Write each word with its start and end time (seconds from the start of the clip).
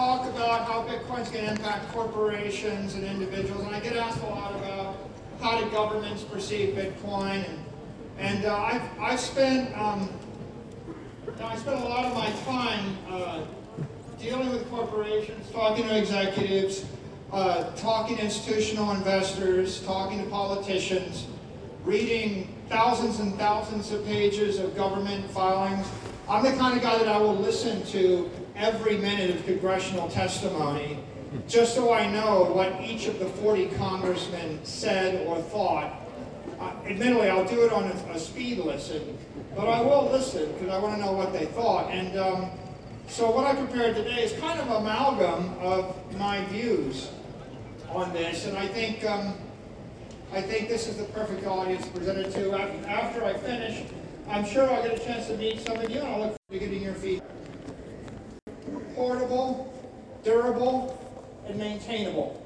talk 0.00 0.26
about 0.30 0.66
how 0.66 0.82
Bitcoin's 0.82 1.30
going 1.30 1.44
to 1.44 1.50
impact 1.50 1.92
corporations 1.92 2.94
and 2.94 3.04
individuals, 3.04 3.62
and 3.66 3.76
I 3.76 3.80
get 3.80 3.96
asked 3.96 4.22
a 4.22 4.26
lot 4.28 4.56
about 4.56 4.96
how 5.42 5.60
do 5.60 5.70
governments 5.70 6.22
perceive 6.22 6.74
Bitcoin, 6.74 7.46
and, 7.46 7.58
and 8.16 8.46
uh, 8.46 8.56
I've, 8.56 8.82
I've 8.98 9.20
spent 9.20 9.76
um, 9.76 10.08
I 11.42 11.54
spent 11.56 11.82
a 11.82 11.84
lot 11.84 12.06
of 12.06 12.14
my 12.14 12.30
time 12.46 12.96
uh, 13.10 13.44
dealing 14.18 14.48
with 14.48 14.70
corporations, 14.70 15.50
talking 15.50 15.86
to 15.86 15.98
executives, 15.98 16.86
uh, 17.30 17.70
talking 17.76 18.16
to 18.16 18.22
institutional 18.22 18.92
investors, 18.92 19.82
talking 19.82 20.24
to 20.24 20.30
politicians, 20.30 21.26
reading 21.84 22.56
thousands 22.70 23.20
and 23.20 23.34
thousands 23.34 23.92
of 23.92 24.02
pages 24.06 24.60
of 24.60 24.74
government 24.74 25.30
filings. 25.30 25.86
I'm 26.26 26.42
the 26.42 26.52
kind 26.52 26.74
of 26.74 26.82
guy 26.82 26.96
that 26.96 27.08
I 27.08 27.18
will 27.18 27.36
listen 27.36 27.84
to 27.88 28.30
every 28.60 28.98
minute 28.98 29.30
of 29.34 29.44
congressional 29.46 30.08
testimony 30.08 30.98
just 31.48 31.74
so 31.74 31.92
I 31.92 32.10
know 32.10 32.44
what 32.52 32.80
each 32.82 33.06
of 33.06 33.18
the 33.18 33.26
40 33.26 33.68
congressmen 33.78 34.60
said 34.64 35.26
or 35.26 35.40
thought. 35.40 35.94
Uh, 36.58 36.72
admittedly, 36.84 37.30
I'll 37.30 37.46
do 37.46 37.64
it 37.64 37.72
on 37.72 37.84
a, 37.84 38.12
a, 38.12 38.18
speed 38.18 38.58
listen, 38.58 39.16
but 39.56 39.66
I 39.66 39.80
will 39.80 40.10
listen 40.12 40.52
because 40.52 40.68
I 40.68 40.78
want 40.78 40.96
to 40.96 41.00
know 41.00 41.12
what 41.12 41.32
they 41.32 41.46
thought. 41.46 41.90
And 41.90 42.18
um, 42.18 42.50
so 43.08 43.30
what 43.30 43.46
I 43.46 43.54
prepared 43.54 43.96
today 43.96 44.22
is 44.22 44.38
kind 44.40 44.60
of 44.60 44.68
a 44.68 44.74
amalgam 44.74 45.56
of 45.60 45.96
my 46.18 46.44
views 46.46 47.10
on 47.88 48.12
this, 48.12 48.46
and 48.46 48.58
I 48.58 48.68
think 48.68 49.04
um, 49.04 49.34
I 50.32 50.42
think 50.42 50.68
this 50.68 50.86
is 50.86 50.98
the 50.98 51.04
perfect 51.04 51.46
audience 51.46 51.86
to 51.86 51.92
present 51.92 52.18
it 52.18 52.32
to. 52.32 52.54
After 52.86 53.24
I 53.24 53.34
finish, 53.34 53.84
I'm 54.28 54.44
sure 54.44 54.70
I'll 54.70 54.82
get 54.82 55.00
a 55.00 55.04
chance 55.04 55.28
to 55.28 55.36
meet 55.36 55.60
some 55.66 55.78
of 55.78 55.90
you, 55.90 56.00
and 56.00 56.08
I'll 56.08 56.20
look 56.20 56.36
forward 56.36 56.40
to 56.52 56.58
getting 56.58 56.82
your 56.82 56.94
feedback. 56.94 57.39
Portable, 59.00 59.72
durable, 60.24 61.02
and 61.48 61.58
maintainable. 61.58 62.38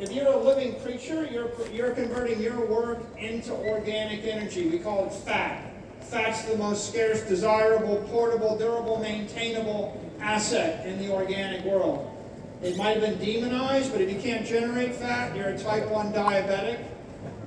If 0.00 0.10
you're 0.10 0.32
a 0.32 0.38
living 0.38 0.80
creature, 0.80 1.28
you're, 1.30 1.50
you're 1.70 1.90
converting 1.90 2.40
your 2.40 2.64
work 2.64 3.00
into 3.18 3.52
organic 3.52 4.24
energy. 4.24 4.70
We 4.70 4.78
call 4.78 5.04
it 5.04 5.12
fat. 5.12 5.70
Fat's 6.00 6.44
the 6.46 6.56
most 6.56 6.88
scarce, 6.88 7.20
desirable, 7.20 7.96
portable, 8.08 8.56
durable, 8.56 9.00
maintainable 9.00 10.10
asset 10.18 10.86
in 10.86 10.98
the 10.98 11.12
organic 11.12 11.62
world. 11.66 12.10
It 12.62 12.78
might 12.78 12.96
have 12.96 13.02
been 13.02 13.18
demonized, 13.18 13.92
but 13.92 14.00
if 14.00 14.10
you 14.10 14.18
can't 14.18 14.46
generate 14.46 14.94
fat, 14.94 15.36
you're 15.36 15.50
a 15.50 15.58
type 15.58 15.86
1 15.90 16.14
diabetic. 16.14 16.82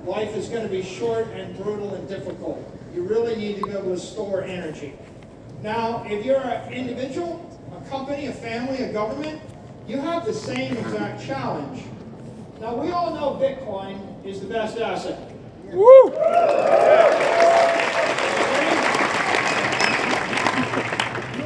Life 0.04 0.36
is 0.36 0.50
going 0.50 0.62
to 0.62 0.70
be 0.70 0.84
short 0.84 1.26
and 1.30 1.58
brutal 1.58 1.96
and 1.96 2.08
difficult. 2.08 2.64
You 2.94 3.08
really 3.08 3.36
need 3.38 3.56
to 3.56 3.64
be 3.64 3.72
able 3.72 3.96
to 3.96 4.00
store 4.00 4.44
energy. 4.44 4.94
Now, 5.64 6.06
if 6.08 6.24
you're 6.24 6.38
an 6.38 6.72
individual, 6.72 7.55
company, 7.90 8.28
a 8.28 8.34
family, 8.34 8.80
a 8.84 8.92
government, 8.92 9.42
you 9.88 10.00
have 10.00 10.26
the 10.26 10.34
same 10.34 10.76
exact 10.78 11.26
challenge. 11.26 11.84
Now, 12.60 12.76
we 12.76 12.92
all 12.92 13.14
know 13.14 13.40
Bitcoin 13.40 14.26
is 14.26 14.40
the 14.42 14.48
best 14.48 14.78
asset. 14.80 15.32
Woo! 15.66 16.10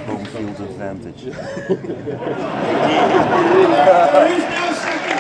Home 0.06 0.26
field 0.26 0.60
advantage. 0.62 1.23
there 1.23 1.34
is 4.32 4.44
no 4.44 4.73
second 4.73 5.20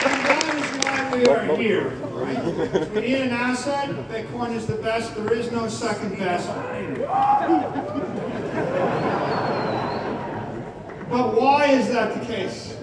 And 0.00 0.18
that 0.26 0.54
is 0.54 0.68
why 0.84 0.96
we 1.16 1.20
are 1.26 1.56
here, 1.56 1.88
right? 2.12 2.42
Asset. 3.58 3.90
Bitcoin 4.08 4.54
is 4.54 4.66
the 4.66 4.76
best. 4.76 5.16
There 5.16 5.32
is 5.32 5.50
no 5.50 5.68
second 5.68 6.16
best. 6.16 6.46
But 11.10 11.34
why 11.34 11.66
is 11.66 11.88
that 11.88 12.20
the 12.20 12.24
case? 12.24 12.76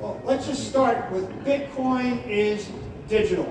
Well, 0.00 0.20
let's 0.24 0.46
just 0.46 0.68
start 0.68 1.10
with 1.10 1.30
Bitcoin 1.46 2.26
is 2.26 2.68
digital. 3.08 3.50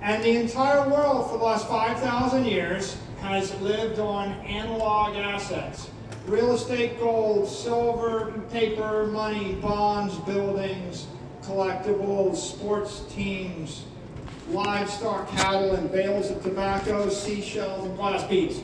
And 0.00 0.24
the 0.24 0.40
entire 0.40 0.88
world 0.88 1.30
for 1.30 1.38
the 1.38 1.44
last 1.44 1.68
5,000 1.68 2.44
years 2.44 2.96
has 3.20 3.54
lived 3.60 4.00
on 4.00 4.32
analog 4.40 5.14
assets. 5.14 5.88
Real 6.26 6.52
estate, 6.52 6.98
gold, 6.98 7.46
silver, 7.46 8.32
paper, 8.50 9.06
money, 9.06 9.54
bonds, 9.54 10.16
buildings, 10.18 11.06
collectibles, 11.42 12.36
sports 12.36 13.04
teams, 13.14 13.84
livestock, 14.50 15.28
cattle, 15.30 15.74
and 15.74 15.90
bales 15.90 16.30
of 16.30 16.42
tobacco, 16.42 17.08
seashells, 17.08 17.86
and 17.86 17.96
glass 17.96 18.24
beads. 18.24 18.60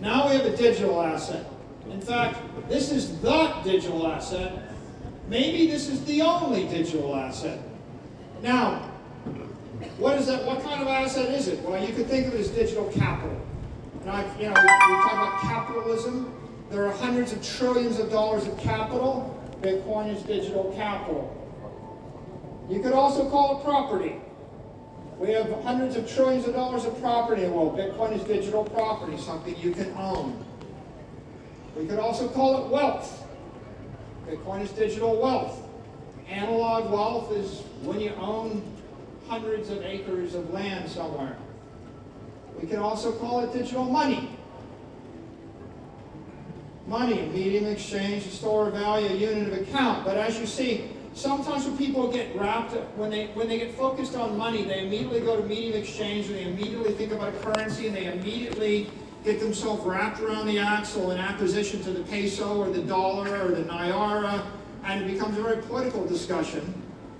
Now 0.00 0.28
we 0.28 0.36
have 0.36 0.46
a 0.46 0.56
digital 0.56 1.02
asset. 1.02 1.46
In 1.90 2.00
fact, 2.00 2.38
this 2.68 2.90
is 2.90 3.20
the 3.20 3.52
digital 3.64 4.06
asset. 4.06 4.74
Maybe 5.28 5.66
this 5.66 5.88
is 5.88 6.04
the 6.04 6.22
only 6.22 6.66
digital 6.68 7.14
asset. 7.16 7.60
Now, 8.42 8.90
what 9.98 10.18
is 10.18 10.26
that? 10.26 10.44
What 10.44 10.62
kind 10.62 10.80
of 10.80 10.88
asset 10.88 11.30
is 11.34 11.48
it? 11.48 11.60
Well, 11.62 11.82
you 11.84 11.92
could 11.92 12.06
think 12.06 12.28
of 12.28 12.34
it 12.34 12.40
as 12.40 12.48
digital 12.48 12.86
capital. 12.90 13.40
And 14.02 14.10
I, 14.10 14.22
you 14.38 14.48
know, 14.48 14.54
we, 14.54 14.94
we 14.94 15.02
talk 15.02 15.12
about 15.12 15.40
capitalism. 15.40 16.32
There 16.70 16.86
are 16.86 16.92
hundreds 16.92 17.32
of 17.32 17.44
trillions 17.44 17.98
of 17.98 18.10
dollars 18.10 18.46
of 18.46 18.56
capital. 18.58 19.36
Bitcoin 19.60 20.14
is 20.14 20.22
digital 20.22 20.72
capital. 20.76 21.36
You 22.70 22.78
could 22.78 22.92
also 22.92 23.28
call 23.28 23.58
it 23.58 23.64
property. 23.64 24.14
We 25.18 25.32
have 25.32 25.50
hundreds 25.64 25.96
of 25.96 26.08
trillions 26.08 26.46
of 26.46 26.54
dollars 26.54 26.84
of 26.84 26.98
property 27.00 27.42
in 27.42 27.50
the 27.50 27.56
world. 27.56 27.76
Bitcoin 27.76 28.12
is 28.12 28.22
digital 28.22 28.64
property, 28.64 29.18
something 29.18 29.56
you 29.58 29.72
can 29.72 29.92
own. 29.96 30.44
We 31.76 31.86
could 31.86 31.98
also 31.98 32.28
call 32.28 32.64
it 32.64 32.70
wealth. 32.70 33.26
Bitcoin 34.26 34.62
is 34.62 34.70
digital 34.70 35.20
wealth. 35.20 35.60
Analog 36.28 36.92
wealth 36.92 37.32
is 37.32 37.62
when 37.82 37.98
you 37.98 38.12
own 38.14 38.62
hundreds 39.28 39.68
of 39.68 39.84
acres 39.84 40.36
of 40.36 40.50
land 40.50 40.88
somewhere. 40.88 41.36
We 42.60 42.68
can 42.68 42.78
also 42.78 43.10
call 43.10 43.40
it 43.40 43.52
digital 43.52 43.84
money. 43.84 44.30
Money, 46.86 47.26
medium 47.26 47.66
of 47.66 47.72
exchange, 47.72 48.24
store 48.30 48.68
of 48.68 48.74
value, 48.74 49.08
a 49.08 49.14
unit 49.14 49.52
of 49.52 49.60
account. 49.60 50.04
But 50.04 50.16
as 50.16 50.38
you 50.38 50.46
see, 50.46 50.90
sometimes 51.14 51.66
when 51.66 51.76
people 51.76 52.10
get 52.10 52.34
wrapped, 52.36 52.72
when 52.96 53.10
they 53.10 53.26
when 53.28 53.48
they 53.48 53.58
get 53.58 53.74
focused 53.74 54.14
on 54.16 54.36
money, 54.36 54.64
they 54.64 54.86
immediately 54.86 55.20
go 55.20 55.40
to 55.40 55.46
medium 55.46 55.74
exchange 55.74 56.26
and 56.26 56.36
they 56.36 56.44
immediately 56.44 56.92
think 56.92 57.12
about 57.12 57.34
a 57.34 57.38
currency 57.38 57.86
and 57.86 57.96
they 57.96 58.06
immediately 58.06 58.90
get 59.24 59.40
themselves 59.40 59.84
wrapped 59.84 60.20
around 60.20 60.46
the 60.46 60.58
axle 60.58 61.10
in 61.10 61.18
acquisition 61.18 61.82
to 61.82 61.90
the 61.90 62.02
peso 62.04 62.58
or 62.58 62.70
the 62.70 62.82
dollar 62.82 63.44
or 63.44 63.50
the 63.50 63.62
naira, 63.64 64.46
and 64.84 65.02
it 65.02 65.12
becomes 65.12 65.36
a 65.36 65.42
very 65.42 65.62
political 65.62 66.06
discussion. 66.06 66.62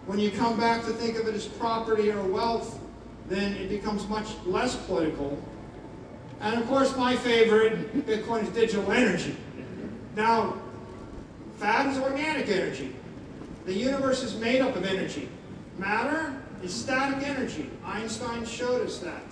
When 0.07 0.19
you 0.19 0.31
come 0.31 0.59
back 0.59 0.85
to 0.87 0.93
think 0.93 1.19
of 1.19 1.29
it 1.29 1.35
as 1.35 1.47
property 1.47 2.11
or 2.11 2.23
wealth, 2.23 2.81
then 3.29 3.53
it 3.55 3.69
becomes 3.69 4.09
much 4.09 4.29
less 4.47 4.77
political. 4.77 5.41
And 6.41 6.61
of 6.61 6.67
course, 6.69 6.97
my 6.97 7.17
favorite, 7.17 7.95
Bitcoin 8.07 8.45
is 8.45 8.49
digital 8.49 8.91
energy. 8.91 9.37
Now, 10.17 10.57
fat 11.59 11.87
is 11.87 11.99
organic 11.99 12.49
energy. 12.49 12.95
The 13.65 13.75
universe 13.75 14.23
is 14.23 14.37
made 14.37 14.61
up 14.61 14.77
of 14.77 14.85
energy. 14.85 15.29
Matter 15.79 16.41
is 16.63 16.75
static 16.75 17.27
energy. 17.27 17.71
Einstein 17.85 18.45
showed 18.45 18.87
us 18.87 18.99
that 18.99 19.23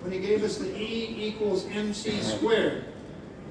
when 0.00 0.12
he 0.12 0.18
gave 0.18 0.44
us 0.44 0.58
the 0.58 0.74
E 0.76 1.14
equals 1.18 1.66
mc 1.66 2.20
squared. 2.20 2.84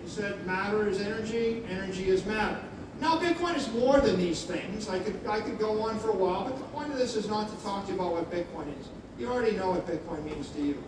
He 0.04 0.10
said 0.10 0.46
matter 0.46 0.88
is 0.88 1.02
energy, 1.02 1.64
energy 1.70 2.10
is 2.10 2.26
matter. 2.26 2.64
Now, 3.00 3.18
Bitcoin 3.18 3.56
is 3.56 3.72
more 3.74 4.00
than 4.00 4.18
these 4.18 4.44
things. 4.44 4.90
I 4.90 5.00
could, 5.00 5.20
I 5.28 5.40
could 5.42 5.60
go 5.60 5.82
on 5.82 6.00
for 6.00 6.10
a 6.10 6.16
while, 6.16 6.46
but 6.46 6.58
the 6.58 6.64
point 6.66 6.92
of 6.92 6.98
this 6.98 7.16
is 7.16 7.28
not 7.28 7.50
to 7.50 7.64
talk 7.64 7.86
to 7.86 7.94
you 7.94 8.00
about 8.00 8.14
what 8.14 8.32
Bitcoin 8.32 8.68
is. 8.80 8.88
You 9.20 9.28
already 9.28 9.56
know 9.56 9.72
what 9.72 9.86
Bitcoin 9.86 10.24
means 10.24 10.50
to 10.52 10.62
you. 10.62 10.84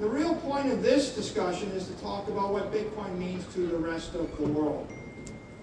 The 0.00 0.08
real 0.08 0.34
point 0.34 0.70
of 0.70 0.82
this 0.82 1.14
discussion 1.14 1.70
is 1.70 1.86
to 1.86 1.94
talk 1.94 2.28
about 2.28 2.52
what 2.52 2.72
Bitcoin 2.72 3.16
means 3.16 3.44
to 3.54 3.66
the 3.66 3.78
rest 3.78 4.14
of 4.14 4.36
the 4.36 4.44
world. 4.44 4.86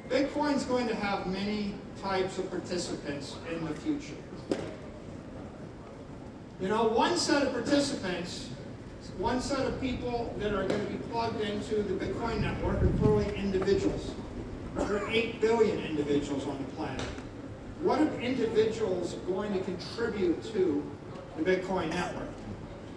Bitcoin 0.09 0.55
is 0.55 0.63
going 0.63 0.87
to 0.87 0.95
have 0.95 1.25
many 1.27 1.73
types 2.01 2.37
of 2.37 2.49
participants 2.51 3.35
in 3.51 3.65
the 3.65 3.73
future. 3.73 4.13
You 6.61 6.67
know, 6.69 6.83
one 6.83 7.17
set 7.17 7.43
of 7.43 7.53
participants, 7.53 8.49
one 9.17 9.41
set 9.41 9.65
of 9.65 9.81
people 9.81 10.33
that 10.37 10.53
are 10.53 10.67
going 10.67 10.85
to 10.85 10.91
be 10.91 10.99
plugged 11.09 11.41
into 11.41 11.81
the 11.81 11.93
Bitcoin 11.93 12.41
network 12.41 12.81
are 12.83 12.87
clearly 12.99 13.35
individuals. 13.35 14.11
There 14.75 14.97
are 14.97 15.09
8 15.09 15.41
billion 15.41 15.83
individuals 15.83 16.45
on 16.45 16.57
the 16.57 16.75
planet. 16.75 17.01
What 17.81 17.99
are 17.99 18.19
individuals 18.19 19.13
going 19.27 19.53
to 19.53 19.59
contribute 19.59 20.43
to 20.53 20.83
the 21.37 21.43
Bitcoin 21.43 21.89
network? 21.89 22.29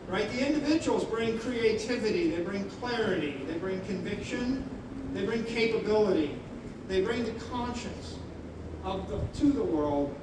Right? 0.08 0.30
The 0.30 0.46
individuals 0.46 1.04
bring 1.04 1.38
creativity, 1.38 2.30
they 2.30 2.42
bring 2.42 2.68
clarity, 2.80 3.40
they 3.46 3.58
bring 3.58 3.80
conviction, 3.82 4.68
they 5.12 5.24
bring 5.24 5.44
capability, 5.44 6.38
they 6.88 7.02
bring 7.02 7.24
the 7.24 7.38
conscience 7.52 8.16
of 8.82 9.08
the, 9.08 9.20
to 9.40 9.52
the 9.52 9.62
world. 9.62 10.14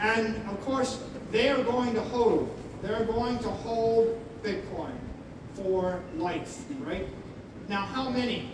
And 0.00 0.36
of 0.48 0.60
course, 0.62 1.02
they 1.30 1.50
are 1.50 1.62
going 1.62 1.94
to 1.94 2.00
hold. 2.00 2.48
They're 2.82 3.04
going 3.04 3.38
to 3.40 3.48
hold 3.48 4.18
Bitcoin. 4.42 4.94
for 5.54 6.00
life, 6.16 6.64
right? 6.80 7.06
Now, 7.68 7.82
how 7.82 8.08
many? 8.08 8.52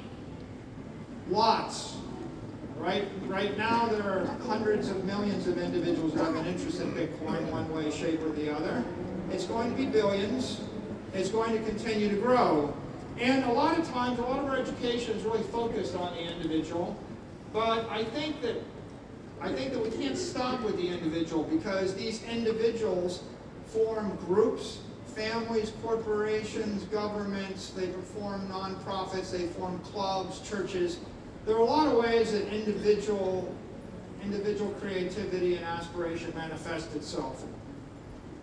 Lots, 1.31 1.97
right? 2.77 3.07
Right 3.27 3.57
now, 3.57 3.87
there 3.87 4.03
are 4.03 4.27
hundreds 4.47 4.89
of 4.89 5.05
millions 5.05 5.47
of 5.47 5.59
individuals 5.59 6.15
who 6.15 6.21
have 6.21 6.35
an 6.35 6.47
interest 6.47 6.81
in 6.81 6.93
Bitcoin 6.93 7.51
one 7.51 7.73
way, 7.73 7.91
shape, 7.91 8.23
or 8.23 8.31
the 8.31 8.55
other. 8.55 8.85
It's 9.31 9.45
going 9.45 9.71
to 9.71 9.77
be 9.77 9.87
billions. 9.87 10.61
It's 11.13 11.29
going 11.29 11.53
to 11.57 11.63
continue 11.65 12.09
to 12.09 12.17
grow. 12.17 12.75
And 13.19 13.45
a 13.45 13.53
lot 13.53 13.79
of 13.79 13.89
times, 13.91 14.19
a 14.19 14.23
lot 14.23 14.41
of 14.41 14.47
our 14.47 14.57
education 14.57 15.17
is 15.17 15.25
really 15.25 15.43
focused 15.45 15.95
on 15.95 16.15
the 16.15 16.23
individual. 16.23 16.97
But 17.55 17.89
I 17.89 18.03
think 18.03 18.43
that 18.43 18.57
I 19.41 19.53
think 19.53 19.73
that 19.73 19.83
we 19.83 19.91
can't 19.91 20.19
stop 20.19 20.61
with 20.63 20.77
the 20.77 20.89
individual 20.89 21.45
because 21.45 21.95
these 21.95 22.23
individuals 22.25 23.23
form 23.67 24.17
groups, 24.27 24.79
families, 25.15 25.73
corporations, 25.83 26.83
governments, 26.85 27.71
they 27.71 27.87
form 28.19 28.49
nonprofits, 28.49 29.31
they 29.31 29.47
form 29.49 29.79
clubs, 29.81 30.41
churches. 30.41 30.99
There 31.47 31.57
are 31.57 31.61
a 31.61 31.65
lot 31.65 31.87
of 31.87 31.99
ways 31.99 32.33
that 32.33 32.53
individual, 32.53 33.55
individual 34.23 34.71
creativity 34.81 35.57
and 35.57 35.65
aspiration 35.65 36.33
manifest 36.35 36.95
itself. 36.97 37.45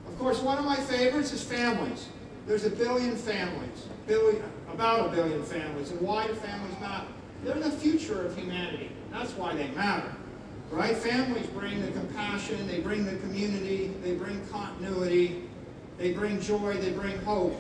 Of 0.07 0.17
course, 0.19 0.39
one 0.39 0.57
of 0.57 0.65
my 0.65 0.75
favorites 0.77 1.33
is 1.33 1.43
families. 1.43 2.07
There's 2.47 2.65
a 2.65 2.69
billion 2.69 3.15
families, 3.17 3.87
billion, 4.07 4.43
about 4.71 5.07
a 5.07 5.15
billion 5.15 5.43
families. 5.43 5.91
And 5.91 5.99
why 5.99 6.27
do 6.27 6.33
families 6.35 6.79
matter? 6.79 7.07
They're 7.43 7.55
the 7.55 7.71
future 7.71 8.25
of 8.25 8.37
humanity. 8.37 8.91
That's 9.11 9.33
why 9.33 9.55
they 9.55 9.67
matter. 9.69 10.13
Right? 10.71 10.95
Families 10.95 11.47
bring 11.47 11.81
the 11.81 11.91
compassion, 11.91 12.65
they 12.65 12.79
bring 12.79 13.05
the 13.05 13.17
community, 13.17 13.93
they 14.01 14.15
bring 14.15 14.45
continuity, 14.47 15.43
they 15.97 16.13
bring 16.13 16.39
joy, 16.39 16.75
they 16.77 16.91
bring 16.91 17.17
hope. 17.19 17.59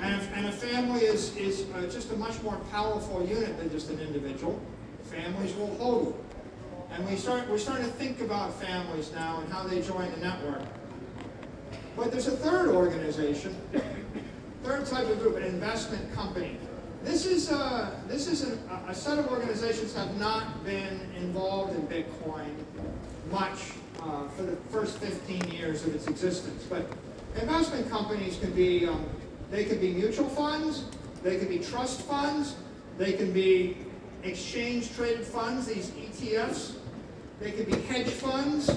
And, 0.00 0.22
and 0.34 0.46
a 0.46 0.52
family 0.52 1.00
is, 1.00 1.36
is 1.36 1.66
uh, 1.74 1.82
just 1.82 2.10
a 2.12 2.16
much 2.16 2.40
more 2.42 2.56
powerful 2.70 3.26
unit 3.26 3.58
than 3.58 3.70
just 3.70 3.90
an 3.90 4.00
individual. 4.00 4.60
Families 5.04 5.54
will 5.56 5.74
hold. 5.76 6.24
And 6.92 7.08
we 7.08 7.16
start, 7.16 7.48
we're 7.48 7.58
starting 7.58 7.86
to 7.86 7.92
think 7.92 8.20
about 8.20 8.54
families 8.60 9.12
now 9.12 9.40
and 9.40 9.52
how 9.52 9.64
they 9.64 9.80
join 9.82 10.10
the 10.12 10.16
network. 10.18 10.62
But 11.96 12.10
there's 12.10 12.28
a 12.28 12.36
third 12.36 12.68
organization, 12.68 13.56
third 14.62 14.86
type 14.86 15.08
of 15.08 15.20
group, 15.20 15.36
an 15.36 15.44
investment 15.44 16.12
company. 16.14 16.56
This 17.02 17.24
is, 17.24 17.50
uh, 17.50 17.90
this 18.08 18.26
is 18.26 18.42
a, 18.42 18.58
a 18.86 18.94
set 18.94 19.18
of 19.18 19.28
organizations 19.28 19.94
have 19.94 20.18
not 20.18 20.62
been 20.64 21.00
involved 21.16 21.74
in 21.74 21.86
Bitcoin 21.86 22.52
much 23.30 23.72
uh, 24.02 24.28
for 24.28 24.42
the 24.42 24.56
first 24.70 24.98
15 24.98 25.50
years 25.50 25.86
of 25.86 25.94
its 25.94 26.06
existence. 26.08 26.64
But 26.64 26.86
investment 27.40 27.88
companies 27.88 28.38
can 28.38 28.52
be, 28.52 28.86
um, 28.86 29.06
they 29.50 29.64
can 29.64 29.80
be 29.80 29.94
mutual 29.94 30.28
funds, 30.28 30.84
they 31.22 31.38
can 31.38 31.48
be 31.48 31.58
trust 31.58 32.02
funds, 32.02 32.56
they 32.98 33.14
can 33.14 33.32
be 33.32 33.78
exchange 34.22 34.94
traded 34.94 35.26
funds, 35.26 35.66
these 35.66 35.90
ETFs, 35.92 36.74
they 37.40 37.50
can 37.50 37.64
be 37.64 37.80
hedge 37.82 38.08
funds, 38.08 38.70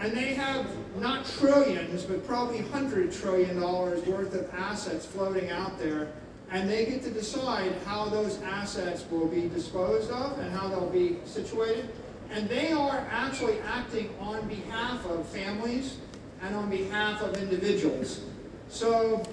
and 0.00 0.16
they 0.16 0.34
have 0.34 0.66
not 0.98 1.24
trillions, 1.24 2.02
but 2.02 2.26
probably 2.26 2.58
hundred 2.58 3.12
trillion 3.12 3.60
dollars 3.60 4.04
worth 4.06 4.34
of 4.34 4.52
assets 4.52 5.06
floating 5.06 5.50
out 5.50 5.78
there 5.78 6.08
and 6.50 6.70
they 6.70 6.86
get 6.86 7.02
to 7.02 7.10
decide 7.10 7.72
how 7.84 8.06
those 8.06 8.40
assets 8.42 9.04
will 9.10 9.26
be 9.26 9.48
disposed 9.48 10.10
of 10.10 10.38
and 10.38 10.52
how 10.52 10.68
they'll 10.68 10.90
be 10.90 11.18
situated. 11.24 11.88
And 12.30 12.48
they 12.48 12.72
are 12.72 13.06
actually 13.10 13.58
acting 13.60 14.14
on 14.20 14.46
behalf 14.48 15.04
of 15.06 15.26
families 15.28 15.98
and 16.42 16.54
on 16.54 16.70
behalf 16.70 17.22
of 17.22 17.36
individuals. 17.36 18.20
So, 18.68 19.24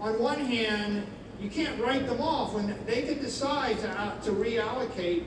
on 0.00 0.18
one 0.18 0.40
hand, 0.40 1.06
you 1.40 1.50
can't 1.50 1.80
write 1.80 2.06
them 2.06 2.20
off 2.20 2.54
when 2.54 2.74
they 2.86 3.02
could 3.02 3.20
decide 3.20 3.78
to, 3.80 3.90
uh, 3.90 4.20
to 4.22 4.30
reallocate 4.30 5.24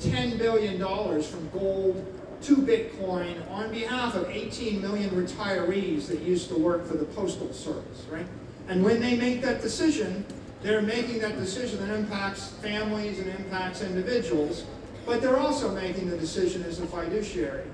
$10 0.00 0.38
billion 0.38 0.78
from 1.22 1.48
gold 1.50 2.18
to 2.42 2.56
Bitcoin 2.56 3.48
on 3.50 3.70
behalf 3.70 4.16
of 4.16 4.28
18 4.28 4.80
million 4.80 5.10
retirees 5.10 6.08
that 6.08 6.20
used 6.20 6.48
to 6.48 6.56
work 6.56 6.86
for 6.86 6.96
the 6.96 7.04
Postal 7.04 7.52
Service, 7.52 8.04
right? 8.10 8.26
And 8.68 8.84
when 8.84 9.00
they 9.00 9.16
make 9.16 9.42
that 9.42 9.62
decision, 9.62 10.24
they're 10.62 10.82
making 10.82 11.18
that 11.20 11.36
decision 11.36 11.86
that 11.86 11.94
impacts 11.96 12.48
families 12.48 13.18
and 13.18 13.28
impacts 13.30 13.82
individuals, 13.82 14.64
but 15.04 15.20
they're 15.20 15.38
also 15.38 15.74
making 15.74 16.08
the 16.08 16.16
decision 16.16 16.62
as 16.62 16.78
a 16.80 16.86
fiduciary. 16.86 17.66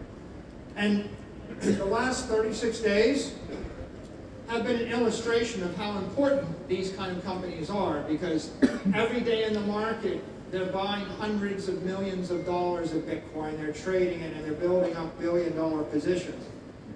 And 0.77 1.09
the 1.61 1.85
last 1.85 2.27
36 2.27 2.79
days 2.81 3.35
have 4.49 4.65
been 4.65 4.81
an 4.81 4.89
illustration 4.89 5.63
of 5.63 5.77
how 5.77 5.99
important 5.99 6.69
these 6.69 6.93
kind 6.93 7.15
of 7.15 7.23
companies 7.25 7.69
are 7.69 8.01
because 8.03 8.51
every 8.95 9.21
day 9.21 9.45
in 9.45 9.53
the 9.53 9.61
market, 9.61 10.25
they're 10.51 10.73
buying 10.73 11.05
hundreds 11.05 11.69
of 11.69 11.83
millions 11.83 12.31
of 12.31 12.47
dollars 12.47 12.93
of 12.93 13.03
Bitcoin, 13.03 13.59
they're 13.59 13.73
trading 13.73 14.23
it, 14.23 14.35
and 14.35 14.45
they're 14.45 14.55
building 14.55 14.97
up 14.97 15.19
billion 15.19 15.55
dollar 15.55 15.83
positions. 15.85 16.43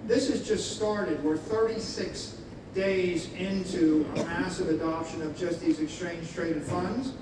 This 0.07 0.29
has 0.29 0.45
just 0.45 0.75
started. 0.75 1.23
We're 1.23 1.37
36 1.37 2.37
days 2.73 3.31
into 3.33 4.05
a 4.15 4.25
massive 4.25 4.69
adoption 4.69 5.21
of 5.21 5.37
just 5.37 5.61
these 5.61 5.79
exchange 5.79 6.33
traded 6.33 6.63
funds, 6.63 7.13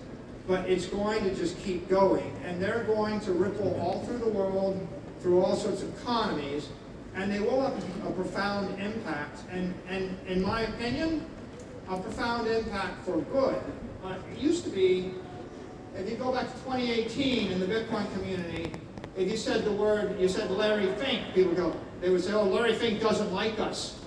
but 0.47 0.69
it's 0.69 0.85
going 0.85 1.23
to 1.23 1.35
just 1.35 1.57
keep 1.59 1.87
going. 1.89 2.33
And 2.45 2.61
they're 2.61 2.83
going 2.83 3.19
to 3.21 3.33
ripple 3.33 3.79
all 3.79 4.03
through 4.05 4.19
the 4.19 4.29
world, 4.29 4.87
through 5.19 5.41
all 5.43 5.55
sorts 5.55 5.83
of 5.83 5.95
economies, 6.01 6.69
and 7.15 7.31
they 7.31 7.39
will 7.39 7.61
have 7.61 7.83
a 8.07 8.11
profound 8.11 8.79
impact. 8.79 9.41
And, 9.51 9.73
and 9.87 10.17
in 10.27 10.41
my 10.41 10.61
opinion, 10.61 11.25
a 11.89 11.97
profound 11.97 12.47
impact 12.47 13.03
for 13.03 13.17
good. 13.21 13.61
Uh, 14.03 14.15
it 14.31 14.39
used 14.39 14.63
to 14.63 14.69
be, 14.69 15.13
if 15.95 16.09
you 16.09 16.15
go 16.15 16.31
back 16.31 16.47
to 16.47 16.53
2018 16.63 17.51
in 17.51 17.59
the 17.59 17.65
Bitcoin 17.65 18.11
community, 18.13 18.71
if 19.17 19.29
you 19.29 19.35
said 19.37 19.65
the 19.65 19.71
word, 19.71 20.19
you 20.19 20.29
said 20.29 20.49
Larry 20.51 20.87
Fink, 20.93 21.33
people 21.35 21.53
go, 21.53 21.75
they 21.99 22.09
would 22.09 22.23
say, 22.23 22.31
oh, 22.31 22.45
Larry 22.45 22.73
Fink 22.73 23.01
doesn't 23.01 23.33
like 23.33 23.59
us. 23.59 24.00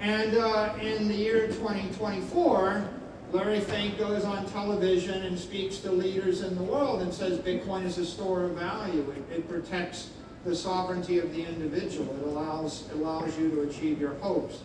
And 0.00 0.36
uh, 0.36 0.74
in 0.80 1.08
the 1.08 1.14
year 1.14 1.48
2024, 1.48 2.88
Larry 3.32 3.60
Fink 3.60 3.98
goes 3.98 4.24
on 4.24 4.46
television 4.46 5.22
and 5.22 5.38
speaks 5.38 5.78
to 5.78 5.90
leaders 5.90 6.42
in 6.42 6.54
the 6.54 6.62
world 6.62 7.02
and 7.02 7.12
says 7.12 7.38
Bitcoin 7.38 7.84
is 7.84 7.98
a 7.98 8.06
store 8.06 8.44
of 8.44 8.52
value. 8.52 9.12
It, 9.30 9.38
it 9.38 9.48
protects 9.48 10.10
the 10.44 10.54
sovereignty 10.54 11.18
of 11.18 11.34
the 11.34 11.44
individual. 11.44 12.16
It 12.16 12.22
allows, 12.22 12.88
allows 12.92 13.36
you 13.38 13.50
to 13.50 13.62
achieve 13.62 14.00
your 14.00 14.14
hopes. 14.14 14.60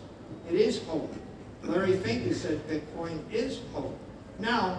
It 0.48 0.54
is 0.54 0.82
hope. 0.84 1.12
Larry 1.64 1.96
Fink 1.98 2.22
has 2.26 2.40
said 2.40 2.66
Bitcoin 2.68 3.18
is 3.32 3.60
hope. 3.72 3.98
Now, 4.38 4.78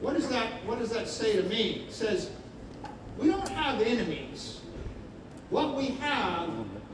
what 0.00 0.14
does 0.14 0.28
that, 0.28 0.64
what 0.66 0.78
does 0.78 0.90
that 0.90 1.08
say 1.08 1.36
to 1.36 1.42
me? 1.44 1.84
It 1.88 1.92
says, 1.92 2.30
we 3.18 3.28
don't 3.28 3.48
have 3.48 3.80
enemies. 3.80 4.60
What 5.48 5.76
we 5.76 5.86
have 6.00 6.50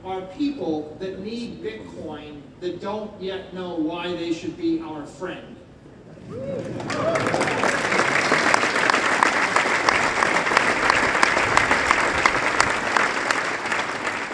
are 0.09 0.23
people 0.38 0.97
that 1.00 1.21
need 1.21 1.62
Bitcoin 1.62 2.41
that 2.61 2.81
don't 2.81 3.11
yet 3.21 3.53
know 3.53 3.75
why 3.75 4.09
they 4.17 4.33
should 4.33 4.57
be 4.57 4.81
our 4.81 5.05
friend. 5.05 5.55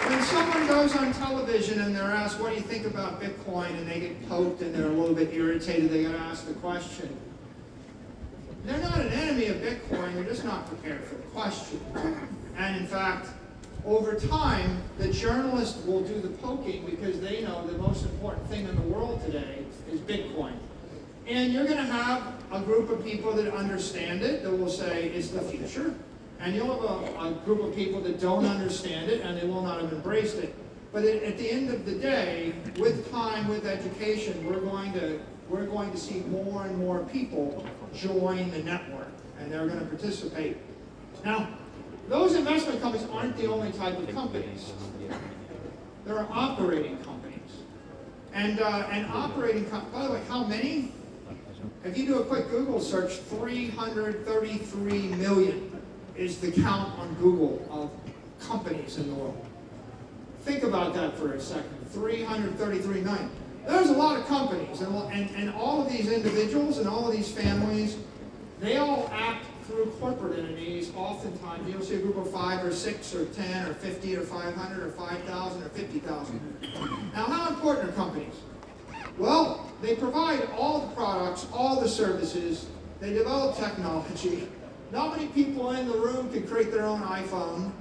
When 0.07 0.21
someone 0.23 0.65
goes 0.67 0.95
on 0.95 1.11
television 1.11 1.81
and 1.81 1.93
they're 1.93 2.03
asked, 2.03 2.39
what 2.39 2.51
do 2.51 2.55
you 2.55 2.61
think 2.61 2.85
about 2.85 3.21
Bitcoin, 3.21 3.69
and 3.71 3.85
they 3.89 3.99
get 3.99 4.29
poked 4.29 4.61
and 4.61 4.73
they're 4.73 4.87
a 4.87 4.93
little 4.93 5.13
bit 5.13 5.33
irritated, 5.33 5.91
they 5.91 6.03
gotta 6.03 6.17
ask 6.19 6.47
the 6.47 6.53
question. 6.53 7.09
They're 8.63 8.79
not 8.79 9.01
an 9.01 9.09
enemy 9.09 9.47
of 9.47 9.57
Bitcoin, 9.57 10.13
they're 10.15 10.23
just 10.23 10.45
not 10.45 10.67
prepared 10.67 11.03
for 11.03 11.15
the 11.15 11.23
question. 11.23 11.81
And 12.57 12.77
in 12.77 12.87
fact, 12.87 13.27
over 13.85 14.15
time, 14.15 14.81
the 14.97 15.09
journalist 15.09 15.85
will 15.85 16.01
do 16.01 16.19
the 16.19 16.29
poking 16.29 16.85
because 16.85 17.19
they 17.19 17.41
know 17.41 17.65
the 17.67 17.77
most 17.77 18.03
important 18.03 18.47
thing 18.47 18.67
in 18.67 18.75
the 18.75 18.81
world 18.81 19.23
today 19.23 19.63
is 19.91 19.99
Bitcoin. 19.99 20.53
And 21.27 21.53
you're 21.53 21.65
going 21.65 21.77
to 21.77 21.83
have 21.83 22.33
a 22.51 22.61
group 22.61 22.89
of 22.89 23.03
people 23.03 23.33
that 23.33 23.53
understand 23.53 24.21
it, 24.21 24.43
that 24.43 24.51
will 24.51 24.69
say 24.69 25.09
it's 25.09 25.29
the 25.29 25.41
future. 25.41 25.93
And 26.39 26.55
you'll 26.55 26.87
have 26.87 27.15
a, 27.15 27.27
a 27.27 27.31
group 27.45 27.63
of 27.63 27.75
people 27.75 28.01
that 28.01 28.19
don't 28.19 28.45
understand 28.45 29.09
it 29.09 29.21
and 29.21 29.37
they 29.37 29.45
will 29.45 29.61
not 29.61 29.81
have 29.81 29.91
embraced 29.93 30.37
it. 30.37 30.53
But 30.91 31.03
at 31.03 31.37
the 31.37 31.51
end 31.51 31.69
of 31.69 31.85
the 31.85 31.95
day, 31.95 32.53
with 32.77 33.11
time, 33.11 33.47
with 33.47 33.65
education, 33.65 34.45
we're 34.45 34.61
going 34.61 34.93
to 34.93 35.19
we're 35.49 35.65
going 35.65 35.91
to 35.91 35.97
see 35.97 36.21
more 36.21 36.65
and 36.65 36.77
more 36.77 37.03
people 37.03 37.65
join 37.93 38.49
the 38.49 38.63
network, 38.63 39.09
and 39.39 39.51
they're 39.51 39.67
going 39.67 39.79
to 39.79 39.85
participate. 39.85 40.57
Now, 41.23 41.49
those 42.07 42.35
investment 42.35 42.81
companies 42.81 43.07
aren't 43.11 43.35
the 43.37 43.47
only 43.47 43.71
type 43.71 43.97
of 43.97 44.09
companies. 44.13 44.73
There 46.05 46.17
are 46.17 46.27
operating 46.31 46.97
companies. 46.99 47.39
And, 48.33 48.59
uh, 48.59 48.87
and 48.91 49.07
operating, 49.07 49.65
com 49.69 49.89
by 49.91 50.05
the 50.05 50.11
way, 50.13 50.21
how 50.27 50.43
many? 50.43 50.91
If 51.83 51.97
you 51.97 52.05
do 52.05 52.19
a 52.19 52.25
quick 52.25 52.49
Google 52.49 52.79
search, 52.79 53.13
333 53.13 54.99
million 55.09 55.81
is 56.15 56.39
the 56.39 56.51
count 56.51 56.97
on 56.99 57.13
Google 57.15 57.65
of 57.71 57.91
companies 58.45 58.97
in 58.97 59.07
the 59.07 59.15
world. 59.15 59.45
Think 60.41 60.63
about 60.63 60.93
that 60.93 61.17
for 61.17 61.33
a 61.33 61.39
second. 61.39 61.71
333 61.91 63.01
million. 63.01 63.29
there's 63.65 63.89
a 63.89 63.93
lot 63.93 64.19
of 64.19 64.27
companies, 64.27 64.81
and, 64.81 64.95
and, 65.11 65.29
and 65.35 65.53
all 65.55 65.81
of 65.81 65.91
these 65.91 66.11
individuals 66.11 66.77
and 66.77 66.87
all 66.87 67.07
of 67.07 67.15
these 67.15 67.31
families, 67.31 67.97
they 68.59 68.77
all 68.77 69.09
act 69.13 69.45
through 69.67 69.85
corporate 69.99 70.39
entities. 70.39 70.91
Oftentimes, 70.95 71.69
you'll 71.69 71.81
see 71.81 71.95
a 71.95 71.99
group 71.99 72.17
of 72.17 72.29
five 72.31 72.63
or 72.63 72.71
six 72.71 73.13
or 73.15 73.25
ten 73.25 73.67
or 73.67 73.73
fifty 73.73 74.15
or 74.15 74.21
five 74.21 74.53
hundred 74.55 74.83
or 74.83 74.91
five 74.91 75.19
thousand 75.23 75.63
or 75.63 75.69
fifty 75.69 75.99
thousand. 75.99 76.39
Now, 77.13 77.25
how 77.25 77.49
important 77.49 77.89
are 77.89 77.93
companies? 77.93 78.35
Well, 79.17 79.71
they 79.81 79.95
provide 79.95 80.47
all 80.57 80.87
the 80.87 80.95
products, 80.95 81.47
all 81.53 81.79
the 81.81 81.89
services. 81.89 82.67
They 82.99 83.13
develop 83.13 83.57
technology. 83.57 84.47
Not 84.91 85.17
many 85.17 85.27
people 85.29 85.71
in 85.71 85.87
the 85.87 85.97
room 85.97 86.31
can 86.31 86.47
create 86.47 86.71
their 86.71 86.85
own 86.85 87.01
iPhone. 87.01 87.71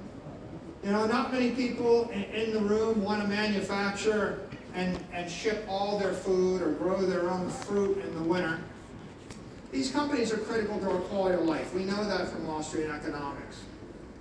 You 0.83 0.91
know, 0.91 1.07
not 1.07 1.33
many 1.33 1.51
people 1.51 2.09
in, 2.11 2.23
in 2.25 2.53
the 2.53 2.61
room 2.61 3.03
want 3.03 3.23
to 3.23 3.29
manufacture 3.29 4.41
and, 4.75 4.99
and 5.13 5.31
ship 5.31 5.65
all 5.69 5.99
their 5.99 6.13
food 6.13 6.61
or 6.61 6.73
grow 6.73 7.01
their 7.03 7.31
own 7.31 7.49
fruit 7.49 7.99
in 7.99 8.15
the 8.15 8.23
winter. 8.23 8.61
These 9.75 9.91
companies 9.91 10.33
are 10.33 10.39
critical 10.39 10.79
to 10.79 10.89
our 10.89 11.01
quality 11.01 11.35
of 11.35 11.47
life. 11.47 11.75
We 11.75 11.85
know 11.85 12.05
that 12.05 12.29
from 12.29 12.47
Wall 12.47 12.63
Street 12.63 12.87
economics. 12.87 13.57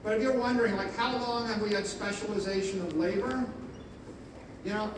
But 0.03 0.15
if 0.17 0.23
you're 0.23 0.35
wondering, 0.35 0.75
like, 0.75 0.95
how 0.97 1.15
long 1.15 1.47
have 1.47 1.61
we 1.61 1.69
had 1.73 1.85
specialization 1.85 2.81
of 2.81 2.95
labor? 2.95 3.45
You 4.65 4.73
know, 4.73 4.91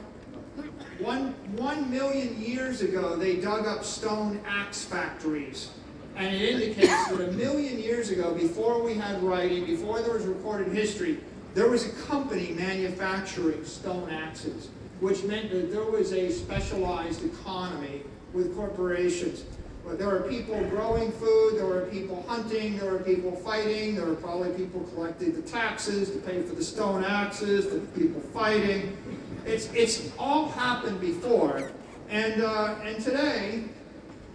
one, 1.00 1.34
one 1.58 1.92
million 1.92 2.42
years 2.42 2.82
ago, 2.82 3.18
they 3.18 3.36
dug 3.36 3.68
up 3.68 3.84
stone 3.84 4.40
axe 4.48 4.86
factories. 4.86 5.72
And 6.16 6.34
it 6.34 6.42
indicates 6.42 7.08
that 7.10 7.20
a 7.20 7.34
million 7.34 7.78
years 7.78 8.10
ago, 8.10 8.34
before 8.34 8.82
we 8.82 8.94
had 8.94 9.22
writing, 9.22 9.66
before 9.66 10.00
there 10.02 10.14
was 10.14 10.26
recorded 10.26 10.72
history, 10.72 11.20
there 11.54 11.70
was 11.70 11.86
a 11.86 11.92
company 12.08 12.54
manufacturing 12.54 13.66
stone 13.66 14.10
axes 14.10 14.70
which 15.02 15.24
meant 15.24 15.52
that 15.52 15.72
there 15.72 15.84
was 15.84 16.14
a 16.14 16.32
specialized 16.32 17.24
economy 17.26 18.02
with 18.34 18.56
corporations. 18.56 19.44
There 19.94 20.10
were 20.10 20.22
people 20.22 20.62
growing 20.66 21.12
food, 21.14 21.58
there 21.58 21.68
were 21.68 21.86
people 21.86 22.26
hunting, 22.28 22.78
there 22.78 22.92
were 22.92 23.00
people 23.00 23.32
fighting, 23.32 23.96
there 23.96 24.06
were 24.06 24.16
probably 24.16 24.52
people 24.52 24.82
collecting 24.94 25.34
the 25.34 25.42
taxes 25.42 26.10
to 26.12 26.18
pay 26.18 26.42
for 26.42 26.56
the 26.56 26.64
stone 26.64 27.06
axes, 27.06 27.70
the 27.70 27.80
people 28.00 28.20
fighting. 28.20 28.98
It's, 29.46 29.72
it's 29.74 30.12
all 30.18 30.50
happened 30.50 31.00
before. 31.00 31.72
And, 32.10 32.42
uh, 32.42 32.76
and 32.84 33.02
today, 33.02 33.64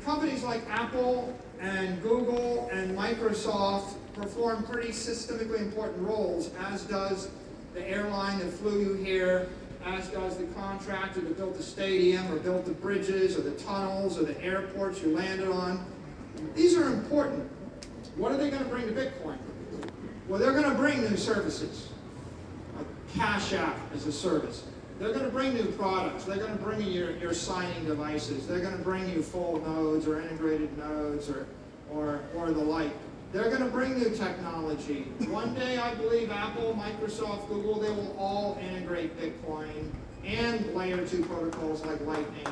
companies 0.04 0.42
like 0.44 0.62
Apple 0.70 1.36
and 1.60 2.00
Google 2.00 2.68
and 2.72 2.96
Microsoft 2.96 3.94
perform 4.14 4.62
pretty 4.62 4.90
systemically 4.90 5.58
important 5.58 6.06
roles, 6.06 6.50
as 6.60 6.84
does 6.84 7.28
the 7.74 7.86
airline 7.86 8.38
that 8.38 8.50
flew 8.50 8.80
you 8.80 8.94
here, 8.94 9.48
as 9.84 10.08
does 10.08 10.36
the 10.36 10.44
contractor 10.46 11.20
that 11.20 11.36
built 11.36 11.56
the 11.56 11.62
stadium 11.62 12.30
or 12.32 12.38
built 12.38 12.64
the 12.64 12.72
bridges 12.72 13.36
or 13.36 13.42
the 13.42 13.52
tunnels 13.52 14.18
or 14.18 14.24
the 14.24 14.40
airports 14.42 15.02
you 15.02 15.14
landed 15.16 15.48
on. 15.48 15.84
These 16.54 16.76
are 16.76 16.88
important. 16.88 17.50
What 18.16 18.32
are 18.32 18.36
they 18.36 18.50
going 18.50 18.62
to 18.62 18.68
bring 18.68 18.86
to 18.86 18.92
Bitcoin? 18.92 19.38
Well, 20.28 20.38
they're 20.38 20.52
going 20.52 20.70
to 20.70 20.76
bring 20.76 21.00
new 21.02 21.16
services. 21.16 21.88
A 22.78 23.18
Cash 23.18 23.52
App 23.52 23.76
as 23.94 24.06
a 24.06 24.12
service. 24.12 24.64
They're 24.98 25.12
going 25.12 25.24
to 25.24 25.30
bring 25.30 25.54
new 25.54 25.66
products. 25.72 26.24
They're 26.24 26.36
going 26.36 26.56
to 26.56 26.62
bring 26.62 26.82
you 26.82 26.92
your, 26.92 27.16
your 27.16 27.32
signing 27.32 27.86
devices. 27.86 28.46
They're 28.46 28.60
going 28.60 28.76
to 28.76 28.84
bring 28.84 29.08
you 29.08 29.22
full 29.22 29.60
nodes 29.60 30.06
or 30.06 30.20
integrated 30.20 30.76
nodes 30.76 31.30
or, 31.30 31.46
or, 31.90 32.20
or 32.36 32.50
the 32.50 32.60
like. 32.60 32.92
They're 33.32 33.48
going 33.48 33.62
to 33.62 33.68
bring 33.68 33.96
new 33.96 34.10
technology. 34.10 35.02
One 35.28 35.54
day, 35.54 35.78
I 35.78 35.94
believe 35.94 36.32
Apple, 36.32 36.74
Microsoft, 36.74 37.48
Google, 37.48 37.78
they 37.78 37.90
will 37.90 38.16
all 38.18 38.58
integrate 38.60 39.16
Bitcoin 39.20 39.90
and 40.24 40.74
layer 40.74 41.06
two 41.06 41.24
protocols 41.24 41.84
like 41.86 42.00
Lightning 42.00 42.46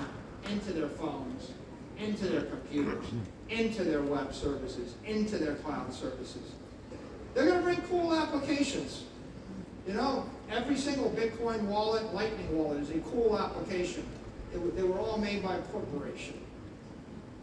into 0.48 0.72
their 0.72 0.88
phones, 0.88 1.50
into 1.98 2.26
their 2.28 2.42
computers, 2.42 3.04
into 3.48 3.82
their 3.82 4.02
web 4.02 4.32
services, 4.32 4.94
into 5.04 5.36
their 5.36 5.56
cloud 5.56 5.92
services. 5.92 6.52
They're 7.34 7.46
going 7.46 7.58
to 7.58 7.64
bring 7.64 7.80
cool 7.88 8.14
applications. 8.14 9.04
You 9.86 9.94
know, 9.94 10.28
every 10.50 10.76
single 10.76 11.10
Bitcoin 11.10 11.62
wallet, 11.62 12.14
Lightning 12.14 12.56
wallet 12.56 12.82
is 12.82 12.90
a 12.90 13.00
cool 13.00 13.36
application. 13.36 14.06
they 14.52 14.82
were 14.82 14.98
all 14.98 15.18
made 15.18 15.42
by 15.42 15.56
a 15.56 15.62
corporation. 15.62 16.40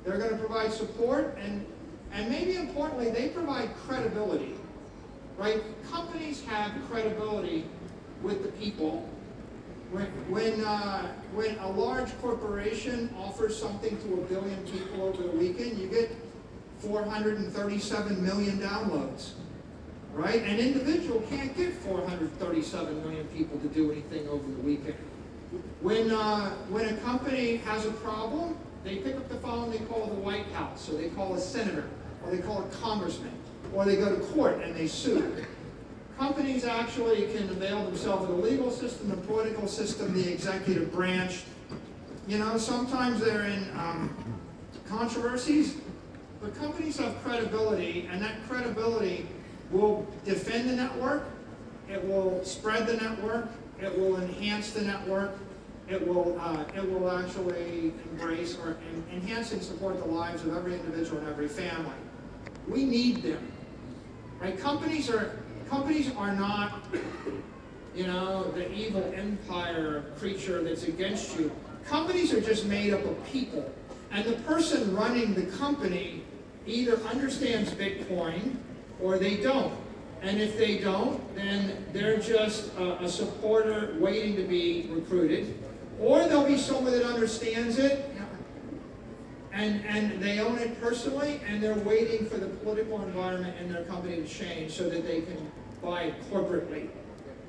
They're 0.05 0.17
going 0.17 0.31
to 0.31 0.37
provide 0.37 0.71
support 0.71 1.37
and 1.43 1.65
and 2.11 2.29
maybe 2.29 2.55
importantly, 2.55 3.09
they 3.09 3.29
provide 3.29 3.75
credibility, 3.75 4.55
right? 5.37 5.61
Companies 5.89 6.43
have 6.45 6.71
credibility 6.89 7.65
with 8.21 8.43
the 8.43 8.49
people. 8.53 9.07
When, 9.91 10.05
when, 10.29 10.63
uh, 10.63 11.13
when 11.33 11.57
a 11.59 11.69
large 11.69 12.09
corporation 12.21 13.13
offers 13.17 13.59
something 13.59 13.97
to 13.97 14.13
a 14.13 14.21
billion 14.25 14.63
people 14.65 15.03
over 15.03 15.23
the 15.23 15.31
weekend, 15.31 15.77
you 15.77 15.87
get 15.87 16.11
437 16.79 18.23
million 18.23 18.59
downloads, 18.59 19.31
right? 20.13 20.41
An 20.41 20.59
individual 20.59 21.21
can't 21.29 21.55
get 21.55 21.73
437 21.73 23.03
million 23.03 23.25
people 23.27 23.59
to 23.59 23.67
do 23.67 23.91
anything 23.91 24.27
over 24.27 24.43
the 24.43 24.61
weekend. 24.61 24.95
When, 25.81 26.11
uh, 26.11 26.49
when 26.69 26.93
a 26.93 26.97
company 26.97 27.57
has 27.57 27.85
a 27.85 27.91
problem, 27.91 28.57
they 28.85 28.97
pick 28.97 29.15
up 29.15 29.27
the 29.27 29.35
phone, 29.37 29.71
they 29.71 29.79
call 29.79 30.05
the 30.05 30.15
White 30.21 30.45
House, 30.53 30.87
or 30.89 30.93
they 30.93 31.09
call 31.09 31.33
a 31.33 31.39
senator, 31.39 31.89
or 32.23 32.31
they 32.31 32.37
call 32.37 32.63
a 32.63 32.67
congressman, 32.75 33.33
or 33.73 33.83
they 33.83 33.95
go 33.95 34.15
to 34.15 34.21
court 34.27 34.61
and 34.63 34.75
they 34.75 34.87
sue. 34.87 35.43
Companies 36.17 36.63
actually 36.63 37.27
can 37.33 37.49
avail 37.49 37.83
themselves 37.83 38.23
of 38.23 38.29
the 38.29 38.35
legal 38.35 38.71
system, 38.71 39.09
the 39.09 39.17
political 39.17 39.67
system, 39.67 40.13
the 40.13 40.31
executive 40.31 40.93
branch. 40.93 41.43
You 42.27 42.37
know, 42.37 42.57
sometimes 42.57 43.19
they're 43.19 43.43
in 43.43 43.67
um, 43.75 44.15
controversies, 44.87 45.77
but 46.39 46.55
companies 46.55 46.97
have 46.99 47.21
credibility, 47.23 48.07
and 48.11 48.21
that 48.21 48.35
credibility 48.47 49.27
will 49.71 50.07
defend 50.23 50.69
the 50.69 50.75
network, 50.75 51.25
it 51.89 52.03
will 52.07 52.43
spread 52.45 52.85
the 52.87 52.97
network, 52.97 53.49
it 53.81 53.97
will 53.97 54.21
enhance 54.21 54.71
the 54.71 54.81
network, 54.81 55.37
it 55.87 56.05
will, 56.05 56.39
uh, 56.39 56.63
it 56.75 56.91
will 56.91 57.11
actually 57.11 57.93
embrace 58.11 58.57
or 58.57 58.77
enhance 59.11 59.51
and 59.51 59.61
support 59.61 59.99
the 59.99 60.05
lives 60.05 60.43
of 60.43 60.55
every 60.55 60.73
individual 60.73 61.19
and 61.19 61.27
every 61.29 61.47
family. 61.47 61.93
We 62.67 62.83
need 62.85 63.21
them. 63.21 63.51
Right? 64.39 64.57
Companies 64.59 65.09
are 65.09 65.39
companies 65.69 66.11
are 66.15 66.33
not, 66.33 66.83
you 67.95 68.05
know, 68.05 68.51
the 68.51 68.71
evil 68.71 69.13
empire 69.15 70.05
creature 70.19 70.63
that's 70.63 70.83
against 70.83 71.37
you. 71.39 71.51
Companies 71.85 72.33
are 72.33 72.41
just 72.41 72.65
made 72.65 72.93
up 72.93 73.03
of 73.05 73.25
people. 73.25 73.71
And 74.11 74.25
the 74.25 74.33
person 74.43 74.95
running 74.95 75.33
the 75.33 75.45
company 75.57 76.23
either 76.65 76.97
understands 77.03 77.71
Bitcoin 77.71 78.55
or 79.01 79.17
they 79.17 79.37
don't. 79.37 79.73
And 80.21 80.41
if 80.41 80.57
they 80.57 80.79
don't, 80.79 81.35
then 81.35 81.85
they're 81.93 82.17
just 82.17 82.73
a, 82.77 83.03
a 83.03 83.09
supporter 83.09 83.95
waiting 83.99 84.35
to 84.37 84.43
be 84.43 84.89
recruited. 84.91 85.63
Or 85.99 86.19
there'll 86.27 86.45
be 86.45 86.57
someone 86.57 86.91
that 86.91 87.03
understands 87.03 87.77
it 87.77 88.15
and, 89.55 89.85
and 89.85 90.21
they 90.21 90.39
own 90.39 90.57
it 90.57 90.79
personally, 90.81 91.39
and 91.47 91.63
they're 91.63 91.79
waiting 91.79 92.25
for 92.25 92.37
the 92.37 92.47
political 92.47 93.01
environment 93.01 93.55
in 93.61 93.71
their 93.71 93.83
company 93.83 94.17
to 94.17 94.27
change 94.27 94.73
so 94.73 94.89
that 94.89 95.07
they 95.07 95.21
can 95.21 95.51
buy 95.81 96.03
it 96.03 96.31
corporately. 96.31 96.89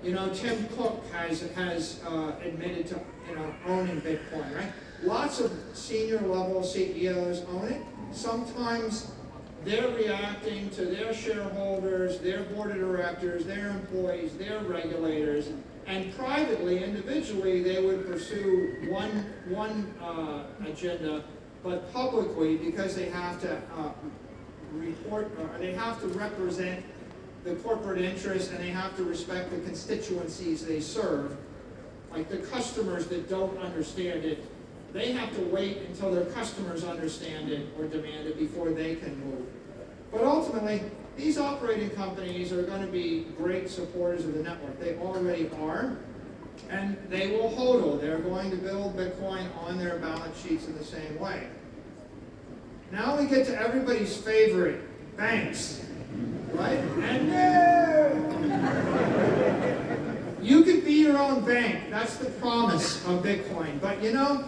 You 0.05 0.13
know, 0.13 0.33
Tim 0.33 0.69
Cook 0.77 1.03
has, 1.13 1.41
has 1.53 2.01
uh, 2.07 2.33
admitted 2.45 2.87
to 2.89 3.01
you 3.29 3.35
know, 3.35 3.53
owning 3.67 4.01
Bitcoin, 4.01 4.55
right? 4.55 4.73
Lots 5.03 5.41
of 5.41 5.53
senior 5.75 6.21
level 6.21 6.63
CEOs 6.63 7.45
own 7.51 7.69
it. 7.73 7.83
Sometimes 8.13 9.11
they're 9.65 9.89
reacting 9.89 10.71
to 10.71 10.85
their 10.85 11.13
shareholders, 11.13 12.21
their 12.21 12.45
board 12.45 12.71
of 12.71 12.77
directors, 12.77 13.45
their 13.47 13.71
employees, 13.71 14.37
their 14.37 14.61
regulators, 14.61 15.49
and 15.87 16.15
privately, 16.17 16.83
individually, 16.83 17.63
they 17.63 17.85
would 17.85 18.07
pursue 18.07 18.77
one, 18.89 19.27
one 19.49 19.95
uh, 20.03 20.45
agenda 20.67 21.25
but 21.63 21.93
publicly 21.93 22.57
because 22.57 22.95
they 22.95 23.09
have 23.09 23.41
to 23.41 23.57
uh, 23.77 23.91
report, 24.73 25.31
or 25.41 25.59
they 25.59 25.73
have 25.73 26.01
to 26.01 26.07
represent 26.09 26.85
the 27.45 27.55
corporate 27.57 28.01
interests 28.01 28.51
and 28.51 28.61
they 28.61 28.71
have 28.71 28.97
to 28.97 29.05
respect 29.05 29.51
the 29.51 29.59
constituencies 29.59 30.65
they 30.65 30.81
serve. 30.81 31.37
Like 32.13 32.29
the 32.29 32.39
customers 32.39 33.07
that 33.09 33.29
don't 33.29 33.59
understand 33.59 34.25
it, 34.25 34.45
they 34.93 35.13
have 35.13 35.35
to 35.37 35.43
wait 35.43 35.79
until 35.89 36.13
their 36.13 36.27
customers 36.27 36.85
understand 36.85 37.51
it 37.51 37.67
or 37.79 37.87
demand 37.87 38.29
it 38.29 38.39
before 38.39 38.71
they 38.71 38.97
can 38.97 39.19
move. 39.25 39.47
But 40.13 40.23
ultimately, 40.23 40.83
these 41.17 41.39
operating 41.39 41.91
companies 41.91 42.53
are 42.53 42.63
going 42.63 42.83
to 42.83 42.87
be 42.87 43.27
great 43.37 43.71
supporters 43.71 44.25
of 44.25 44.35
the 44.35 44.43
network. 44.43 44.79
They 44.79 44.97
already 44.97 45.51
are. 45.61 45.97
And 46.71 46.97
they 47.09 47.29
will 47.29 47.51
hodl. 47.51 48.01
They're 48.01 48.19
going 48.19 48.51
to 48.51 48.57
build 48.57 48.97
Bitcoin 48.97 49.47
on 49.65 49.79
their 49.79 49.99
balance 49.99 50.41
sheets 50.41 50.67
in 50.67 50.77
the 50.77 50.85
same 50.85 51.19
way. 51.19 51.47
Now 52.93 53.19
we 53.19 53.27
get 53.27 53.47
to 53.47 53.61
everybody's 53.61 54.17
favorite, 54.17 54.81
banks. 55.17 55.85
Right? 56.53 56.79
And 56.79 57.29
no! 57.29 58.37
you 60.43 60.63
could 60.65 60.85
be 60.85 60.95
your 60.95 61.19
own 61.19 61.45
bank. 61.45 61.91
That's 61.91 62.17
the 62.17 62.31
promise 62.31 63.05
of 63.07 63.23
Bitcoin. 63.23 63.81
But 63.81 64.03
you 64.03 64.13
know, 64.13 64.45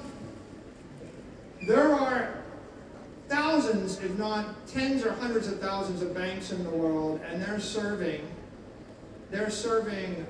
There 1.67 1.93
are 1.93 2.38
thousands, 3.29 3.99
if 4.01 4.17
not 4.19 4.67
tens 4.67 5.05
or 5.05 5.13
hundreds 5.13 5.49
of 5.49 5.61
thousands 5.61 6.03
of 6.03 6.15
banks 6.15 6.51
in 6.51 6.65
the 6.65 6.71
world, 6.71 7.21
and 7.31 7.43
they're 7.43 7.61
serving, 7.61 8.27
they're 9.31 9.51
serving, 9.51 10.27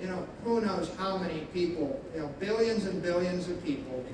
you 0.00 0.06
know, 0.06 0.26
who 0.44 0.60
knows 0.60 0.90
how 0.96 1.16
many 1.16 1.40
people, 1.52 2.02
you 2.14 2.20
know, 2.20 2.28
billions 2.38 2.84
and 2.86 3.02
billions 3.02 3.48
of 3.48 3.62
people, 3.64 4.04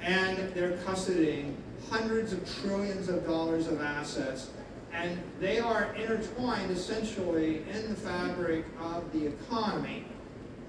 and 0.00 0.38
they're 0.54 0.78
custodying 0.78 1.56
hundreds 1.90 2.32
of 2.32 2.62
trillions 2.62 3.08
of 3.08 3.24
dollars 3.26 3.66
of 3.68 3.80
assets, 3.80 4.50
and 4.92 5.18
they 5.40 5.58
are 5.58 5.94
intertwined 5.94 6.70
essentially 6.70 7.62
in 7.70 7.88
the 7.88 7.96
fabric 7.96 8.64
of 8.80 9.12
the 9.12 9.26
economy. 9.26 10.04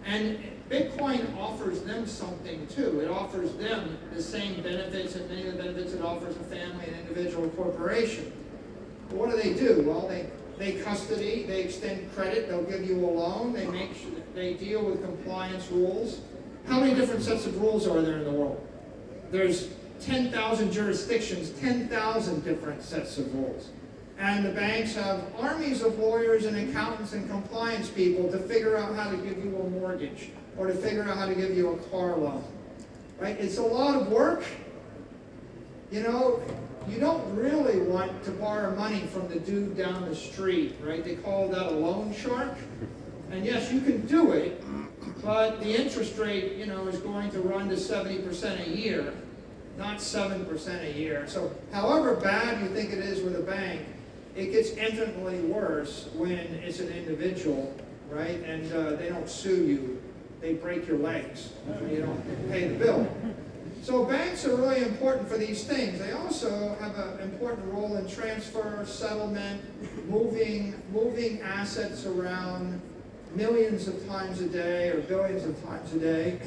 And 0.06 0.40
Bitcoin 0.70 1.36
offers 1.38 1.82
them 1.82 2.08
something 2.08 2.66
too. 2.68 3.00
It 3.00 3.10
offers 3.10 3.54
them 3.54 3.98
the 4.14 4.22
same 4.22 4.62
benefits 4.62 5.16
and 5.16 5.28
many 5.30 5.48
of 5.48 5.58
the 5.58 5.64
benefits 5.64 5.94
it 5.94 6.02
offers 6.02 6.36
a 6.36 6.44
family, 6.44 6.86
an 6.88 6.96
individual, 7.02 7.46
a 7.46 7.50
corporation. 7.50 8.32
But 9.10 9.18
what 9.18 9.32
do 9.32 9.38
they 9.38 9.54
do? 9.54 9.84
Well, 9.86 10.08
they, 10.08 10.30
they 10.58 10.74
custody, 10.82 11.44
they 11.44 11.62
extend 11.64 12.14
credit, 12.16 12.48
they'll 12.48 12.64
give 12.64 12.86
you 12.86 13.04
a 13.04 13.08
loan, 13.08 13.54
they 13.54 13.68
make 13.68 13.96
sure 13.96 14.12
they 14.34 14.54
deal 14.54 14.84
with 14.84 15.04
compliance 15.04 15.70
rules. 15.70 16.22
How 16.68 16.80
many 16.80 16.96
different 16.96 17.24
sets 17.24 17.46
of 17.46 17.60
rules 17.62 17.88
are 17.88 18.02
there 18.02 18.18
in 18.18 18.24
the 18.24 18.32
world? 18.32 18.66
There's 19.32 19.70
10,000 20.02 20.72
jurisdictions, 20.72 21.52
10,000 21.60 22.44
different 22.44 22.82
sets 22.82 23.18
of 23.18 23.34
rules. 23.36 23.70
And 24.17 24.45
the 24.45 24.51
banks 24.51 24.95
have 24.95 25.24
armies 25.38 25.81
of 25.81 26.00
lawyers 26.00 26.45
and 26.45 26.69
accountants 26.69 27.13
and 27.13 27.29
compliance 27.29 27.89
people 27.89 28.31
to 28.31 28.39
figure 28.39 28.77
out 28.77 28.95
how 28.95 29.12
to 29.12 29.17
give 29.17 29.43
you 29.43 29.55
a 29.57 29.69
mortgage 29.69 30.29
or 30.57 30.67
to 30.67 30.74
figure 30.74 31.03
out 31.03 31.17
how 31.17 31.25
to 31.25 31.36
give 31.36 31.55
you 31.55 31.74
a 31.74 31.77
car 31.89 32.15
loan. 32.15 32.43
Right? 33.19 33.38
It's 33.39 33.57
a 33.57 33.63
lot 33.63 34.01
of 34.01 34.07
work. 34.07 34.43
You 35.91 36.01
know, 36.03 36.41
you 36.88 37.00
don't 37.00 37.36
really 37.36 37.79
want 37.79 38.24
to 38.25 38.31
borrow 38.31 38.75
money 38.75 39.01
from 39.01 39.27
the 39.27 39.39
dude 39.39 39.77
down 39.77 40.07
the 40.07 40.15
street, 40.15 40.75
right? 40.81 41.03
They 41.03 41.15
call 41.15 41.50
that 41.50 41.67
a 41.67 41.72
loan 41.72 42.13
shark. 42.13 42.55
And 43.31 43.45
yes, 43.45 43.72
you 43.72 43.81
can 43.81 44.05
do 44.05 44.31
it, 44.31 44.63
but 45.24 45.60
the 45.60 45.75
interest 45.75 46.17
rate, 46.17 46.53
you 46.53 46.67
know, 46.67 46.88
is 46.88 47.00
going 47.00 47.31
to 47.31 47.39
run 47.39 47.69
to 47.69 47.75
70% 47.75 48.67
a 48.67 48.69
year, 48.69 49.13
not 49.77 49.98
7% 49.98 50.84
a 50.84 50.98
year. 50.98 51.25
So 51.27 51.51
however 51.72 52.15
bad 52.15 52.62
you 52.62 52.69
think 52.69 52.93
it 52.93 53.00
is 53.00 53.22
with 53.22 53.36
a 53.36 53.41
bank, 53.41 53.81
it 54.36 54.51
gets 54.51 54.72
infinitely 54.72 55.39
worse 55.42 56.10
when 56.13 56.32
it's 56.32 56.80
an 56.80 56.89
individual, 56.89 57.74
right? 58.10 58.42
And 58.44 58.72
uh, 58.74 58.92
they 58.92 59.10
don't 59.10 59.30
sue 59.30 59.65
you. 59.65 60.01
They 60.42 60.54
break 60.54 60.88
your 60.88 60.98
legs. 60.98 61.50
You 61.89 62.01
don't 62.01 62.50
pay 62.51 62.68
the 62.68 62.75
bill. 62.75 63.08
So 63.82 64.04
banks 64.04 64.46
are 64.46 64.56
really 64.56 64.82
important 64.82 65.27
for 65.30 65.38
these 65.38 65.63
things. 65.63 66.00
They 66.00 66.12
also 66.12 66.75
have 66.80 66.98
an 66.98 67.20
important 67.20 67.72
role 67.72 67.96
in 67.96 68.08
transfer, 68.10 68.84
settlement, 68.86 69.62
moving, 70.10 70.82
moving 70.92 71.42
assets 71.42 72.06
around 72.06 72.82
millions 73.36 73.88
of 73.88 74.08
times 74.08 74.42
a 74.42 74.48
day 74.48 74.89
or 74.89 75.01
billions 75.01 75.46
of 75.46 75.63
times 75.63 75.94
a 75.94 76.00
day. 76.00 76.39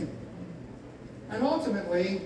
And 1.31 1.43
ultimately, 1.43 2.23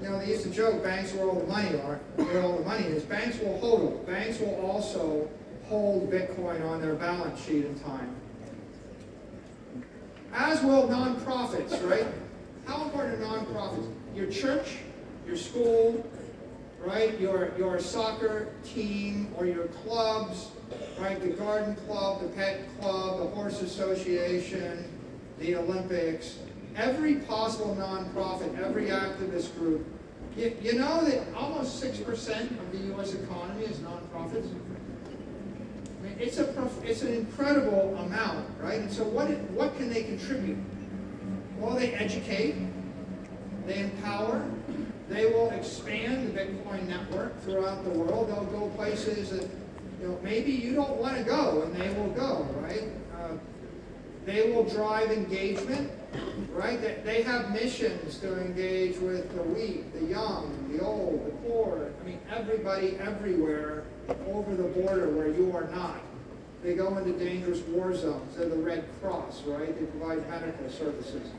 you 0.00 0.08
know, 0.08 0.18
they 0.18 0.28
used 0.28 0.44
to 0.44 0.50
joke 0.50 0.82
banks 0.82 1.12
where 1.12 1.28
all 1.28 1.40
the 1.40 1.46
money 1.46 1.76
are, 1.80 1.96
where 2.16 2.42
all 2.42 2.56
the 2.56 2.64
money 2.64 2.84
is. 2.84 3.02
Banks 3.02 3.38
will 3.40 3.58
hold 3.58 3.92
it. 3.92 4.06
Banks 4.06 4.38
will 4.38 4.54
also 4.60 5.28
hold 5.68 6.10
Bitcoin 6.10 6.64
on 6.68 6.80
their 6.80 6.94
balance 6.94 7.44
sheet 7.44 7.64
in 7.64 7.78
time. 7.80 8.14
As 10.32 10.62
will 10.62 10.86
nonprofits, 10.88 11.88
right? 11.88 12.06
How 12.66 12.84
important 12.84 13.22
are 13.22 13.38
nonprofits? 13.38 13.92
Your 14.14 14.30
church, 14.30 14.76
your 15.26 15.36
school, 15.36 16.06
right? 16.84 17.18
Your, 17.20 17.52
your 17.58 17.80
soccer 17.80 18.48
team 18.64 19.32
or 19.36 19.46
your 19.46 19.66
clubs, 19.68 20.48
right? 20.98 21.20
The 21.20 21.28
garden 21.30 21.74
club, 21.86 22.22
the 22.22 22.28
pet 22.28 22.60
club, 22.80 23.18
the 23.18 23.26
horse 23.26 23.62
association, 23.62 24.84
the 25.38 25.56
Olympics, 25.56 26.38
every 26.76 27.16
possible 27.16 27.76
nonprofit, 27.78 28.58
every 28.58 28.86
activist 28.86 29.56
group. 29.58 29.86
You, 30.38 30.56
you 30.62 30.74
know 30.74 31.04
that 31.04 31.34
almost 31.34 31.82
6% 31.82 32.60
of 32.60 32.70
the 32.70 32.78
U.S. 32.94 33.12
economy 33.12 33.64
is 33.64 33.78
nonprofits? 33.78 34.46
I 34.46 36.04
mean, 36.04 36.14
it's, 36.20 36.38
a, 36.38 36.70
it's 36.84 37.02
an 37.02 37.12
incredible 37.12 37.96
amount, 37.96 38.48
right? 38.60 38.78
And 38.78 38.90
so 38.90 39.02
what, 39.02 39.26
what 39.50 39.76
can 39.76 39.92
they 39.92 40.04
contribute? 40.04 40.58
Well, 41.58 41.74
they 41.74 41.92
educate, 41.92 42.54
they 43.66 43.80
empower, 43.80 44.48
they 45.08 45.26
will 45.26 45.50
expand 45.50 46.28
the 46.28 46.40
Bitcoin 46.40 46.86
network 46.86 47.42
throughout 47.42 47.82
the 47.82 47.90
world. 47.90 48.28
They'll 48.28 48.44
go 48.44 48.68
places 48.76 49.30
that 49.30 49.50
you 50.00 50.06
know, 50.06 50.20
maybe 50.22 50.52
you 50.52 50.72
don't 50.72 50.98
want 50.98 51.16
to 51.16 51.24
go, 51.24 51.62
and 51.62 51.74
they 51.74 51.88
will 51.94 52.10
go, 52.10 52.46
right? 52.60 52.84
They 54.28 54.52
will 54.52 54.64
drive 54.64 55.10
engagement 55.10 55.90
right? 56.52 57.04
They 57.04 57.22
have 57.22 57.52
missions 57.52 58.18
to 58.18 58.40
engage 58.40 58.98
with 58.98 59.34
the 59.34 59.42
weak, 59.42 59.92
the 59.92 60.06
young, 60.06 60.68
the 60.72 60.84
old, 60.84 61.24
the 61.26 61.48
poor. 61.48 61.90
I 62.00 62.06
mean, 62.06 62.18
everybody 62.34 62.96
everywhere 62.98 63.84
over 64.26 64.54
the 64.54 64.64
border 64.64 65.08
where 65.08 65.28
you 65.28 65.54
are 65.56 65.68
not. 65.68 66.00
They 66.62 66.74
go 66.74 66.96
into 66.98 67.12
dangerous 67.12 67.60
war 67.68 67.94
zones. 67.94 68.36
They're 68.36 68.48
the 68.48 68.56
Red 68.56 68.84
Cross, 69.00 69.42
right? 69.42 69.78
They 69.78 69.86
provide 69.86 70.28
medical 70.28 70.68
services, 70.68 71.30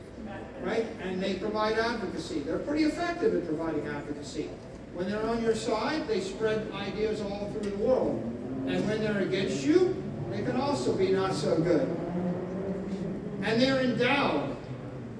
right? 0.62 0.86
And 1.02 1.22
they 1.22 1.34
provide 1.34 1.78
advocacy. 1.78 2.40
They're 2.40 2.58
pretty 2.58 2.84
effective 2.84 3.34
at 3.34 3.44
providing 3.44 3.86
advocacy. 3.86 4.48
When 4.94 5.10
they're 5.10 5.26
on 5.28 5.42
your 5.42 5.54
side, 5.54 6.08
they 6.08 6.20
spread 6.20 6.72
ideas 6.72 7.20
all 7.20 7.52
through 7.52 7.70
the 7.70 7.76
world. 7.76 8.22
And 8.66 8.86
when 8.88 9.00
they're 9.00 9.20
against 9.20 9.62
you, 9.64 10.02
they 10.30 10.42
can 10.42 10.58
also 10.58 10.94
be 10.94 11.10
not 11.12 11.34
so 11.34 11.58
good. 11.60 11.88
And 13.42 13.60
they're 13.60 13.80
endowed 13.80 14.56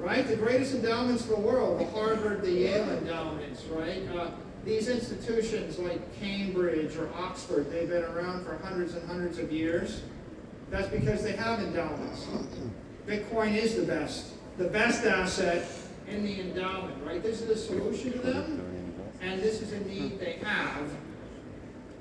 right? 0.00 0.26
The 0.26 0.36
greatest 0.36 0.74
endowments 0.74 1.24
in 1.24 1.30
the 1.30 1.40
world, 1.40 1.80
the 1.80 1.84
Harvard, 1.86 2.42
the 2.42 2.50
Yale 2.50 2.88
endowments, 2.90 3.64
right? 3.64 4.02
Uh, 4.16 4.30
these 4.64 4.88
institutions 4.88 5.78
like 5.78 6.00
Cambridge 6.20 6.96
or 6.96 7.10
Oxford, 7.14 7.70
they've 7.70 7.88
been 7.88 8.04
around 8.04 8.44
for 8.44 8.58
hundreds 8.58 8.94
and 8.94 9.06
hundreds 9.06 9.38
of 9.38 9.52
years. 9.52 10.02
That's 10.70 10.88
because 10.88 11.22
they 11.22 11.32
have 11.32 11.60
endowments. 11.60 12.26
Bitcoin 13.06 13.56
is 13.56 13.76
the 13.76 13.82
best, 13.82 14.32
the 14.56 14.68
best 14.68 15.04
asset 15.04 15.66
in 16.08 16.24
the 16.24 16.40
endowment, 16.40 17.02
right? 17.04 17.22
This 17.22 17.42
is 17.42 17.50
a 17.50 17.56
solution 17.56 18.12
to 18.12 18.18
them, 18.18 18.62
and 19.20 19.40
this 19.40 19.60
is 19.60 19.72
a 19.72 19.80
need 19.80 20.18
they 20.18 20.38
have. 20.42 20.88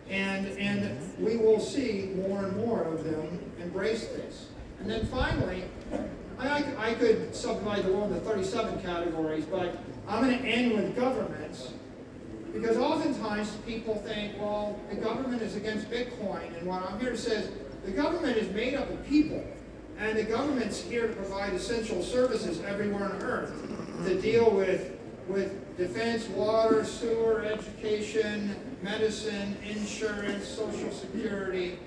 And, 0.09 0.47
and 0.57 1.19
we 1.19 1.37
will 1.37 1.59
see 1.59 2.13
more 2.15 2.45
and 2.45 2.57
more 2.57 2.83
of 2.83 3.03
them 3.03 3.51
embrace 3.61 4.07
this. 4.07 4.47
And 4.79 4.89
then 4.89 5.05
finally, 5.07 5.63
I, 6.37 6.63
I 6.77 6.93
could 6.93 7.35
subdivide 7.35 7.83
the 7.83 7.91
world 7.91 8.11
into 8.11 8.23
37 8.23 8.81
categories, 8.81 9.45
but 9.45 9.77
I'm 10.07 10.23
going 10.23 10.37
to 10.39 10.47
end 10.47 10.71
with 10.73 10.95
governments 10.95 11.73
because 12.53 12.77
oftentimes 12.77 13.51
people 13.65 13.95
think, 13.95 14.39
well, 14.39 14.79
the 14.89 14.95
government 14.95 15.41
is 15.41 15.55
against 15.55 15.89
Bitcoin, 15.89 16.57
and 16.57 16.65
what 16.65 16.83
I'm 16.83 16.99
here 16.99 17.11
to 17.11 17.17
say 17.17 17.35
is 17.35 17.51
the 17.85 17.91
government 17.91 18.37
is 18.37 18.53
made 18.53 18.73
up 18.73 18.89
of 18.89 19.05
people, 19.05 19.45
and 19.99 20.17
the 20.17 20.23
government's 20.23 20.81
here 20.81 21.07
to 21.07 21.13
provide 21.13 21.53
essential 21.53 22.01
services 22.01 22.61
everywhere 22.61 23.03
on 23.03 23.21
earth 23.21 23.53
to 24.05 24.21
deal 24.21 24.49
with, 24.49 24.97
with 25.27 25.77
defense, 25.77 26.27
water, 26.29 26.83
sewer, 26.85 27.43
education, 27.43 28.55
medicine, 28.81 29.57
insurance, 29.67 30.47
social 30.47 30.91
security, 30.91 31.77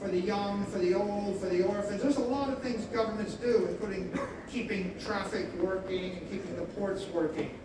for 0.00 0.08
the 0.08 0.20
young, 0.20 0.64
for 0.66 0.78
the 0.78 0.94
old, 0.94 1.40
for 1.40 1.46
the 1.46 1.62
orphans. 1.62 2.02
There's 2.02 2.16
a 2.16 2.20
lot 2.20 2.50
of 2.50 2.62
things 2.62 2.84
governments 2.86 3.34
do, 3.34 3.66
including 3.70 4.18
keeping 4.50 4.94
traffic 4.98 5.52
working 5.60 6.16
and 6.16 6.30
keeping 6.30 6.56
the 6.56 6.62
ports 6.62 7.06
working. 7.12 7.58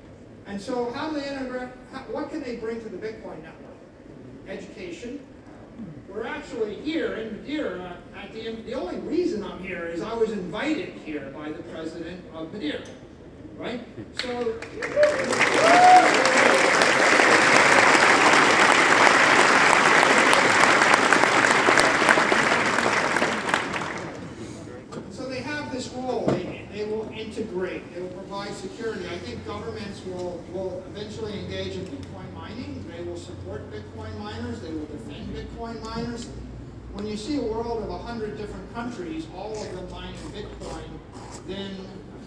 And 0.47 0.59
so 0.59 0.91
how 0.91 1.09
do 1.09 1.19
they 1.19 1.27
integrate, 1.27 1.69
what 2.11 2.29
can 2.31 2.41
they 2.41 2.55
bring 2.55 2.81
to 2.81 2.89
the 2.89 2.97
Bitcoin 2.97 3.43
network? 3.43 3.75
Education. 4.47 5.19
We're 6.07 6.25
actually 6.25 6.75
here 6.75 7.13
in 7.15 7.37
Madeira 7.37 7.97
at 8.17 8.33
the, 8.33 8.55
the 8.63 8.73
only 8.73 8.97
reason 8.97 9.43
I'm 9.43 9.59
here 9.59 9.85
is 9.85 10.01
I 10.01 10.13
was 10.13 10.31
invited 10.31 10.93
here 11.05 11.31
by 11.35 11.51
the 11.51 11.61
president 11.63 12.23
of 12.33 12.51
Madeira, 12.51 12.81
right? 13.57 13.79
So, 14.21 14.59
integrate, 27.49 27.81
it 27.95 28.01
will 28.01 28.09
provide 28.09 28.53
security. 28.53 29.05
I 29.07 29.17
think 29.19 29.45
governments 29.45 30.03
will, 30.05 30.43
will 30.51 30.83
eventually 30.87 31.39
engage 31.39 31.75
in 31.75 31.85
Bitcoin 31.85 32.33
mining. 32.33 32.85
They 32.95 33.03
will 33.03 33.17
support 33.17 33.69
Bitcoin 33.71 34.17
miners. 34.19 34.61
They 34.61 34.71
will 34.71 34.85
defend 34.85 35.35
Bitcoin 35.35 35.81
miners. 35.83 36.27
When 36.93 37.05
you 37.05 37.17
see 37.17 37.37
a 37.37 37.41
world 37.41 37.83
of 37.83 37.89
100 37.89 38.37
different 38.37 38.73
countries, 38.73 39.27
all 39.35 39.51
of 39.51 39.75
them 39.75 39.89
mining 39.91 40.15
Bitcoin, 40.31 40.83
then 41.47 41.71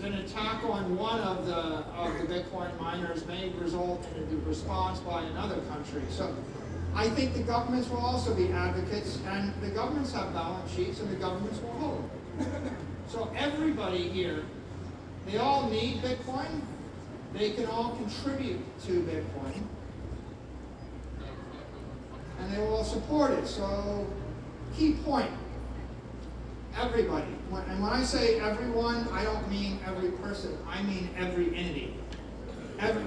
an 0.03 0.15
attack 0.15 0.65
on 0.65 0.97
one 0.97 1.21
of 1.21 1.47
the, 1.47 1.55
of 1.55 2.19
the 2.19 2.35
Bitcoin 2.35 2.79
miners 2.81 3.25
may 3.27 3.51
result 3.51 4.05
in 4.17 4.23
a 4.23 4.49
response 4.49 4.99
by 5.01 5.23
another 5.23 5.61
country. 5.63 6.03
So 6.11 6.35
I 6.95 7.09
think 7.09 7.35
the 7.35 7.43
governments 7.43 7.89
will 7.89 7.99
also 7.99 8.35
be 8.35 8.51
advocates, 8.51 9.19
and 9.27 9.55
the 9.63 9.71
governments 9.71 10.13
have 10.13 10.33
balance 10.33 10.73
sheets, 10.75 11.01
and 11.01 11.11
the 11.11 11.17
governments 11.17 11.61
will 11.61 11.73
hold. 11.73 12.11
So 13.09 13.31
everybody 13.37 14.09
here, 14.09 14.45
they 15.27 15.39
all 15.39 15.69
need 15.69 16.03
Bitcoin. 16.03 16.61
They 17.35 17.51
can 17.51 17.67
all 17.67 17.97
contribute 17.97 18.61
to 18.83 18.93
Bitcoin. 19.03 19.63
And 22.39 22.53
they 22.53 22.59
will 22.59 22.77
all 22.77 22.85
support 22.85 23.31
it. 23.33 23.47
So, 23.47 24.07
key 24.77 24.95
point 25.05 25.31
everybody. 26.79 27.27
And 27.69 27.83
when 27.83 27.93
I 27.93 28.03
say 28.03 28.41
everyone, 28.41 29.07
I 29.13 29.25
don't 29.25 29.49
mean 29.51 29.79
every 29.87 30.11
person, 30.13 30.57
I 30.69 30.83
mean 30.83 31.11
every 31.17 31.55
entity. 31.55 31.95
Every, 32.79 33.05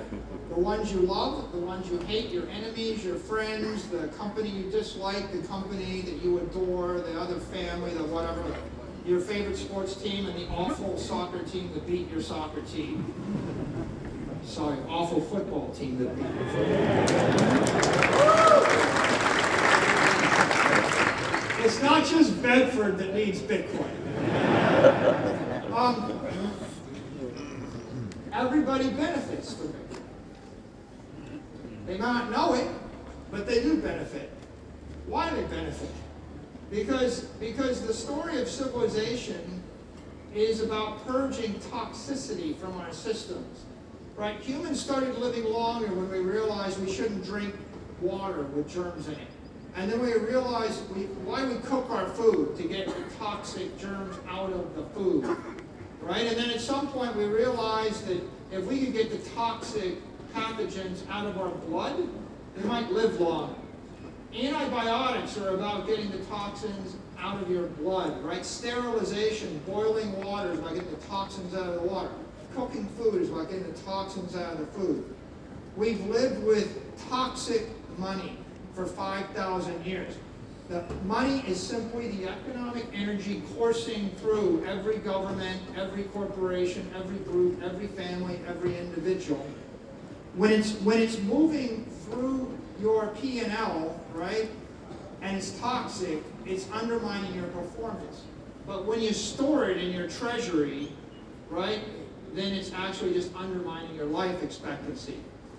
the 0.50 0.60
ones 0.60 0.94
you 0.94 1.00
love, 1.00 1.52
the 1.52 1.58
ones 1.58 1.90
you 1.90 2.00
hate, 2.02 2.30
your 2.30 2.48
enemies, 2.50 3.04
your 3.04 3.18
friends, 3.18 3.88
the 3.88 4.08
company 4.10 4.50
you 4.50 4.70
dislike, 4.70 5.32
the 5.32 5.46
company 5.48 6.02
that 6.02 6.24
you 6.24 6.38
adore, 6.40 7.02
the 7.02 7.20
other 7.20 7.40
family, 7.40 7.94
the 7.94 8.04
whatever, 8.06 8.44
your 9.06 9.20
favorite 9.20 9.58
sports 9.58 9.96
team, 9.96 10.26
and 10.26 10.36
the 10.36 10.48
awful 10.48 10.98
soccer 10.98 11.40
team 11.44 11.72
that 11.74 11.86
beat 11.86 12.10
your 12.12 12.22
soccer 12.22 12.62
team. 12.62 13.14
Sorry, 14.44 14.78
awful 14.90 15.22
football 15.22 15.70
team 15.74 15.98
that 16.00 16.16
beat 16.16 16.26
your 16.26 16.48
football 16.48 17.06
team. 17.06 17.16
It's 21.66 21.82
not 21.82 22.06
just 22.06 22.42
Bedford 22.42 22.98
that 23.00 23.14
needs 23.14 23.42
Bitcoin. 23.42 23.90
Um, 25.72 26.22
everybody 28.32 28.90
benefits 28.90 29.54
from 29.54 29.70
it. 29.70 29.76
They 31.86 31.94
may 31.94 32.00
not 32.00 32.32
know 32.32 32.54
it, 32.54 32.68
but 33.32 33.46
they 33.46 33.62
do 33.62 33.78
benefit. 33.82 34.32
Why 35.08 35.30
do 35.30 35.36
they 35.36 35.44
benefit? 35.44 35.90
Because, 36.70 37.22
because 37.40 37.86
the 37.86 37.94
story 37.94 38.42
of 38.42 38.50
civilization 38.50 39.64
is 40.34 40.62
about 40.62 41.06
purging 41.06 41.54
toxicity 41.56 42.58
from 42.58 42.80
our 42.82 42.92
systems. 42.92 43.64
Right? 44.16 44.40
Humans 44.42 44.82
started 44.82 45.18
living 45.18 45.46
longer 45.46 45.88
when 45.88 46.10
we 46.10 46.20
realized 46.20 46.84
we 46.84 46.92
shouldn't 46.92 47.26
drink 47.26 47.54
water 48.02 48.44
with 48.44 48.70
germs 48.70 49.08
in 49.08 49.14
it. 49.14 49.28
And 49.76 49.92
then 49.92 50.02
we 50.02 50.14
realized 50.14 50.90
we, 50.96 51.04
why 51.26 51.46
we 51.46 51.56
cook 51.60 51.90
our 51.90 52.08
food, 52.08 52.56
to 52.58 52.64
get 52.64 52.88
the 52.88 53.16
toxic 53.18 53.78
germs 53.78 54.16
out 54.30 54.52
of 54.54 54.76
the 54.76 54.84
food. 54.98 55.36
Right? 56.02 56.28
And 56.28 56.38
then 56.38 56.50
at 56.50 56.62
some 56.62 56.88
point 56.88 57.16
we 57.16 57.26
realized 57.26 58.08
that 58.08 58.22
if 58.52 58.66
we 58.66 58.80
could 58.80 58.94
get 58.94 59.12
the 59.12 59.30
toxic 59.32 59.96
pathogens 60.34 61.08
out 61.10 61.26
of 61.26 61.38
our 61.38 61.50
blood, 61.50 62.08
we 62.58 62.64
might 62.64 62.92
live 62.92 63.20
longer. 63.20 63.56
Antibiotics 64.38 65.38
are 65.38 65.50
about 65.50 65.88
getting 65.88 66.12
the 66.12 66.18
toxins 66.26 66.98
out 67.18 67.42
of 67.42 67.50
your 67.50 67.68
blood, 67.68 68.22
right? 68.22 68.46
Sterilization, 68.46 69.62
boiling 69.66 70.22
water 70.22 70.52
is 70.52 70.60
about 70.60 70.74
getting 70.74 70.92
the 70.92 71.08
toxins 71.08 71.56
out 71.56 71.68
of 71.68 71.76
the 71.76 71.88
water. 71.88 72.12
Cooking 72.54 72.86
food 72.98 73.22
is 73.22 73.30
about 73.30 73.50
getting 73.50 73.72
the 73.72 73.80
toxins 73.80 74.36
out 74.36 74.54
of 74.54 74.60
the 74.60 74.66
food. 74.68 75.16
We've 75.78 76.06
lived 76.08 76.44
with 76.44 76.78
toxic 77.10 77.68
money 77.98 78.38
for 78.74 78.86
5,000 78.86 79.86
years. 79.86 80.16
The 80.68 80.84
money 81.06 81.44
is 81.48 81.62
simply 81.62 82.10
the 82.10 82.30
economic 82.30 82.88
energy 82.94 83.42
coursing 83.58 84.10
through 84.18 84.66
every 84.66 84.98
government, 84.98 85.62
every 85.78 86.04
corporation, 86.06 86.92
every 86.96 87.18
group, 87.20 87.62
every 87.64 87.88
family, 87.88 88.40
every 88.48 88.78
individual. 88.78 89.46
When 90.34 90.52
it's, 90.52 90.74
when 90.82 91.02
it's 91.02 91.20
moving 91.20 91.86
through 92.10 92.58
your 92.80 93.08
P&L, 93.22 94.00
right, 94.14 94.50
and 95.22 95.38
it's 95.38 95.58
toxic, 95.60 96.22
it's 96.46 96.70
undermining 96.72 97.34
your 97.34 97.48
performance. 97.48 98.24
But 98.68 98.86
when 98.86 99.02
you 99.02 99.14
store 99.14 99.70
it 99.70 99.78
in 99.78 99.92
your 99.92 100.08
treasury, 100.08 100.90
right, 101.50 101.82
then 102.34 102.54
it's 102.54 102.72
actually 102.74 103.14
just 103.14 103.34
undermining 103.36 103.96
your 103.96 104.06
life 104.06 104.44
expectancy. 104.44 105.18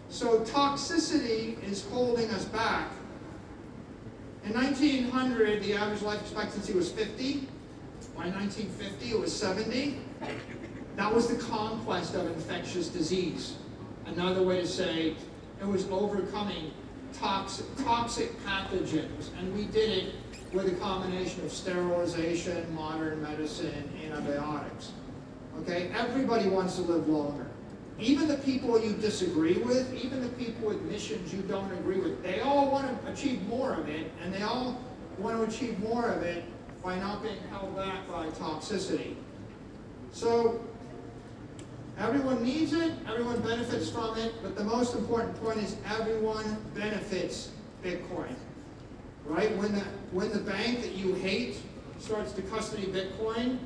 So 0.09 0.41
toxicity 0.41 1.63
is 1.65 1.85
holding 1.87 2.31
us 2.31 2.45
back 2.45 2.91
in 4.47 4.53
1900, 4.53 5.61
the 5.65 5.75
average 5.75 6.03
life 6.03 6.21
expectancy 6.21 6.73
was 6.73 6.93
50. 6.93 7.49
By 8.17 8.29
1950, 8.29 9.11
it 9.11 9.19
was 9.19 9.35
70. 9.35 9.99
That 10.95 11.13
was 11.13 11.27
the 11.27 11.43
conquest 11.43 12.15
of 12.15 12.27
infectious 12.29 12.89
disease. 12.89 13.57
Another 14.07 14.45
way 14.45 14.61
to 14.61 14.67
say 14.67 15.17
it 15.61 15.67
was 15.67 15.91
overcoming 15.91 16.71
toxic, 17.13 17.67
toxic 17.85 18.33
pathogens. 18.45 19.31
And 19.39 19.55
we 19.55 19.65
did 19.67 19.91
it 19.91 20.15
with 20.53 20.73
a 20.73 20.77
combination 20.77 21.45
of 21.45 21.53
sterilization, 21.53 22.75
modern 22.75 23.23
medicine, 23.23 23.91
antibiotics. 24.05 24.93
Okay, 25.61 25.91
everybody 25.95 26.49
wants 26.49 26.77
to 26.77 26.83
live 26.83 27.09
longer. 27.09 27.47
Even 27.99 28.29
the 28.29 28.37
people 28.39 28.79
you 28.79 28.93
disagree 28.93 29.57
with, 29.59 29.93
even 29.95 30.21
the 30.21 30.29
people 30.31 30.69
with 30.69 30.83
missions 30.83 31.33
you 31.33 31.41
don't 31.43 31.73
agree 31.73 31.99
with, 31.99 32.23
they 32.23 32.41
all 32.41 32.71
want 32.71 32.87
to 33.05 33.13
achieve 33.13 33.43
more 33.49 33.73
of 33.73 33.89
it, 33.89 34.13
and 34.23 34.33
they 34.35 34.43
all 34.43 34.79
want 35.19 35.39
to 35.39 35.57
achieve 35.57 35.79
more 35.79 36.11
of 36.11 36.23
it 36.23 36.45
by 36.83 36.99
not 36.99 37.23
being 37.23 37.39
held 37.51 37.75
back 37.75 38.07
by 38.07 38.27
toxicity. 38.29 39.15
So, 40.13 40.61
everyone 41.99 42.43
needs 42.43 42.73
it, 42.73 42.93
everyone 43.09 43.41
benefits 43.41 43.91
from 43.91 44.19
it, 44.19 44.35
but 44.43 44.57
the 44.57 44.65
most 44.65 44.95
important 44.95 45.41
point 45.43 45.59
is 45.59 45.77
everyone 45.91 46.57
benefits 46.75 47.51
Bitcoin. 47.83 48.35
Right? 49.25 49.57
When 49.57 49.73
the, 49.73 49.85
when 50.13 50.33
the 50.33 50.39
bank 50.39 50.83
that 50.83 50.93
you 50.93 51.15
hate 51.15 51.59
starts 51.99 52.33
to 52.33 52.43
custody 52.43 52.87
Bitcoin, 52.87 53.59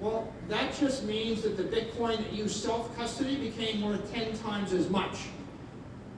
well, 0.00 0.32
that 0.48 0.74
just 0.74 1.04
means 1.04 1.42
that 1.42 1.56
the 1.56 1.64
Bitcoin 1.64 2.16
that 2.18 2.32
you 2.32 2.48
self-custody 2.48 3.36
became 3.36 3.82
worth 3.82 4.12
10 4.12 4.36
times 4.38 4.72
as 4.72 4.88
much. 4.88 5.28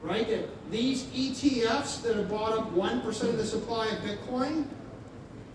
Right? 0.02 0.28
That 0.28 0.48
these 0.70 1.04
ETFs 1.04 2.02
that 2.02 2.16
have 2.16 2.28
bought 2.28 2.52
up 2.52 2.74
1% 2.74 3.22
of 3.28 3.36
the 3.36 3.46
supply 3.46 3.86
of 3.88 3.98
Bitcoin, 3.98 4.66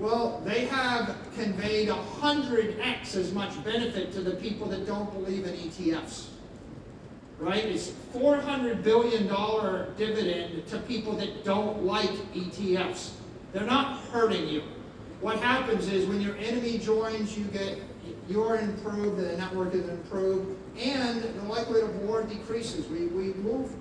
well, 0.02 0.42
they 0.44 0.66
have 0.66 1.16
conveyed 1.36 1.88
100x 1.90 3.16
as 3.16 3.32
much 3.34 3.64
benefit 3.64 4.12
to 4.14 4.22
the 4.22 4.32
people 4.32 4.68
that 4.70 4.88
don't 4.88 5.14
believe 5.14 5.46
in 5.46 5.54
ETFs. 5.54 6.26
Right? 7.38 7.66
It's 7.66 7.92
$400 8.14 8.84
billion 8.84 9.28
dividend 9.98 10.66
to 10.68 10.80
people 10.80 11.14
that 11.18 11.44
don't 11.44 11.84
like 11.84 12.10
ETFs. 12.34 13.12
They're 13.54 13.66
not 13.66 14.00
hurting 14.06 14.48
you. 14.48 14.64
What 15.22 15.38
happens 15.38 15.88
is 15.88 16.08
when 16.08 16.20
your 16.20 16.36
enemy 16.38 16.80
joins, 16.80 17.38
you 17.38 17.46
get 17.46 17.78
you're 18.28 18.58
improved, 18.58 19.18
the 19.18 19.38
network 19.38 19.76
is 19.76 19.88
improved, 19.88 20.58
and 20.80 21.22
the 21.22 21.44
likelihood 21.44 21.90
of 21.90 21.96
war 21.98 22.24
decreases. 22.24 22.88
We, 22.88 23.08
we 23.08 23.34
move, 23.36 23.76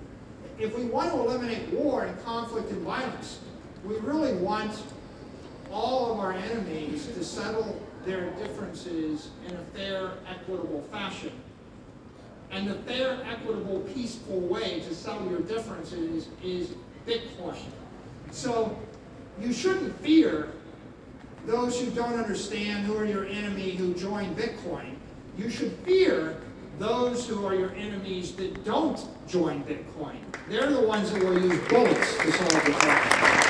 if 0.59 0.77
we 0.77 0.83
want 0.83 1.11
to 1.11 1.19
eliminate 1.19 1.69
war 1.69 2.03
and 2.03 2.23
conflict 2.23 2.69
and 2.69 2.81
violence, 2.81 3.39
we 3.83 3.95
really 3.97 4.33
want 4.33 4.83
all 5.71 6.11
of 6.11 6.19
our 6.19 6.33
enemies 6.33 7.07
to 7.07 7.23
settle 7.23 7.79
their 8.05 8.31
differences 8.31 9.29
in 9.47 9.55
a 9.55 9.63
fair, 9.75 10.13
equitable 10.27 10.81
fashion. 10.91 11.31
And 12.51 12.67
the 12.67 12.75
fair, 12.75 13.19
equitable, 13.25 13.79
peaceful 13.93 14.39
way 14.39 14.81
to 14.81 14.93
settle 14.93 15.29
your 15.29 15.41
differences 15.41 16.27
is 16.43 16.73
Bitcoin. 17.07 17.57
So 18.31 18.77
you 19.39 19.53
shouldn't 19.53 19.97
fear 20.01 20.51
those 21.45 21.79
who 21.79 21.89
don't 21.91 22.19
understand, 22.19 22.85
who 22.85 22.97
are 22.97 23.05
your 23.05 23.25
enemy, 23.25 23.71
who 23.71 23.93
join 23.93 24.35
Bitcoin. 24.35 24.95
You 25.37 25.49
should 25.49 25.71
fear 25.83 26.37
those 26.77 27.27
who 27.27 27.45
are 27.45 27.55
your 27.55 27.73
enemies 27.75 28.35
that 28.35 28.63
don't 28.65 28.99
join 29.27 29.63
Bitcoin. 29.63 30.17
They're 30.49 30.69
the 30.69 30.81
ones 30.81 31.11
that 31.11 31.23
will 31.23 31.39
use 31.39 31.59
bullets 31.69 32.17
to 32.17 32.31
solve 32.31 32.65
the 32.65 32.71
problem. 32.71 33.41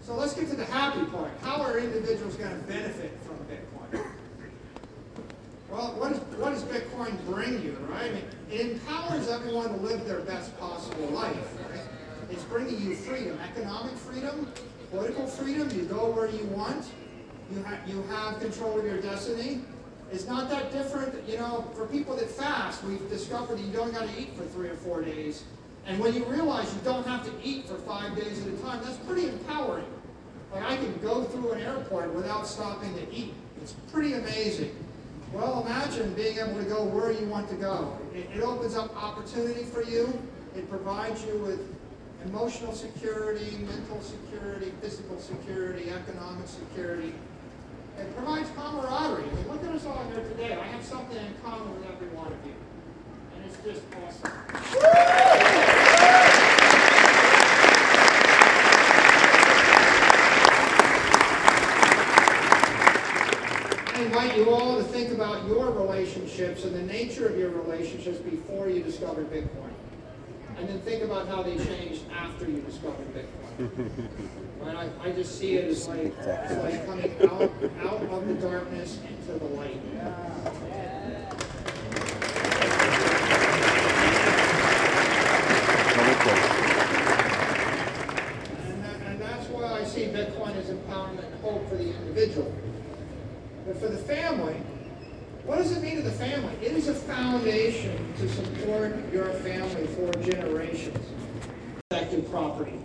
So 0.00 0.14
let's 0.14 0.32
get 0.32 0.48
to 0.48 0.56
the 0.56 0.64
happy 0.64 1.04
part. 1.06 1.30
How 1.42 1.60
are 1.60 1.78
individuals 1.78 2.34
going 2.36 2.50
to 2.50 2.66
benefit 2.66 3.18
from 3.24 3.36
Bitcoin? 3.46 4.06
Well, 5.70 5.94
what, 5.98 6.12
is, 6.12 6.18
what 6.38 6.54
does 6.54 6.62
Bitcoin 6.62 7.17
bring 7.28 7.62
you, 7.62 7.76
right? 7.90 8.24
It 8.50 8.60
empowers 8.60 9.28
everyone 9.28 9.68
to 9.68 9.76
live 9.76 10.06
their 10.06 10.20
best 10.20 10.58
possible 10.58 11.06
life, 11.08 11.36
right? 11.70 11.82
It's 12.30 12.42
bringing 12.44 12.80
you 12.80 12.94
freedom, 12.94 13.38
economic 13.40 13.94
freedom, 13.96 14.50
political 14.90 15.26
freedom. 15.26 15.70
You 15.76 15.84
go 15.84 16.10
where 16.10 16.28
you 16.28 16.44
want. 16.46 16.86
You, 17.50 17.64
you 17.86 18.02
have 18.04 18.40
control 18.40 18.78
of 18.78 18.84
your 18.84 19.00
destiny. 19.00 19.60
It's 20.10 20.26
not 20.26 20.48
that 20.50 20.72
different, 20.72 21.28
you 21.28 21.36
know, 21.36 21.70
for 21.74 21.86
people 21.86 22.16
that 22.16 22.30
fast, 22.30 22.82
we've 22.84 23.08
discovered 23.10 23.58
that 23.58 23.64
you 23.64 23.72
don't 23.72 23.92
got 23.92 24.08
to 24.08 24.20
eat 24.20 24.34
for 24.34 24.44
three 24.44 24.68
or 24.68 24.76
four 24.76 25.02
days. 25.02 25.44
And 25.86 25.98
when 26.00 26.14
you 26.14 26.24
realize 26.24 26.72
you 26.74 26.80
don't 26.82 27.06
have 27.06 27.24
to 27.24 27.32
eat 27.42 27.66
for 27.66 27.76
five 27.76 28.16
days 28.16 28.46
at 28.46 28.52
a 28.52 28.56
time, 28.58 28.80
that's 28.82 28.96
pretty 28.98 29.28
empowering. 29.28 29.86
Like 30.52 30.64
I 30.64 30.76
can 30.76 30.98
go 31.00 31.24
through 31.24 31.52
an 31.52 31.60
airport 31.60 32.14
without 32.14 32.46
stopping 32.46 32.94
to 32.94 33.14
eat. 33.14 33.34
It's 33.60 33.72
pretty 33.92 34.14
amazing. 34.14 34.74
Well, 35.32 35.64
imagine 35.66 36.14
being 36.14 36.38
able 36.38 36.58
to 36.58 36.64
go 36.64 36.84
where 36.84 37.12
you 37.12 37.26
want 37.26 37.48
to 37.50 37.56
go. 37.56 37.98
It, 38.14 38.28
it 38.34 38.40
opens 38.42 38.74
up 38.74 38.96
opportunity 38.96 39.64
for 39.64 39.82
you. 39.82 40.18
It 40.56 40.68
provides 40.70 41.24
you 41.24 41.38
with 41.38 41.60
emotional 42.24 42.72
security, 42.72 43.58
mental 43.58 44.00
security, 44.00 44.72
physical 44.80 45.18
security, 45.18 45.90
economic 45.90 46.48
security. 46.48 47.12
It 47.98 48.16
provides 48.16 48.48
camaraderie. 48.56 49.24
I 49.24 49.34
mean, 49.34 49.48
look 49.48 49.62
at 49.64 49.70
us 49.74 49.84
all 49.84 50.02
here 50.12 50.24
today. 50.24 50.54
I 50.54 50.66
have 50.66 50.84
something 50.84 51.16
in 51.16 51.34
common 51.44 51.74
with 51.74 51.90
every 51.90 52.08
one 52.08 52.28
of 52.28 52.46
you. 52.46 52.54
And 53.34 53.44
it's 53.44 53.58
just 53.62 53.82
awesome. 53.94 54.32
Invite 64.00 64.36
you 64.36 64.50
all 64.50 64.67
about 65.28 65.46
your 65.46 65.70
relationships 65.70 66.64
and 66.64 66.74
the 66.74 66.82
nature 66.82 67.26
of 67.26 67.36
your 67.36 67.50
relationships 67.50 68.18
before 68.18 68.68
you 68.70 68.82
discovered 68.82 69.30
Bitcoin. 69.30 69.70
And 70.56 70.66
then 70.68 70.80
think 70.80 71.04
about 71.04 71.28
how 71.28 71.42
they 71.42 71.56
changed 71.56 72.02
after 72.10 72.48
you 72.48 72.60
discovered 72.62 73.06
Bitcoin. 73.14 73.90
Right? 74.58 74.90
I, 75.00 75.10
I 75.10 75.12
just 75.12 75.38
see 75.38 75.54
it 75.54 75.66
as 75.66 75.86
like, 75.86 76.12
it's 76.18 76.52
like 76.56 76.84
coming 76.84 77.14
out, 77.30 77.42
out 77.86 78.02
of 78.10 78.26
the 78.26 78.34
darkness 78.34 78.98
into 79.08 79.38
the 79.38 79.44
light. 79.54 79.80
Close. 86.18 86.38
And, 88.66 88.82
that, 88.82 89.00
and 89.06 89.20
that's 89.20 89.48
why 89.48 89.62
I 89.74 89.84
see 89.84 90.06
Bitcoin 90.06 90.56
as 90.56 90.70
empowerment 90.70 91.24
and 91.24 91.40
hope 91.40 91.68
for 91.68 91.76
the 91.76 91.94
individual. 91.94 92.52
But 93.64 93.76
for 93.76 93.86
the 93.86 93.98
family, 93.98 94.56
what 95.48 95.56
does 95.56 95.74
it 95.74 95.82
mean 95.82 95.96
to 95.96 96.02
the 96.02 96.10
family? 96.10 96.52
It 96.60 96.72
is 96.72 96.88
a 96.88 96.94
foundation 96.94 98.12
to 98.18 98.28
support 98.28 98.94
your 99.10 99.30
family 99.32 99.86
for 99.86 100.12
generations. 100.20 100.98
Effective 101.90 102.30
property. 102.30 102.78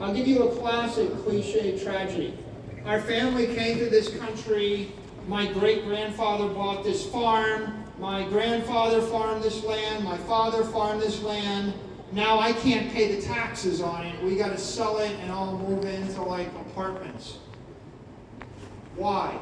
I'll 0.00 0.12
give 0.12 0.26
you 0.26 0.48
a 0.48 0.56
classic 0.56 1.08
cliche 1.18 1.78
tragedy. 1.78 2.36
Our 2.84 3.00
family 3.00 3.46
came 3.54 3.78
to 3.78 3.88
this 3.88 4.08
country. 4.16 4.90
My 5.28 5.52
great 5.52 5.84
grandfather 5.84 6.52
bought 6.52 6.82
this 6.82 7.06
farm. 7.06 7.84
My 8.00 8.24
grandfather 8.24 9.02
farmed 9.02 9.44
this 9.44 9.62
land. 9.62 10.02
My 10.02 10.18
father 10.18 10.64
farmed 10.64 11.02
this 11.02 11.22
land. 11.22 11.74
Now 12.10 12.40
I 12.40 12.54
can't 12.54 12.90
pay 12.92 13.14
the 13.14 13.22
taxes 13.22 13.80
on 13.80 14.04
it. 14.04 14.20
We 14.24 14.34
got 14.34 14.50
to 14.50 14.58
sell 14.58 14.98
it 14.98 15.12
and 15.20 15.30
all 15.30 15.56
move 15.56 15.84
into 15.84 16.22
like 16.22 16.48
apartments. 16.56 17.38
Why? 18.96 19.38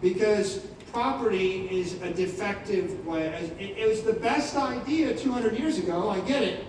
Because 0.00 0.62
property 0.96 1.68
is 1.70 2.00
a 2.00 2.10
defective 2.10 3.04
way. 3.04 3.26
It, 3.58 3.86
was 3.86 4.00
the 4.00 4.14
best 4.14 4.56
idea 4.56 5.14
200 5.14 5.58
years 5.58 5.76
ago, 5.76 6.08
I 6.08 6.20
get 6.20 6.42
it. 6.42 6.64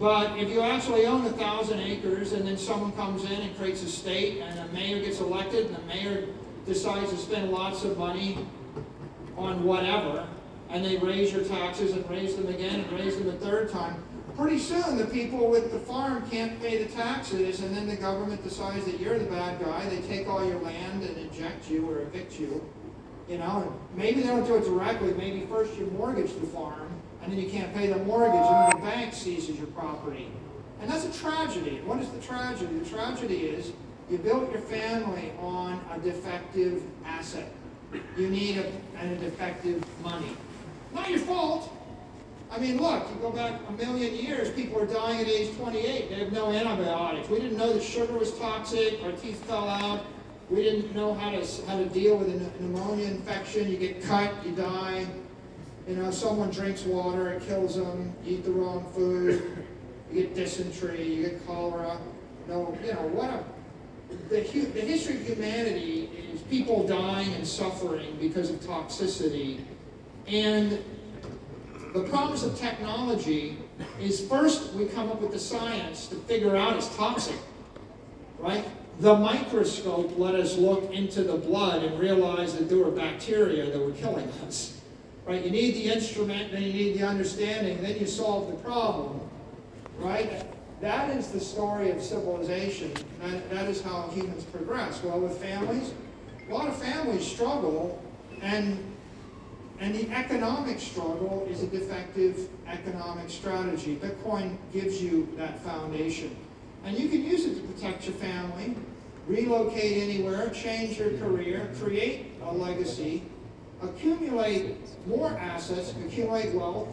But 0.00 0.36
if 0.36 0.48
you 0.48 0.62
actually 0.62 1.06
own 1.06 1.24
a 1.26 1.30
thousand 1.30 1.78
acres 1.78 2.32
and 2.32 2.44
then 2.44 2.58
someone 2.58 2.90
comes 2.90 3.22
in 3.22 3.40
and 3.40 3.56
creates 3.56 3.84
a 3.84 3.88
state 3.88 4.40
and 4.40 4.58
a 4.58 4.72
mayor 4.72 5.00
gets 5.00 5.20
elected 5.20 5.66
and 5.66 5.76
the 5.76 5.82
mayor 5.82 6.26
decides 6.66 7.10
to 7.10 7.16
spend 7.16 7.52
lots 7.52 7.84
of 7.84 7.96
money 7.96 8.44
on 9.36 9.62
whatever, 9.62 10.26
and 10.70 10.84
they 10.84 10.96
raise 10.96 11.32
your 11.32 11.44
taxes 11.44 11.92
and 11.92 12.10
raise 12.10 12.34
them 12.34 12.48
again 12.48 12.80
and 12.80 12.92
raise 12.98 13.16
them 13.16 13.28
a 13.28 13.38
third 13.38 13.70
time, 13.70 14.02
pretty 14.36 14.58
soon 14.58 14.96
the 14.96 15.06
people 15.06 15.48
with 15.48 15.70
the 15.70 15.78
farm 15.78 16.28
can't 16.28 16.60
pay 16.60 16.82
the 16.82 16.92
taxes 16.92 17.60
and 17.60 17.76
then 17.76 17.86
the 17.86 17.96
government 17.96 18.42
decides 18.42 18.84
that 18.86 18.98
you're 18.98 19.20
the 19.20 19.30
bad 19.30 19.64
guy. 19.64 19.88
They 19.88 20.00
take 20.00 20.28
all 20.28 20.44
your 20.44 20.58
land 20.58 21.04
and 21.04 21.16
eject 21.16 21.70
you 21.70 21.88
or 21.88 22.00
evict 22.00 22.40
you. 22.40 22.68
You 23.28 23.38
know, 23.38 23.74
and 23.90 23.98
maybe 23.98 24.22
they 24.22 24.28
don't 24.28 24.46
do 24.46 24.56
it 24.56 24.64
directly. 24.64 25.12
Maybe 25.12 25.44
first 25.46 25.76
you 25.76 25.86
mortgage 25.98 26.32
the 26.34 26.46
farm 26.46 26.88
and 27.22 27.32
then 27.32 27.38
you 27.38 27.50
can't 27.50 27.74
pay 27.74 27.88
the 27.88 27.98
mortgage 28.04 28.34
and 28.34 28.72
then 28.72 28.80
the 28.80 28.86
bank 28.86 29.12
seizes 29.12 29.58
your 29.58 29.66
property. 29.68 30.28
And 30.80 30.90
that's 30.90 31.04
a 31.04 31.20
tragedy. 31.20 31.80
What 31.84 32.00
is 32.00 32.08
the 32.08 32.20
tragedy? 32.20 32.78
The 32.78 32.88
tragedy 32.88 33.46
is 33.46 33.72
you 34.10 34.16
built 34.18 34.50
your 34.50 34.62
family 34.62 35.32
on 35.40 35.84
a 35.92 35.98
defective 35.98 36.82
asset. 37.04 37.52
You 38.16 38.28
need 38.28 38.58
a, 38.58 38.72
and 38.96 39.12
a 39.12 39.16
defective 39.16 39.84
money. 40.02 40.36
Not 40.94 41.10
your 41.10 41.18
fault. 41.18 41.74
I 42.50 42.58
mean, 42.58 42.80
look, 42.80 43.06
you 43.10 43.20
go 43.20 43.30
back 43.30 43.60
a 43.68 43.72
million 43.72 44.14
years, 44.14 44.50
people 44.50 44.80
are 44.80 44.86
dying 44.86 45.20
at 45.20 45.26
age 45.26 45.54
28. 45.56 46.08
They 46.08 46.14
have 46.14 46.32
no 46.32 46.50
antibiotics. 46.50 47.28
We 47.28 47.40
didn't 47.40 47.58
know 47.58 47.74
that 47.74 47.82
sugar 47.82 48.14
was 48.14 48.32
toxic. 48.38 49.02
Our 49.04 49.12
teeth 49.12 49.44
fell 49.44 49.68
out. 49.68 50.06
We 50.50 50.62
didn't 50.62 50.94
know 50.94 51.14
how 51.14 51.30
to, 51.30 51.46
how 51.66 51.76
to 51.76 51.86
deal 51.86 52.16
with 52.16 52.28
a 52.28 52.62
pneumonia 52.62 53.06
infection. 53.06 53.70
You 53.70 53.76
get 53.76 54.02
cut, 54.02 54.32
you 54.46 54.52
die. 54.52 55.06
You 55.86 55.96
know, 55.96 56.10
someone 56.10 56.50
drinks 56.50 56.84
water, 56.84 57.30
it 57.30 57.46
kills 57.46 57.76
them. 57.76 58.14
You 58.24 58.36
eat 58.38 58.44
the 58.44 58.52
wrong 58.52 58.90
food. 58.94 59.64
You 60.10 60.22
get 60.22 60.34
dysentery, 60.34 61.06
you 61.06 61.22
get 61.22 61.46
cholera. 61.46 61.98
No, 62.48 62.76
you 62.82 62.92
know, 62.92 63.06
what 63.08 63.30
a 63.30 63.44
the, 64.30 64.40
the 64.40 64.80
history 64.80 65.16
of 65.16 65.26
humanity 65.26 66.10
is 66.32 66.40
people 66.42 66.86
dying 66.86 67.32
and 67.34 67.46
suffering 67.46 68.16
because 68.20 68.50
of 68.50 68.60
toxicity. 68.60 69.60
And 70.26 70.82
the 71.94 72.04
promise 72.04 72.42
of 72.42 72.58
technology 72.58 73.58
is 74.00 74.26
first 74.26 74.72
we 74.74 74.86
come 74.86 75.10
up 75.10 75.20
with 75.20 75.32
the 75.32 75.38
science 75.38 76.06
to 76.08 76.16
figure 76.16 76.56
out 76.56 76.76
it's 76.76 76.94
toxic, 76.96 77.36
right? 78.38 78.64
The 79.00 79.14
microscope 79.16 80.18
let 80.18 80.34
us 80.34 80.56
look 80.56 80.92
into 80.92 81.22
the 81.22 81.36
blood 81.36 81.84
and 81.84 82.00
realize 82.00 82.56
that 82.56 82.68
there 82.68 82.78
were 82.78 82.90
bacteria 82.90 83.70
that 83.70 83.78
were 83.78 83.92
killing 83.92 84.28
us, 84.46 84.80
right? 85.24 85.44
You 85.44 85.52
need 85.52 85.76
the 85.76 85.92
instrument, 85.92 86.50
then 86.50 86.62
you 86.62 86.72
need 86.72 86.98
the 86.98 87.06
understanding, 87.06 87.80
then 87.80 87.96
you 87.98 88.06
solve 88.06 88.50
the 88.50 88.56
problem, 88.56 89.20
right? 89.98 90.44
That 90.80 91.16
is 91.16 91.28
the 91.28 91.38
story 91.38 91.90
of 91.90 92.02
civilization. 92.02 92.92
That, 93.20 93.48
that 93.50 93.68
is 93.68 93.82
how 93.82 94.08
humans 94.12 94.44
progress. 94.44 95.00
Well, 95.02 95.20
with 95.20 95.38
families, 95.38 95.92
a 96.48 96.52
lot 96.52 96.66
of 96.66 96.76
families 96.76 97.24
struggle, 97.24 98.02
and 98.42 98.84
and 99.80 99.94
the 99.94 100.10
economic 100.10 100.80
struggle 100.80 101.46
is 101.48 101.62
a 101.62 101.68
defective 101.68 102.48
economic 102.66 103.30
strategy. 103.30 103.94
Bitcoin 103.94 104.56
gives 104.72 105.00
you 105.00 105.28
that 105.36 105.60
foundation. 105.60 106.34
And 106.84 106.98
you 106.98 107.08
can 107.08 107.24
use 107.24 107.44
it 107.44 107.54
to 107.56 107.60
protect 107.60 108.06
your 108.06 108.14
family, 108.16 108.74
relocate 109.28 110.02
anywhere, 110.02 110.50
change 110.50 110.98
your 110.98 111.16
career, 111.18 111.70
create 111.78 112.32
a 112.42 112.52
legacy, 112.52 113.22
accumulate 113.82 114.76
more 115.06 115.28
assets, 115.38 115.94
accumulate 116.04 116.52
wealth, 116.54 116.88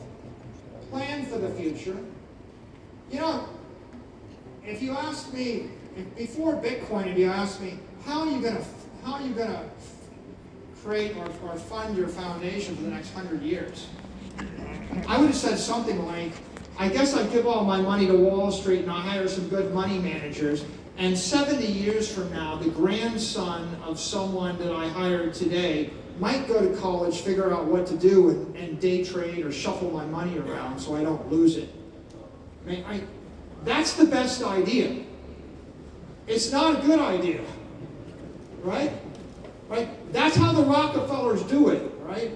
plan 0.91 1.25
for 1.25 1.37
the 1.37 1.49
future. 1.51 1.97
You 3.11 3.19
know, 3.19 3.49
if 4.65 4.81
you 4.81 4.91
ask 4.91 5.33
me, 5.33 5.69
before 6.17 6.53
Bitcoin, 6.53 7.07
if 7.07 7.17
you 7.17 7.29
asked 7.29 7.61
me, 7.61 7.79
how 8.03 8.21
are 8.21 8.27
you 8.27 8.41
gonna, 8.41 8.63
how 9.03 9.13
are 9.13 9.21
you 9.21 9.33
gonna 9.33 9.69
create 10.83 11.15
or, 11.15 11.27
or 11.47 11.55
fund 11.55 11.97
your 11.97 12.09
foundation 12.09 12.75
for 12.75 12.83
the 12.83 12.89
next 12.89 13.13
hundred 13.13 13.41
years? 13.41 13.87
I 15.07 15.17
would 15.17 15.27
have 15.27 15.35
said 15.35 15.57
something 15.57 16.05
like, 16.05 16.33
I 16.77 16.89
guess 16.89 17.15
I'd 17.15 17.31
give 17.31 17.47
all 17.47 17.63
my 17.63 17.79
money 17.79 18.05
to 18.07 18.17
Wall 18.17 18.51
Street 18.51 18.81
and 18.81 18.91
I 18.91 18.99
hire 18.99 19.27
some 19.27 19.47
good 19.47 19.73
money 19.73 19.97
managers. 19.97 20.65
And 20.97 21.17
70 21.17 21.65
years 21.65 22.11
from 22.11 22.31
now, 22.31 22.55
the 22.55 22.69
grandson 22.69 23.75
of 23.83 23.99
someone 23.99 24.57
that 24.59 24.73
I 24.73 24.87
hired 24.87 25.33
today 25.33 25.91
might 26.19 26.47
go 26.47 26.65
to 26.65 26.75
college, 26.79 27.19
figure 27.21 27.53
out 27.53 27.65
what 27.65 27.85
to 27.87 27.97
do, 27.97 28.29
and, 28.29 28.55
and 28.55 28.79
day 28.79 29.03
trade 29.03 29.45
or 29.45 29.51
shuffle 29.51 29.91
my 29.91 30.05
money 30.05 30.37
around 30.37 30.79
so 30.79 30.95
I 30.95 31.03
don't 31.03 31.29
lose 31.29 31.57
it. 31.57 31.69
I 32.65 32.69
mean, 32.69 32.85
I, 32.85 33.01
that's 33.65 33.93
the 33.93 34.05
best 34.05 34.41
idea. 34.41 35.03
It's 36.27 36.51
not 36.51 36.79
a 36.79 36.87
good 36.87 36.99
idea, 36.99 37.41
right? 38.63 38.93
Right? 39.67 40.13
That's 40.13 40.35
how 40.35 40.53
the 40.53 40.63
Rockefellers 40.63 41.43
do 41.43 41.69
it, 41.69 41.91
right? 42.03 42.31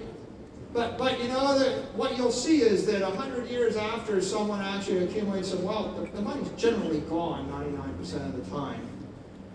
But, 0.72 0.96
but 0.98 1.20
you 1.20 1.28
know, 1.28 1.58
the, 1.58 1.82
what 1.94 2.16
you'll 2.16 2.30
see 2.30 2.62
is 2.62 2.86
that 2.86 3.02
100 3.02 3.48
years 3.48 3.76
after 3.76 4.20
someone 4.20 4.60
actually 4.60 5.04
accumulates 5.04 5.48
some 5.50 5.64
wealth, 5.64 5.96
the, 5.96 6.16
the 6.16 6.22
money's 6.22 6.48
generally 6.50 7.00
gone 7.00 7.48
99% 7.48 8.26
of 8.26 8.44
the 8.44 8.50
time. 8.54 8.86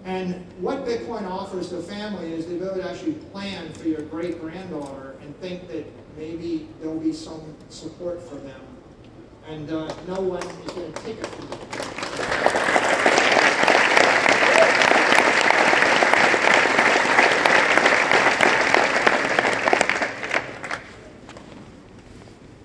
And 0.04 0.46
what 0.60 0.86
Bitcoin 0.86 1.28
offers 1.30 1.70
the 1.70 1.82
family 1.82 2.34
is 2.34 2.46
the 2.46 2.56
ability 2.58 2.82
to 2.82 2.92
actually 2.92 3.14
plan 3.14 3.72
for 3.74 3.88
your 3.88 4.02
great 4.02 4.40
granddaughter 4.40 5.16
and 5.22 5.36
think 5.40 5.68
that 5.70 5.86
maybe 6.18 6.68
there'll 6.80 7.00
be 7.00 7.14
some 7.14 7.56
support 7.70 8.22
for 8.22 8.36
them. 8.36 8.62
And 9.48 9.70
uh, 9.72 9.94
no 10.08 10.22
one 10.22 10.44
is 10.44 10.72
going 10.74 10.94
to 10.94 11.02
take 11.02 11.18
it 11.18 11.26
from 11.26 11.48
them. 11.50 13.06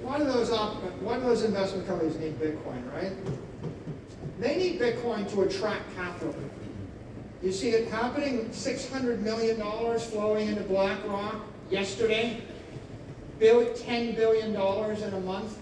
One 0.00 0.22
of 0.22 0.26
those 0.32 0.50
op- 0.50 0.82
one 1.02 1.18
of 1.18 1.22
those 1.24 1.39
investment 1.50 1.86
companies 1.88 2.16
need 2.16 2.38
Bitcoin, 2.38 2.80
right? 2.94 3.12
They 4.38 4.56
need 4.56 4.80
Bitcoin 4.80 5.28
to 5.32 5.42
attract 5.42 5.94
capital. 5.96 6.34
You 7.42 7.50
see 7.50 7.70
it 7.70 7.88
happening, 7.88 8.48
$600 8.50 9.18
million 9.20 9.56
flowing 9.98 10.48
into 10.48 10.62
BlackRock 10.62 11.36
yesterday, 11.68 12.40
$10 13.40 14.16
billion 14.16 14.50
in 14.50 15.14
a 15.14 15.20
month. 15.20 15.58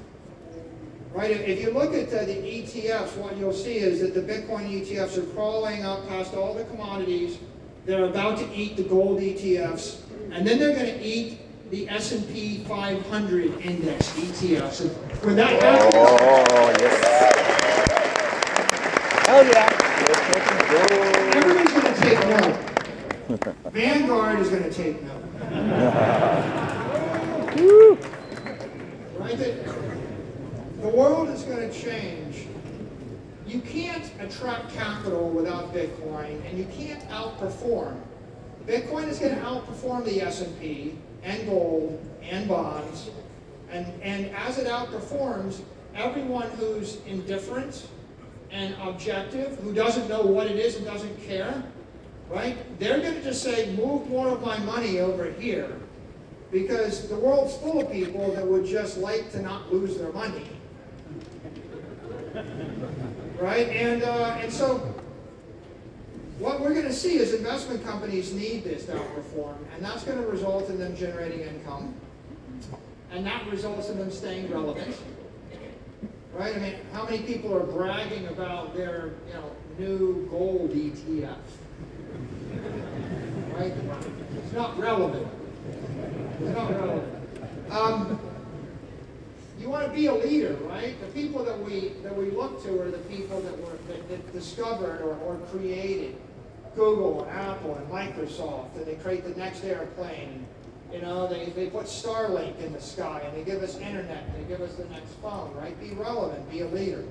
Right, 1.14 1.30
if 1.30 1.62
you 1.62 1.70
look 1.70 1.94
at 1.94 2.12
uh, 2.12 2.26
the 2.26 2.34
ETFs, 2.34 3.16
what 3.16 3.34
you'll 3.38 3.54
see 3.54 3.78
is 3.78 4.00
that 4.00 4.12
the 4.12 4.20
Bitcoin 4.20 4.68
ETFs 4.68 5.16
are 5.16 5.26
crawling 5.32 5.82
up 5.82 6.06
past 6.06 6.34
all 6.34 6.52
the 6.52 6.64
commodities. 6.64 7.38
They're 7.86 8.04
about 8.04 8.38
to 8.40 8.54
eat 8.54 8.76
the 8.76 8.82
gold 8.82 9.18
ETFs, 9.18 10.02
and 10.30 10.46
then 10.46 10.58
they're 10.58 10.76
gonna 10.76 10.98
eat 11.00 11.40
the 11.70 11.88
S&P 11.90 12.64
500 12.64 13.60
index 13.60 14.10
ETFs. 14.12 14.80
And 14.80 14.90
When 15.22 15.36
that 15.36 15.62
happens, 15.62 15.94
Oh, 15.94 16.74
yes. 16.80 17.28
Hell 19.26 19.44
yeah. 19.44 19.68
Everybody's 21.36 21.72
gonna 21.72 21.96
take 21.96 22.20
note. 22.26 23.72
Vanguard 23.72 24.38
is 24.40 24.48
gonna 24.48 24.70
take 24.70 25.02
note. 25.02 25.24
Right? 29.18 29.36
The, 29.36 29.52
the 30.80 30.88
world 30.88 31.28
is 31.28 31.42
gonna 31.42 31.70
change. 31.70 32.46
You 33.46 33.60
can't 33.60 34.10
attract 34.20 34.72
capital 34.74 35.28
without 35.28 35.74
Bitcoin, 35.74 36.42
and 36.48 36.58
you 36.58 36.64
can't 36.66 37.06
outperform. 37.10 38.00
Bitcoin 38.66 39.08
is 39.08 39.18
gonna 39.18 39.36
outperform 39.36 40.04
the 40.06 40.22
S&P 40.22 40.96
and 41.22 41.46
gold 41.46 42.00
and 42.22 42.48
bonds. 42.48 43.10
And, 43.70 43.86
and 44.02 44.34
as 44.34 44.58
it 44.58 44.66
outperforms, 44.66 45.60
everyone 45.94 46.48
who's 46.52 46.98
indifferent 47.06 47.86
and 48.50 48.74
objective, 48.82 49.58
who 49.58 49.74
doesn't 49.74 50.08
know 50.08 50.22
what 50.22 50.46
it 50.46 50.56
is 50.56 50.76
and 50.76 50.84
doesn't 50.84 51.22
care, 51.22 51.62
right? 52.30 52.56
They're 52.78 53.00
going 53.00 53.14
to 53.14 53.22
just 53.22 53.42
say, 53.42 53.74
move 53.76 54.08
more 54.08 54.28
of 54.28 54.42
my 54.42 54.58
money 54.58 55.00
over 55.00 55.30
here. 55.32 55.70
Because 56.50 57.08
the 57.08 57.16
world's 57.16 57.54
full 57.58 57.82
of 57.82 57.92
people 57.92 58.32
that 58.32 58.46
would 58.46 58.64
just 58.64 58.96
like 58.96 59.30
to 59.32 59.42
not 59.42 59.70
lose 59.70 59.98
their 59.98 60.12
money. 60.12 60.48
Right? 63.38 63.68
And, 63.68 64.02
uh, 64.02 64.38
and 64.40 64.50
so 64.50 64.97
what 66.38 66.60
we're 66.60 66.72
going 66.72 66.86
to 66.86 66.92
see 66.92 67.18
is 67.18 67.34
investment 67.34 67.84
companies 67.84 68.32
need 68.32 68.62
this 68.62 68.86
to 68.86 68.92
outperform, 68.92 69.56
and 69.74 69.84
that's 69.84 70.04
going 70.04 70.18
to 70.18 70.26
result 70.26 70.68
in 70.70 70.78
them 70.78 70.96
generating 70.96 71.40
income. 71.40 71.94
And 73.10 73.26
that 73.26 73.48
results 73.50 73.88
in 73.88 73.98
them 73.98 74.10
staying 74.10 74.50
relevant. 74.50 74.94
Right? 76.34 76.54
I 76.54 76.58
mean, 76.58 76.74
how 76.92 77.04
many 77.04 77.22
people 77.22 77.56
are 77.56 77.64
bragging 77.64 78.28
about 78.28 78.76
their, 78.76 79.12
you 79.26 79.34
know, 79.34 79.50
new 79.78 80.28
gold 80.30 80.70
ETF? 80.70 81.36
Right? 83.54 83.72
It's 84.44 84.52
not 84.52 84.78
relevant. 84.78 85.26
It's 86.40 86.54
not 86.54 86.70
relevant. 86.70 87.14
Um, 87.70 88.20
you 89.58 89.68
want 89.68 89.86
to 89.86 89.92
be 89.92 90.06
a 90.06 90.14
leader, 90.14 90.54
right? 90.68 91.00
The 91.00 91.06
people 91.08 91.44
that 91.44 91.58
we 91.58 91.92
that 92.04 92.16
we 92.16 92.30
look 92.30 92.62
to 92.62 92.80
are 92.80 92.90
the 92.90 92.98
people 92.98 93.40
that 93.40 93.58
were 93.58 93.76
that, 93.88 94.08
that 94.08 94.32
discovered 94.32 95.00
or, 95.00 95.16
or 95.16 95.36
created 95.50 96.16
Google 96.74 97.24
and 97.24 97.38
Apple 97.38 97.74
and 97.74 97.88
Microsoft, 97.90 98.76
and 98.76 98.86
they 98.86 98.94
create 98.96 99.24
the 99.24 99.38
next 99.38 99.64
airplane. 99.64 100.46
You 100.92 101.02
know, 101.02 101.26
they, 101.26 101.46
they 101.46 101.66
put 101.66 101.86
Starlink 101.86 102.58
in 102.60 102.72
the 102.72 102.80
sky 102.80 103.20
and 103.24 103.36
they 103.36 103.44
give 103.44 103.62
us 103.62 103.76
internet, 103.76 104.24
and 104.24 104.34
they 104.36 104.48
give 104.48 104.60
us 104.60 104.74
the 104.74 104.84
next 104.86 105.12
phone, 105.22 105.54
right? 105.54 105.78
Be 105.80 105.94
relevant, 105.94 106.50
be 106.50 106.60
a 106.60 106.68
leader. 106.68 107.04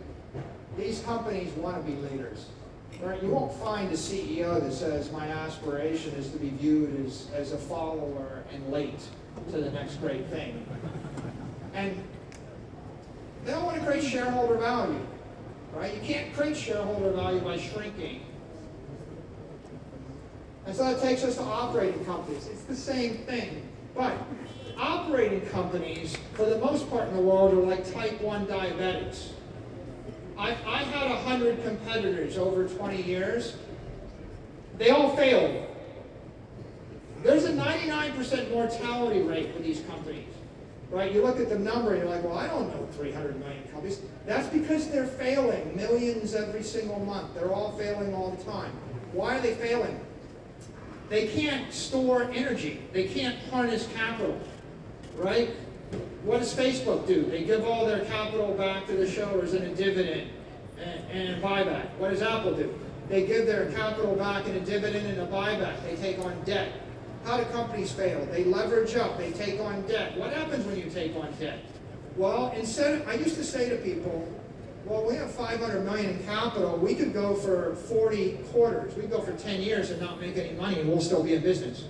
These 0.77 1.01
companies 1.01 1.51
want 1.53 1.77
to 1.77 1.83
be 1.83 1.97
leaders. 2.09 2.47
Right? 3.01 3.21
You 3.21 3.29
won't 3.29 3.53
find 3.53 3.91
a 3.91 3.95
CEO 3.95 4.59
that 4.59 4.73
says 4.73 5.11
my 5.11 5.27
aspiration 5.27 6.13
is 6.15 6.29
to 6.31 6.37
be 6.37 6.49
viewed 6.49 7.05
as, 7.05 7.27
as 7.33 7.51
a 7.51 7.57
follower 7.57 8.43
and 8.51 8.71
late 8.71 8.99
to 9.51 9.57
the 9.61 9.69
next 9.71 9.95
great 9.95 10.25
thing. 10.27 10.65
And 11.73 12.01
they 13.45 13.51
don't 13.51 13.65
want 13.65 13.77
to 13.77 13.85
create 13.85 14.03
shareholder 14.03 14.55
value. 14.55 14.99
Right? 15.75 15.93
You 15.93 16.01
can't 16.01 16.33
create 16.33 16.57
shareholder 16.57 17.11
value 17.11 17.39
by 17.39 17.57
shrinking. 17.57 18.21
And 20.67 20.75
so 20.75 20.83
that 20.83 21.01
takes 21.01 21.23
us 21.23 21.37
to 21.37 21.43
operating 21.43 22.03
companies. 22.03 22.45
It's 22.47 22.63
the 22.63 22.75
same 22.75 23.19
thing. 23.19 23.63
But 23.95 24.13
operating 24.77 25.47
companies, 25.49 26.17
for 26.33 26.45
the 26.45 26.57
most 26.59 26.89
part 26.89 27.07
in 27.07 27.15
the 27.15 27.21
world, 27.21 27.53
are 27.53 27.61
like 27.61 27.89
type 27.91 28.19
1 28.19 28.47
diabetics. 28.47 29.29
I, 30.37 30.49
I 30.49 30.83
had 30.83 31.09
100 31.09 31.63
competitors 31.63 32.37
over 32.37 32.67
20 32.67 33.01
years. 33.01 33.55
They 34.77 34.89
all 34.89 35.15
failed. 35.15 35.65
There's 37.23 37.45
a 37.45 37.53
99% 37.53 38.51
mortality 38.51 39.21
rate 39.21 39.55
for 39.55 39.61
these 39.61 39.79
companies. 39.89 40.25
Right? 40.91 41.13
You 41.13 41.23
look 41.23 41.39
at 41.39 41.47
the 41.47 41.59
number 41.59 41.93
and 41.93 42.03
you're 42.03 42.11
like, 42.11 42.23
well, 42.25 42.37
I 42.37 42.47
don't 42.47 42.67
know 42.69 42.87
300 42.97 43.39
million 43.39 43.63
companies. 43.71 44.01
That's 44.25 44.47
because 44.47 44.89
they're 44.89 45.07
failing 45.07 45.77
millions 45.77 46.35
every 46.35 46.63
single 46.63 46.99
month. 46.99 47.33
They're 47.35 47.53
all 47.53 47.71
failing 47.77 48.13
all 48.13 48.31
the 48.31 48.43
time. 48.43 48.71
Why 49.13 49.37
are 49.37 49.41
they 49.41 49.55
failing? 49.55 49.97
They 51.09 51.27
can't 51.27 51.71
store 51.73 52.23
energy. 52.33 52.81
They 52.91 53.07
can't 53.07 53.37
harness 53.49 53.87
capital, 53.95 54.39
right? 55.15 55.49
What 56.23 56.39
does 56.39 56.53
Facebook 56.53 57.07
do? 57.07 57.23
They 57.23 57.43
give 57.43 57.63
all 57.63 57.85
their 57.85 58.03
capital 58.05 58.53
back 58.55 58.87
to 58.87 58.93
the 58.93 59.09
shareholders 59.09 59.53
in 59.53 59.63
a 59.63 59.73
dividend 59.73 60.29
and, 60.77 61.11
and 61.11 61.35
a 61.35 61.41
buyback. 61.47 61.89
What 61.97 62.11
does 62.11 62.21
Apple 62.21 62.53
do? 62.53 62.77
They 63.07 63.25
give 63.25 63.45
their 63.45 63.71
capital 63.71 64.15
back 64.15 64.45
in 64.47 64.55
a 64.55 64.59
dividend 64.59 65.07
and 65.07 65.21
a 65.21 65.27
buyback. 65.27 65.81
They 65.83 65.95
take 65.95 66.19
on 66.19 66.41
debt. 66.43 66.73
How 67.23 67.37
do 67.37 67.45
companies 67.45 67.91
fail? 67.91 68.25
They 68.25 68.43
leverage 68.43 68.95
up. 68.95 69.17
They 69.17 69.31
take 69.31 69.61
on 69.61 69.81
debt. 69.87 70.17
What 70.17 70.33
happens 70.33 70.65
when 70.65 70.77
you 70.77 70.89
take 70.89 71.15
on 71.15 71.31
debt? 71.39 71.59
Well, 72.17 72.51
instead, 72.57 73.01
of, 73.01 73.07
I 73.07 73.13
used 73.13 73.35
to 73.35 73.43
say 73.43 73.69
to 73.69 73.77
people, 73.77 74.27
well, 74.87 75.05
we 75.05 75.15
have 75.15 75.29
500 75.31 75.83
million 75.83 76.11
in 76.11 76.23
capital. 76.23 76.77
We 76.77 76.95
could 76.95 77.13
go 77.13 77.35
for 77.35 77.75
40 77.75 78.39
quarters. 78.51 78.95
We 78.95 79.01
could 79.01 79.11
go 79.11 79.21
for 79.21 79.33
10 79.33 79.61
years 79.61 79.89
and 79.91 80.01
not 80.01 80.21
make 80.21 80.37
any 80.37 80.53
money, 80.57 80.79
and 80.79 80.89
we'll 80.89 81.01
still 81.01 81.23
be 81.23 81.33
in 81.33 81.41
business. 81.41 81.83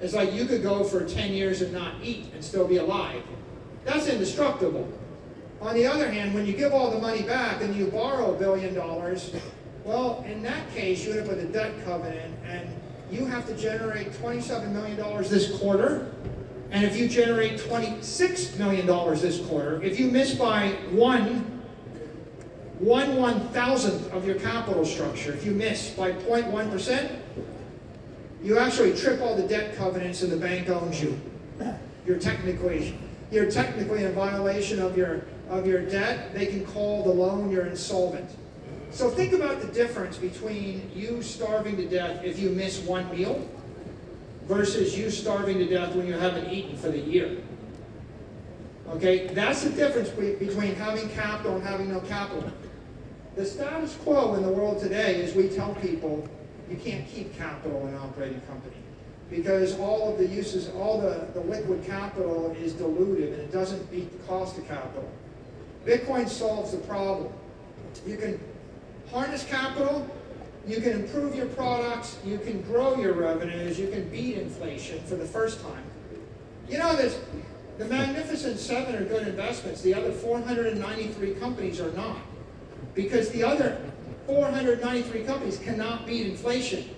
It's 0.00 0.14
like 0.14 0.32
you 0.32 0.46
could 0.46 0.62
go 0.62 0.84
for 0.84 1.04
10 1.04 1.32
years 1.32 1.62
and 1.62 1.72
not 1.72 1.94
eat 2.02 2.32
and 2.32 2.44
still 2.44 2.66
be 2.66 2.76
alive. 2.76 3.22
That's 3.84 4.06
indestructible. 4.06 4.88
On 5.60 5.74
the 5.74 5.86
other 5.86 6.10
hand, 6.10 6.32
when 6.32 6.46
you 6.46 6.54
give 6.54 6.72
all 6.72 6.90
the 6.90 6.98
money 6.98 7.22
back 7.22 7.60
and 7.60 7.74
you 7.74 7.86
borrow 7.88 8.34
a 8.34 8.38
billion 8.38 8.72
dollars, 8.72 9.34
well, 9.84 10.24
in 10.26 10.42
that 10.42 10.72
case, 10.74 11.04
you 11.04 11.12
end 11.12 11.22
up 11.22 11.28
with 11.28 11.40
a 11.40 11.52
debt 11.52 11.72
covenant, 11.84 12.34
and 12.46 12.68
you 13.10 13.26
have 13.26 13.46
to 13.46 13.56
generate 13.56 14.12
$27 14.12 14.70
million 14.70 14.96
this 15.24 15.58
quarter. 15.58 16.12
And 16.70 16.84
if 16.84 16.96
you 16.96 17.08
generate 17.08 17.58
$26 17.58 18.58
million 18.58 18.86
this 19.20 19.44
quarter, 19.46 19.82
if 19.82 19.98
you 19.98 20.10
miss 20.10 20.34
by 20.34 20.70
one 20.92 21.59
one 22.80 23.16
one 23.16 23.40
thousandth 23.48 24.10
of 24.12 24.26
your 24.26 24.36
capital 24.36 24.86
structure. 24.86 25.32
If 25.32 25.44
you 25.44 25.52
miss 25.52 25.90
by 25.90 26.12
0.1 26.12 26.70
percent, 26.70 27.22
you 28.42 28.58
actually 28.58 28.96
trip 28.96 29.20
all 29.20 29.36
the 29.36 29.46
debt 29.46 29.76
covenants 29.76 30.22
and 30.22 30.32
the 30.32 30.36
bank 30.36 30.70
owns 30.70 31.02
you. 31.02 31.20
You're 32.06 32.18
technically 32.18 32.96
you're 33.30 33.50
technically 33.50 34.04
in 34.04 34.12
violation 34.14 34.80
of 34.80 34.96
your 34.96 35.24
of 35.50 35.66
your 35.66 35.82
debt. 35.82 36.32
They 36.34 36.46
can 36.46 36.64
call 36.64 37.04
the 37.04 37.10
loan. 37.10 37.50
You're 37.50 37.66
insolvent. 37.66 38.30
So 38.90 39.10
think 39.10 39.34
about 39.34 39.60
the 39.60 39.68
difference 39.68 40.16
between 40.16 40.90
you 40.94 41.22
starving 41.22 41.76
to 41.76 41.86
death 41.86 42.24
if 42.24 42.38
you 42.38 42.48
miss 42.50 42.80
one 42.80 43.08
meal 43.14 43.46
versus 44.46 44.98
you 44.98 45.10
starving 45.10 45.58
to 45.58 45.66
death 45.66 45.94
when 45.94 46.06
you 46.06 46.14
haven't 46.14 46.50
eaten 46.50 46.76
for 46.76 46.88
the 46.88 46.98
year. 46.98 47.36
Okay, 48.88 49.28
that's 49.28 49.62
the 49.62 49.70
difference 49.70 50.08
between 50.08 50.74
having 50.74 51.08
capital 51.10 51.56
and 51.56 51.64
having 51.64 51.92
no 51.92 52.00
capital. 52.00 52.50
The 53.36 53.46
status 53.46 53.94
quo 53.96 54.34
in 54.34 54.42
the 54.42 54.48
world 54.50 54.80
today 54.80 55.16
is 55.16 55.34
we 55.34 55.48
tell 55.48 55.74
people 55.76 56.28
you 56.68 56.76
can't 56.76 57.06
keep 57.08 57.36
capital 57.36 57.86
in 57.86 57.94
an 57.94 58.00
operating 58.00 58.40
company 58.42 58.76
because 59.30 59.78
all 59.78 60.12
of 60.12 60.18
the 60.18 60.26
uses, 60.26 60.68
all 60.70 61.00
the, 61.00 61.28
the 61.34 61.40
liquid 61.40 61.84
capital 61.84 62.50
is 62.60 62.72
diluted 62.72 63.32
and 63.32 63.42
it 63.42 63.52
doesn't 63.52 63.88
beat 63.90 64.10
the 64.10 64.26
cost 64.26 64.58
of 64.58 64.66
capital. 64.66 65.08
Bitcoin 65.86 66.28
solves 66.28 66.72
the 66.72 66.78
problem. 66.78 67.32
You 68.06 68.16
can 68.16 68.40
harness 69.12 69.44
capital, 69.44 70.08
you 70.66 70.80
can 70.80 70.92
improve 70.92 71.34
your 71.34 71.46
products, 71.46 72.18
you 72.24 72.38
can 72.38 72.62
grow 72.62 72.96
your 72.96 73.14
revenues, 73.14 73.78
you 73.78 73.88
can 73.88 74.08
beat 74.08 74.38
inflation 74.38 75.00
for 75.04 75.14
the 75.14 75.24
first 75.24 75.62
time. 75.62 75.82
You 76.68 76.78
know, 76.78 76.94
this, 76.96 77.18
the 77.78 77.86
Magnificent 77.86 78.58
Seven 78.58 78.94
are 78.94 79.04
good 79.04 79.26
investments. 79.26 79.80
The 79.82 79.94
other 79.94 80.12
493 80.12 81.34
companies 81.34 81.80
are 81.80 81.90
not. 81.92 82.18
Because 82.94 83.30
the 83.30 83.42
other 83.42 83.80
493 84.26 85.22
companies 85.24 85.58
cannot 85.58 86.06
beat 86.06 86.26
inflation. 86.26 86.88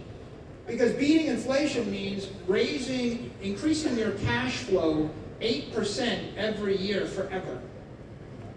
Because 0.66 0.92
beating 0.92 1.26
inflation 1.26 1.90
means 1.90 2.28
raising, 2.46 3.30
increasing 3.42 3.96
your 3.98 4.12
cash 4.12 4.58
flow 4.58 5.10
8% 5.40 6.36
every 6.36 6.76
year 6.76 7.06
forever. 7.06 7.60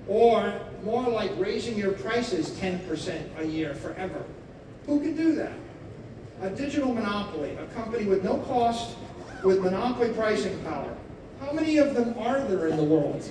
Or 0.07 0.53
more 0.83 1.09
like 1.09 1.31
raising 1.37 1.77
your 1.77 1.93
prices 1.93 2.51
10% 2.51 3.39
a 3.39 3.45
year 3.45 3.73
forever. 3.73 4.23
Who 4.85 4.99
can 4.99 5.15
do 5.15 5.35
that? 5.35 5.53
A 6.41 6.49
digital 6.49 6.93
monopoly, 6.93 7.55
a 7.55 7.65
company 7.73 8.05
with 8.05 8.23
no 8.23 8.37
cost, 8.39 8.95
with 9.43 9.61
monopoly 9.61 10.13
pricing 10.13 10.57
power. 10.63 10.95
How 11.39 11.51
many 11.53 11.77
of 11.77 11.95
them 11.95 12.15
are 12.19 12.39
there 12.43 12.67
in 12.67 12.77
the 12.77 12.83
world? 12.83 13.27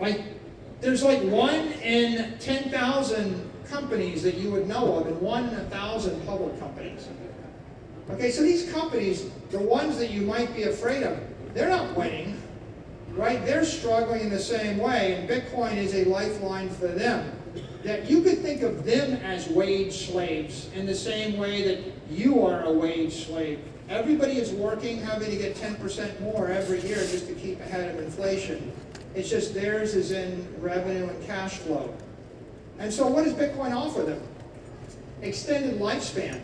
Like, 0.00 0.22
there's 0.80 1.02
like 1.02 1.22
one 1.22 1.72
in 1.82 2.38
10,000 2.38 3.50
companies 3.68 4.22
that 4.22 4.34
you 4.34 4.50
would 4.50 4.68
know 4.68 4.96
of 4.96 5.06
and 5.06 5.20
one 5.20 5.48
in 5.48 5.54
a 5.54 5.64
thousand 5.64 6.24
public 6.26 6.58
companies. 6.60 7.08
Okay, 8.10 8.30
so 8.30 8.42
these 8.42 8.70
companies, 8.72 9.30
the 9.50 9.58
ones 9.58 9.98
that 9.98 10.10
you 10.10 10.22
might 10.22 10.54
be 10.54 10.64
afraid 10.64 11.02
of, 11.02 11.18
they're 11.54 11.68
not 11.68 11.96
winning, 11.96 12.40
right? 13.12 13.44
They're 13.44 13.64
struggling 13.64 14.20
in 14.20 14.30
the 14.30 14.38
same 14.38 14.78
way, 14.78 15.14
and 15.14 15.28
Bitcoin 15.28 15.76
is 15.76 15.94
a 15.94 16.04
lifeline 16.04 16.68
for 16.70 16.86
them. 16.86 17.32
That 17.82 18.08
you 18.08 18.22
could 18.22 18.38
think 18.38 18.62
of 18.62 18.84
them 18.84 19.14
as 19.24 19.48
wage 19.48 20.06
slaves 20.08 20.68
in 20.74 20.86
the 20.86 20.94
same 20.94 21.36
way 21.36 21.66
that 21.68 21.92
you 22.10 22.44
are 22.46 22.64
a 22.64 22.72
wage 22.72 23.26
slave. 23.26 23.60
Everybody 23.88 24.38
is 24.38 24.50
working, 24.50 24.98
having 24.98 25.30
to 25.30 25.36
get 25.36 25.54
10% 25.56 26.20
more 26.20 26.48
every 26.48 26.80
year 26.80 26.96
just 26.96 27.28
to 27.28 27.34
keep 27.34 27.60
ahead 27.60 27.94
of 27.94 28.00
inflation. 28.00 28.72
It's 29.16 29.30
just 29.30 29.54
theirs 29.54 29.94
is 29.94 30.12
in 30.12 30.46
revenue 30.60 31.08
and 31.08 31.26
cash 31.26 31.56
flow. 31.56 31.92
And 32.78 32.92
so 32.92 33.06
what 33.06 33.24
does 33.24 33.32
Bitcoin 33.32 33.74
offer 33.74 34.02
them? 34.02 34.20
Extended 35.22 35.80
lifespan. 35.80 36.38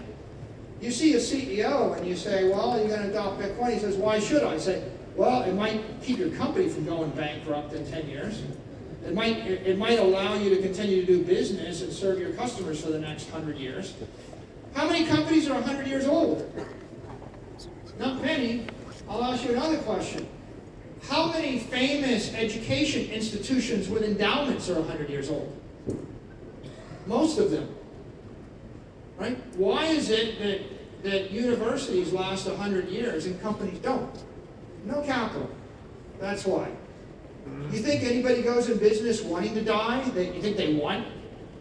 You 0.80 0.90
see 0.90 1.12
a 1.12 1.18
CEO 1.18 1.94
and 1.96 2.06
you 2.06 2.16
say, 2.16 2.48
well, 2.48 2.70
are 2.70 2.78
you're 2.78 2.88
going 2.88 3.02
to 3.02 3.10
adopt 3.10 3.40
Bitcoin. 3.40 3.74
He 3.74 3.78
says, 3.78 3.96
why 3.96 4.18
should 4.18 4.42
I? 4.42 4.54
I 4.54 4.58
say, 4.58 4.82
well, 5.14 5.42
it 5.42 5.52
might 5.52 5.82
keep 6.02 6.16
your 6.16 6.30
company 6.30 6.70
from 6.70 6.86
going 6.86 7.10
bankrupt 7.10 7.74
in 7.74 7.86
10 7.86 8.08
years. 8.08 8.42
It 9.06 9.12
might, 9.12 9.36
it 9.46 9.76
might 9.76 9.98
allow 9.98 10.34
you 10.34 10.48
to 10.54 10.62
continue 10.62 11.04
to 11.04 11.06
do 11.06 11.22
business 11.22 11.82
and 11.82 11.92
serve 11.92 12.18
your 12.18 12.32
customers 12.32 12.82
for 12.82 12.90
the 12.90 12.98
next 12.98 13.30
100 13.30 13.58
years. 13.58 13.92
How 14.72 14.88
many 14.88 15.04
companies 15.04 15.46
are 15.46 15.54
100 15.54 15.86
years 15.86 16.06
old? 16.06 16.50
Not 17.98 18.22
many. 18.22 18.64
I'll 19.10 19.22
ask 19.22 19.44
you 19.44 19.50
another 19.50 19.76
question. 19.78 20.26
How 21.09 21.30
many 21.32 21.59
famous 21.59 22.32
education 22.34 23.11
institutions 23.11 23.88
with 23.88 24.03
endowments 24.03 24.68
are 24.70 24.78
100 24.80 25.11
years 25.11 25.30
old? 25.30 25.57
Most 27.07 27.38
of 27.38 27.50
them. 27.50 27.68
Right? 29.18 29.36
Why 29.57 29.86
is 29.86 30.11
it 30.11 30.38
that, 30.38 30.61
that 31.03 31.30
universities 31.30 32.12
last 32.12 32.46
100 32.46 32.88
years 32.88 33.26
and 33.26 33.40
companies 33.42 33.78
don't? 33.80 34.16
No 34.84 35.03
capital. 35.03 35.50
That's 36.18 36.46
why. 36.46 36.70
You 37.72 37.78
think 37.78 38.05
anybody 38.05 38.42
goes 38.42 38.68
in 38.68 38.78
business 38.78 39.20
wanting 39.22 39.55
to 39.55 39.62
die? 39.62 40.09
They, 40.11 40.32
you 40.32 40.40
think 40.40 40.57
they 40.57 40.74
want 40.74 41.07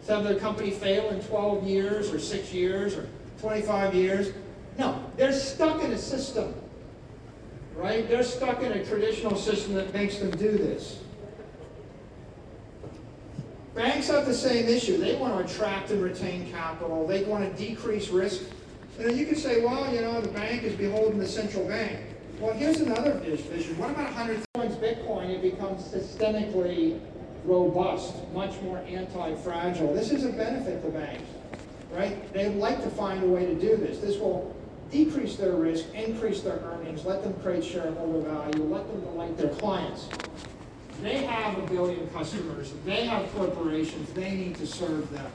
to 0.06 0.14
have 0.14 0.24
their 0.24 0.38
company 0.38 0.70
fail 0.70 1.10
in 1.10 1.20
12 1.22 1.64
years 1.64 2.12
or 2.12 2.20
6 2.20 2.52
years 2.52 2.94
or 2.94 3.08
25 3.40 3.94
years? 3.94 4.32
No, 4.78 5.04
they're 5.16 5.32
stuck 5.32 5.82
in 5.82 5.92
a 5.92 5.98
system. 5.98 6.54
Right? 7.76 8.08
They're 8.08 8.22
stuck 8.22 8.62
in 8.62 8.72
a 8.72 8.84
traditional 8.84 9.36
system 9.36 9.74
that 9.74 9.92
makes 9.92 10.18
them 10.18 10.30
do 10.30 10.52
this. 10.52 11.00
Banks 13.74 14.08
have 14.08 14.26
the 14.26 14.34
same 14.34 14.68
issue. 14.68 14.98
They 14.98 15.16
want 15.16 15.34
to 15.34 15.52
attract 15.52 15.90
and 15.90 16.02
retain 16.02 16.50
capital. 16.52 17.06
They 17.06 17.24
want 17.24 17.44
to 17.44 17.66
decrease 17.66 18.10
risk. 18.10 18.42
And 18.98 19.16
you 19.16 19.24
can 19.24 19.36
say, 19.36 19.64
well, 19.64 19.92
you 19.92 20.02
know, 20.02 20.20
the 20.20 20.28
bank 20.28 20.62
is 20.62 20.74
beholden 20.74 21.12
to 21.12 21.18
the 21.20 21.26
central 21.26 21.66
bank. 21.66 21.98
Well, 22.38 22.52
here's 22.52 22.80
another 22.80 23.14
vision. 23.14 23.78
What 23.78 23.90
about 23.90 24.12
100 24.14 24.42
times 24.54 24.74
Bitcoin? 24.74 25.30
It 25.30 25.42
becomes 25.42 25.82
systemically 25.84 27.00
robust, 27.44 28.14
much 28.32 28.60
more 28.62 28.78
anti-fragile. 28.78 29.94
This 29.94 30.10
is 30.10 30.24
a 30.24 30.30
benefit 30.30 30.82
to 30.82 30.90
banks, 30.90 31.24
right? 31.92 32.32
They'd 32.32 32.56
like 32.56 32.82
to 32.82 32.90
find 32.90 33.22
a 33.22 33.26
way 33.26 33.46
to 33.46 33.54
do 33.54 33.76
this. 33.76 33.98
This 33.98 34.18
will 34.18 34.54
decrease 34.92 35.36
their 35.36 35.52
risk, 35.52 35.86
increase 35.94 36.42
their 36.42 36.58
earnings, 36.58 37.04
let 37.04 37.24
them 37.24 37.32
create 37.42 37.64
shareholder 37.64 38.28
value, 38.28 38.62
let 38.64 38.86
them 38.86 39.00
delight 39.00 39.36
their 39.38 39.48
clients. 39.54 40.08
They 41.00 41.24
have 41.24 41.58
a 41.58 41.62
billion 41.62 42.08
customers. 42.10 42.72
They 42.84 43.06
have 43.06 43.28
corporations. 43.32 44.12
They 44.12 44.30
need 44.32 44.54
to 44.56 44.66
serve 44.66 45.10
them. 45.10 45.30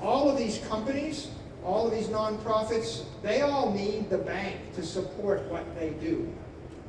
All 0.00 0.28
of 0.28 0.36
these 0.36 0.58
companies, 0.68 1.28
all 1.64 1.86
of 1.86 1.92
these 1.92 2.08
nonprofits, 2.08 3.04
they 3.22 3.42
all 3.42 3.72
need 3.72 4.10
the 4.10 4.18
bank 4.18 4.56
to 4.74 4.82
support 4.82 5.42
what 5.44 5.64
they 5.78 5.90
do. 5.90 6.32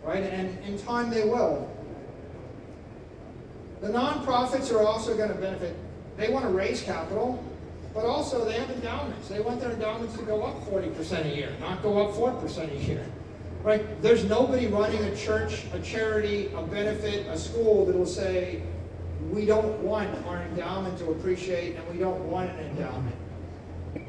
Right? 0.04 0.24
And 0.24 0.58
in 0.64 0.80
time 0.80 1.12
they 1.12 1.26
will. 1.26 1.70
The 3.82 3.90
nonprofits 3.90 4.74
are 4.74 4.82
also 4.82 5.16
going 5.16 5.30
to 5.30 5.36
benefit. 5.36 5.76
They 6.18 6.30
want 6.30 6.46
to 6.46 6.52
raise 6.52 6.82
capital, 6.82 7.44
but 7.94 8.06
also 8.06 8.46
they 8.46 8.54
have 8.54 8.70
endowments. 8.70 9.28
They 9.28 9.40
want 9.40 9.60
their 9.60 9.72
endowments 9.72 10.16
to 10.18 10.24
go 10.24 10.44
up 10.44 10.64
40% 10.66 11.26
a 11.26 11.36
year, 11.36 11.52
not 11.60 11.82
go 11.82 12.06
up 12.06 12.16
4% 12.16 12.72
a 12.72 12.86
year. 12.86 13.06
Right? 13.64 14.02
There's 14.02 14.24
nobody 14.24 14.68
running 14.68 15.04
a 15.04 15.16
church, 15.16 15.66
a 15.74 15.80
charity, 15.80 16.50
a 16.56 16.62
benefit, 16.62 17.28
a 17.28 17.38
school 17.38 17.86
that 17.86 17.96
will 17.96 18.06
say, 18.06 18.62
we 19.32 19.46
don't 19.46 19.80
want 19.82 20.26
our 20.26 20.42
endowment 20.44 20.98
to 21.00 21.12
appreciate 21.12 21.76
and 21.76 21.88
we 21.90 21.98
don't 21.98 22.22
want 22.30 22.50
an 22.52 22.60
endowment. 22.68 23.16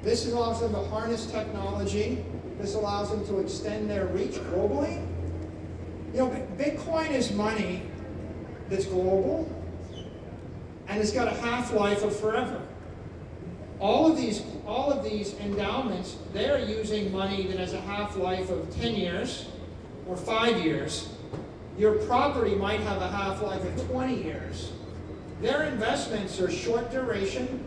This 0.03 0.31
allows 0.33 0.61
them 0.61 0.73
to 0.73 0.81
harness 0.89 1.27
technology. 1.27 2.25
This 2.59 2.75
allows 2.75 3.11
them 3.11 3.27
to 3.27 3.39
extend 3.41 3.91
their 3.91 4.07
reach 4.07 4.35
globally. 4.35 5.05
You 6.13 6.19
know, 6.19 6.47
Bitcoin 6.57 7.11
is 7.11 7.33
money 7.33 7.83
that's 8.69 8.85
global 8.85 9.51
and 10.89 11.01
it's 11.01 11.13
got 11.13 11.29
a 11.29 11.35
half-life 11.37 12.03
of 12.03 12.15
forever. 12.19 12.61
All 13.81 14.07
of 14.07 14.17
these, 14.17 14.43
all 14.67 14.93
of 14.93 15.03
these 15.03 15.35
endowments, 15.41 16.17
they're 16.35 16.59
using 16.59 17.11
money 17.11 17.47
that 17.47 17.59
has 17.59 17.73
a 17.73 17.81
half-life 17.81 18.51
of 18.51 18.75
10 18.77 18.95
years 18.95 19.47
or 20.07 20.17
five 20.17 20.63
years. 20.63 21.09
Your 21.79 21.95
property 22.07 22.55
might 22.55 22.81
have 22.81 23.01
a 23.01 23.09
half-life 23.09 23.65
of 23.65 23.89
20 23.89 24.23
years. 24.23 24.73
Their 25.41 25.63
investments 25.63 26.39
are 26.41 26.51
short 26.51 26.91
duration, 26.91 27.65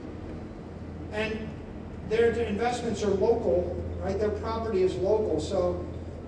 and 1.12 1.50
their 2.10 2.32
investments 2.32 3.04
are 3.04 3.10
local, 3.10 3.84
right? 4.04 4.20
Their 4.20 4.30
property 4.30 4.84
is 4.84 4.94
local. 4.96 5.40
So 5.40 5.84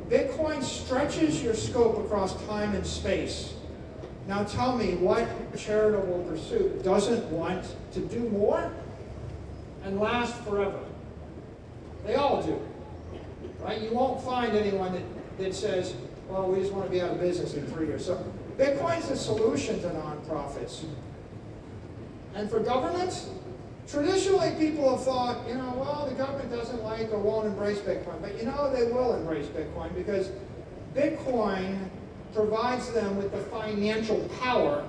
Bitcoin 0.09 0.63
stretches 0.63 1.43
your 1.43 1.53
scope 1.53 1.99
across 1.99 2.43
time 2.47 2.73
and 2.73 2.85
space. 2.85 3.53
Now 4.27 4.43
tell 4.43 4.75
me 4.75 4.95
what 4.95 5.27
charitable 5.55 6.25
pursuit 6.27 6.83
doesn't 6.83 7.23
want 7.31 7.65
to 7.93 7.99
do 7.99 8.27
more 8.29 8.71
and 9.85 9.99
last 9.99 10.35
forever. 10.43 10.79
They 12.05 12.15
all 12.15 12.41
do. 12.41 12.59
Right? 13.59 13.81
You 13.81 13.91
won't 13.91 14.21
find 14.23 14.55
anyone 14.55 14.93
that, 14.93 15.03
that 15.37 15.55
says, 15.55 15.93
well, 16.27 16.49
we 16.51 16.59
just 16.59 16.73
want 16.73 16.85
to 16.85 16.91
be 16.91 17.01
out 17.01 17.11
of 17.11 17.19
business 17.19 17.53
in 17.53 17.65
three 17.67 17.87
years. 17.87 18.05
So 18.05 18.23
Bitcoin's 18.57 19.09
a 19.09 19.15
solution 19.15 19.79
to 19.81 19.87
nonprofits. 19.89 20.85
And 22.33 22.49
for 22.49 22.59
governments, 22.59 23.29
traditionally 23.87 24.53
people 24.57 24.89
have 24.95 25.05
thought, 25.05 25.47
you 25.47 25.55
know, 25.55 25.73
well, 25.77 26.07
the 26.09 26.15
government 26.15 26.49
doesn't 26.51 26.83
like 26.83 27.11
or 27.11 27.19
won't 27.19 27.47
embrace 27.47 27.79
Bitcoin. 27.79 28.21
But 28.21 28.37
you 28.37 28.45
know, 28.45 28.73
they 28.73 28.91
will 28.91 29.13
embrace 29.13 29.47
Bitcoin 29.47 29.93
because 29.95 30.31
Bitcoin 30.95 31.77
provides 32.33 32.91
them 32.91 33.17
with 33.17 33.31
the 33.31 33.37
financial 33.37 34.19
power 34.41 34.85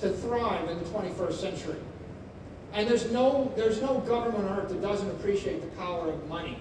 to 0.00 0.10
thrive 0.10 0.68
in 0.68 0.78
the 0.78 0.84
21st 0.86 1.32
century. 1.32 1.76
And 2.72 2.88
there's 2.88 3.10
no, 3.10 3.52
there's 3.56 3.82
no 3.82 3.98
government 4.00 4.48
on 4.48 4.58
earth 4.58 4.68
that 4.70 4.80
doesn't 4.80 5.10
appreciate 5.10 5.60
the 5.60 5.68
power 5.76 6.08
of 6.10 6.28
money. 6.28 6.58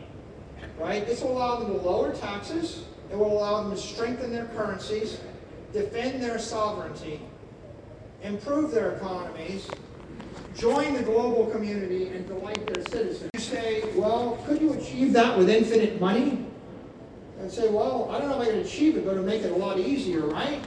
Right? 0.77 1.05
This 1.05 1.21
will 1.21 1.33
allow 1.33 1.59
them 1.59 1.67
to 1.73 1.81
lower 1.81 2.13
taxes. 2.13 2.85
It 3.11 3.17
will 3.17 3.31
allow 3.31 3.61
them 3.63 3.71
to 3.71 3.77
strengthen 3.77 4.31
their 4.31 4.45
currencies, 4.45 5.19
defend 5.73 6.23
their 6.23 6.39
sovereignty, 6.39 7.21
improve 8.23 8.71
their 8.71 8.93
economies, 8.93 9.69
join 10.55 10.93
the 10.93 11.03
global 11.03 11.45
community, 11.47 12.07
and 12.07 12.27
delight 12.27 12.65
their 12.67 12.83
citizens. 12.85 13.29
You 13.33 13.39
say, 13.39 13.83
well, 13.95 14.37
could 14.47 14.61
you 14.61 14.73
achieve 14.73 15.13
that 15.13 15.37
with 15.37 15.49
infinite 15.49 15.99
money? 15.99 16.45
And 17.39 17.51
say, 17.51 17.69
well, 17.69 18.09
I 18.11 18.19
don't 18.19 18.29
know 18.29 18.41
if 18.41 18.47
I 18.47 18.51
can 18.51 18.59
achieve 18.59 18.97
it, 18.97 19.05
but 19.05 19.11
it'll 19.11 19.23
make 19.23 19.41
it 19.41 19.51
a 19.51 19.55
lot 19.55 19.79
easier, 19.79 20.21
right? 20.21 20.61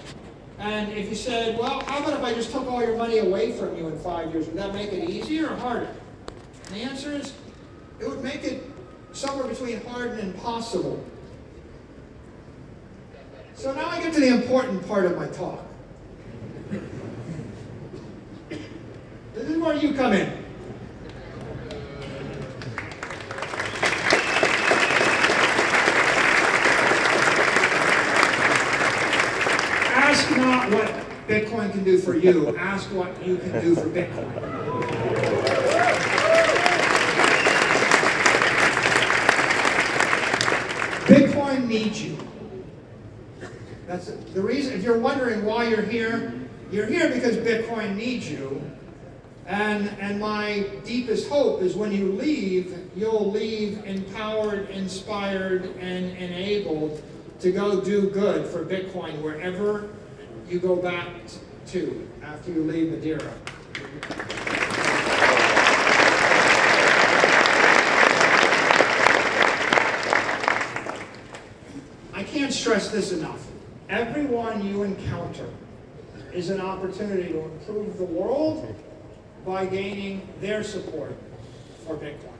And 0.59 0.93
if 0.93 1.09
you 1.09 1.15
said, 1.15 1.59
well, 1.59 1.85
how 1.85 1.99
about 1.99 2.15
if 2.15 2.25
I 2.25 2.33
just 2.33 2.51
took 2.51 2.67
all 2.71 2.83
your 2.83 2.97
money 2.97 3.19
away 3.19 3.53
from 3.53 3.77
you 3.77 3.89
in 3.89 3.99
five 3.99 4.33
years? 4.33 4.47
Would 4.47 4.57
that 4.57 4.73
make 4.73 4.93
it 4.93 5.11
easier 5.11 5.51
or 5.51 5.57
harder? 5.57 5.89
And 6.67 6.77
the 6.77 6.81
answer 6.83 7.13
is, 7.13 7.35
it 8.01 8.09
would 8.09 8.23
make 8.23 8.45
it 8.45 8.63
somewhere 9.13 9.47
between 9.47 9.85
hard 9.85 10.13
and 10.13 10.21
impossible. 10.21 11.05
So 13.55 13.73
now 13.73 13.87
I 13.89 14.01
get 14.03 14.13
to 14.15 14.21
the 14.21 14.29
important 14.29 14.87
part 14.87 15.07
of 15.07 15.17
my 15.17 15.27
talk. 15.29 15.61
This 19.35 19.49
is 19.49 19.59
where 19.59 19.77
you 19.77 19.95
come 19.95 20.13
in. 20.13 20.45
Ask 29.97 30.31
what 30.71 31.05
Bitcoin 31.29 31.71
can 31.73 31.85
do 31.85 31.99
for 31.99 32.17
you. 32.17 32.57
Ask 32.57 32.91
what 32.93 33.25
you 33.27 33.37
can 33.37 33.53
do 33.61 33.75
for 33.75 33.89
Bitcoin. 33.89 34.33
Bitcoin 41.07 41.67
needs 41.67 42.03
you. 42.03 42.17
That's 43.87 44.07
the 44.07 44.41
reason. 44.41 44.75
If 44.75 44.83
you're 44.83 44.99
wondering 44.99 45.45
why 45.45 45.69
you're 45.69 45.83
here, 45.83 46.33
you're 46.71 46.87
here 46.87 47.11
because 47.11 47.37
Bitcoin 47.37 47.97
needs 47.97 48.31
you. 48.31 48.62
And 49.47 49.91
and 50.01 50.19
my 50.19 50.67
deepest 50.85 51.29
hope 51.29 51.61
is 51.61 51.75
when 51.77 51.93
you 51.93 52.12
leave, 52.12 52.91
you'll 52.97 53.31
leave 53.31 53.85
empowered, 53.85 54.71
inspired, 54.71 55.77
and 55.79 56.17
enabled 56.17 57.03
to 57.41 57.53
go 57.53 57.83
do 57.83 58.09
good 58.09 58.47
for 58.47 58.65
Bitcoin 58.65 59.21
wherever 59.21 59.91
you 60.49 60.59
go 60.59 60.76
back 60.76 61.09
to 61.68 62.09
after 62.22 62.53
you 62.53 62.62
leave 62.64 62.90
Madeira. 62.90 63.32
I 72.12 72.22
can't 72.22 72.53
stress 72.53 72.90
this 72.90 73.12
enough. 73.12 73.47
Everyone 73.88 74.66
you 74.66 74.82
encounter 74.82 75.49
is 76.32 76.51
an 76.51 76.61
opportunity 76.61 77.32
to 77.32 77.45
improve 77.45 77.99
the 77.99 78.05
world 78.05 78.74
by 79.47 79.66
gaining 79.66 80.26
their 80.40 80.62
support 80.62 81.16
for 81.86 81.97
Bitcoin. 81.97 82.32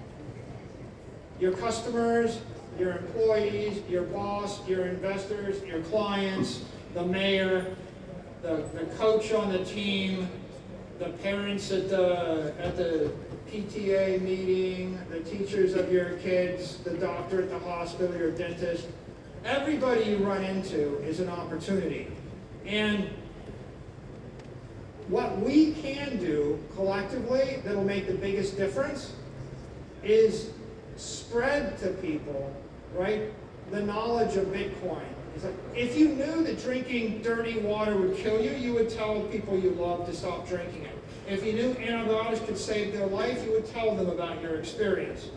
Your 1.41 1.53
customers, 1.53 2.41
your 2.79 2.93
employees, 2.93 3.83
your 3.89 4.03
boss, 4.05 4.67
your 4.69 4.87
investors, 4.87 5.63
your 5.65 5.81
clients, 5.83 6.65
the 6.95 7.05
mayor, 7.05 7.77
the, 8.45 8.63
the 8.75 8.85
coach 8.97 9.33
on 9.33 9.51
the 9.51 9.65
team, 9.65 10.29
the 10.99 11.09
parents 11.09 11.73
at 11.73 11.89
the, 11.89 12.53
at 12.59 12.77
the 12.77 13.11
PTA 13.51 14.21
meeting, 14.21 14.99
the 15.11 15.21
teachers 15.21 15.75
of 15.75 15.91
your 15.91 16.19
kids, 16.19 16.77
the 16.79 16.91
doctor 16.91 17.41
at 17.41 17.49
the 17.49 17.59
hospital, 17.59 18.15
your 18.17 18.33
dentist, 18.33 18.87
everybody 19.47 20.05
you 20.05 20.19
run 20.19 20.45
into 20.45 20.99
is 20.99 21.21
an 21.21 21.31
opportunity. 21.31 22.09
And 22.67 23.09
what 25.09 25.39
we 25.39 25.73
can 25.73 26.19
do 26.19 26.63
collectively 26.75 27.63
that'll 27.65 27.83
make 27.83 28.07
the 28.07 28.15
biggest 28.15 28.59
difference 28.59 29.15
is 30.03 30.51
spread 30.97 31.79
to 31.79 31.89
people, 31.89 32.55
right, 32.95 33.33
the 33.71 33.81
knowledge 33.81 34.37
of 34.37 34.49
Bitcoin. 34.49 35.14
If 35.75 35.97
you 35.97 36.09
knew 36.09 36.45
that 36.45 36.63
drinking 36.63 37.23
dirty 37.23 37.59
water 37.59 37.97
would 37.97 38.17
kill 38.17 38.41
you, 38.41 38.51
you 38.53 38.75
would 38.75 38.91
tell 38.91 39.23
people 39.23 39.59
you 39.59 39.71
love 39.71 40.07
to 40.07 40.15
stop 40.15 40.49
drinking 40.49 40.83
it. 40.83 40.99
If 41.29 41.45
you 41.45 41.53
knew 41.53 41.77
antibiotics 41.79 42.41
could 42.45 42.59
save 42.59 42.93
their 42.93 43.07
life, 43.07 43.45
you 43.45 43.53
would 43.53 43.67
tell 43.67 43.95
them 43.97 44.09
about 44.09 44.41
your 44.43 44.57
experience. 44.57 45.31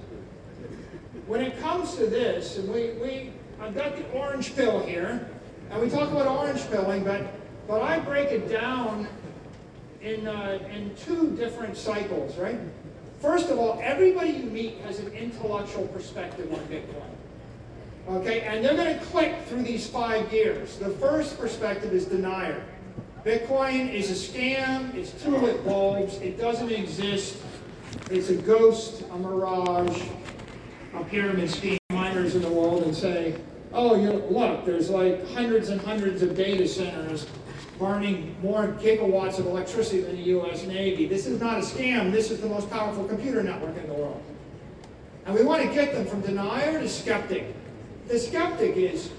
When 1.26 1.42
it 1.42 1.60
comes 1.60 1.96
to 1.96 2.08
this, 2.08 2.58
and 2.58 2.72
we, 2.72 2.92
we 3.02 3.32
I've 3.60 3.74
got 3.74 3.96
the 3.96 4.08
orange 4.12 4.56
pill 4.56 4.80
here, 4.86 5.28
and 5.72 5.82
we 5.82 5.90
talk 5.90 6.12
about 6.12 6.28
orange 6.28 6.70
pilling, 6.70 7.04
but, 7.04 7.26
but 7.68 7.82
I 7.82 8.00
break 8.00 8.30
it 8.30 8.50
down 8.50 9.08
in, 10.02 10.28
uh, 10.28 10.60
in 10.72 10.96
two 10.96 11.36
different 11.36 11.76
cycles, 11.76 12.38
right? 12.38 12.60
First 13.20 13.50
of 13.50 13.58
all, 13.58 13.80
everybody 13.82 14.30
you 14.30 14.44
meet 14.44 14.78
has 14.82 15.00
an 15.00 15.12
intellectual 15.14 15.88
perspective 15.88 16.54
on 16.54 16.60
Bitcoin. 16.68 17.17
Okay, 18.10 18.42
and 18.42 18.64
they're 18.64 18.76
going 18.76 18.98
to 18.98 19.06
click 19.06 19.36
through 19.48 19.64
these 19.64 19.86
five 19.86 20.30
gears. 20.32 20.78
The 20.78 20.92
first 20.92 21.38
perspective 21.38 21.92
is 21.92 22.06
denier. 22.06 22.64
Bitcoin 23.26 23.94
is 23.94 24.10
a 24.10 24.14
scam, 24.14 24.96
it's 24.96 25.12
tulip 25.22 25.66
bulbs, 25.66 26.16
it 26.20 26.38
doesn't 26.38 26.72
exist, 26.72 27.36
it's 28.10 28.30
a 28.30 28.36
ghost, 28.36 29.04
a 29.12 29.18
mirage, 29.18 30.02
a 30.94 31.04
pyramid 31.04 31.50
scheme. 31.50 31.78
Miners 31.92 32.36
in 32.36 32.42
the 32.42 32.50
world 32.50 32.84
and 32.84 32.96
say, 32.96 33.36
oh, 33.74 33.96
you 33.96 34.14
look, 34.30 34.64
there's 34.64 34.90
like 34.90 35.28
hundreds 35.32 35.68
and 35.68 35.82
hundreds 35.82 36.22
of 36.22 36.38
data 36.38 36.66
centers 36.66 37.28
burning 37.78 38.36
more 38.42 38.68
gigawatts 38.80 39.40
of 39.40 39.48
electricity 39.48 40.02
than 40.02 40.16
the 40.16 40.40
US 40.40 40.66
Navy. 40.66 41.08
This 41.08 41.26
is 41.26 41.42
not 41.42 41.58
a 41.58 41.62
scam, 41.62 42.14
this 42.14 42.32
is 42.32 42.40
the 42.40 42.48
most 42.48 42.70
powerful 42.70 43.04
computer 43.04 43.44
network 43.44 43.76
in 43.76 43.88
the 43.88 43.94
world. 43.94 44.24
And 45.26 45.36
we 45.36 45.44
want 45.44 45.64
to 45.64 45.74
get 45.74 45.94
them 45.94 46.06
from 46.06 46.22
denier 46.22 46.80
to 46.80 46.88
skeptic. 46.88 47.54
The 48.08 48.18
skeptic 48.18 48.78
is, 48.78 49.12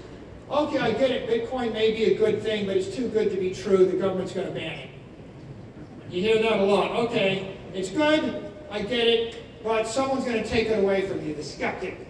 okay, 0.49 0.79
I 0.79 0.91
get 0.91 1.11
it, 1.11 1.29
Bitcoin 1.29 1.73
may 1.73 1.91
be 1.91 2.05
a 2.05 2.17
good 2.17 2.41
thing, 2.41 2.65
but 2.65 2.75
it's 2.75 2.95
too 2.95 3.07
good 3.07 3.29
to 3.31 3.37
be 3.37 3.53
true, 3.53 3.85
the 3.85 3.97
government's 3.97 4.33
going 4.33 4.47
to 4.47 4.53
ban 4.53 4.79
it. 4.79 4.89
You 6.09 6.21
hear 6.23 6.41
that 6.41 6.59
a 6.59 6.63
lot. 6.63 6.91
Okay, 7.05 7.55
it's 7.73 7.89
good, 7.89 8.51
I 8.71 8.81
get 8.81 9.07
it, 9.07 9.63
but 9.63 9.85
someone's 9.85 10.25
going 10.25 10.41
to 10.41 10.49
take 10.49 10.69
it 10.69 10.83
away 10.83 11.07
from 11.07 11.23
you, 11.23 11.35
the 11.35 11.43
skeptic. 11.43 12.07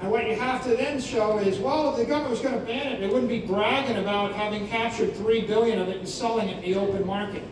And 0.00 0.10
what 0.10 0.28
you 0.28 0.34
have 0.34 0.64
to 0.64 0.76
then 0.76 1.00
show 1.00 1.38
is, 1.38 1.58
well, 1.58 1.90
if 1.90 1.96
the 1.96 2.04
government 2.04 2.32
was 2.32 2.40
going 2.40 2.58
to 2.58 2.66
ban 2.66 2.94
it, 2.94 3.00
they 3.00 3.06
wouldn't 3.06 3.28
be 3.28 3.40
bragging 3.40 3.96
about 3.96 4.32
having 4.32 4.66
captured 4.66 5.14
three 5.14 5.42
billion 5.42 5.78
of 5.78 5.88
it 5.88 5.98
and 5.98 6.08
selling 6.08 6.48
it 6.48 6.64
in 6.64 6.72
the 6.72 6.78
open 6.78 7.06
market. 7.06 7.44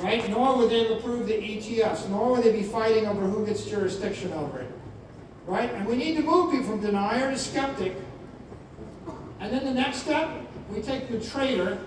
Right? 0.00 0.28
Nor 0.30 0.56
would 0.56 0.70
they 0.70 0.86
approve 0.96 1.26
the 1.26 1.34
ETFs, 1.34 2.08
nor 2.08 2.32
would 2.32 2.44
they 2.44 2.52
be 2.52 2.62
fighting 2.62 3.06
over 3.06 3.26
who 3.26 3.44
gets 3.44 3.64
jurisdiction 3.64 4.32
over 4.32 4.60
it. 4.60 4.70
Right? 5.46 5.72
And 5.72 5.86
we 5.86 5.96
need 5.96 6.16
to 6.16 6.22
move 6.22 6.52
people 6.52 6.66
from 6.66 6.80
denier 6.80 7.30
to 7.30 7.38
skeptic. 7.38 7.94
And 9.40 9.52
then 9.52 9.64
the 9.64 9.74
next 9.74 9.98
step, 9.98 10.30
we 10.70 10.80
take 10.80 11.10
the 11.10 11.20
trader. 11.20 11.78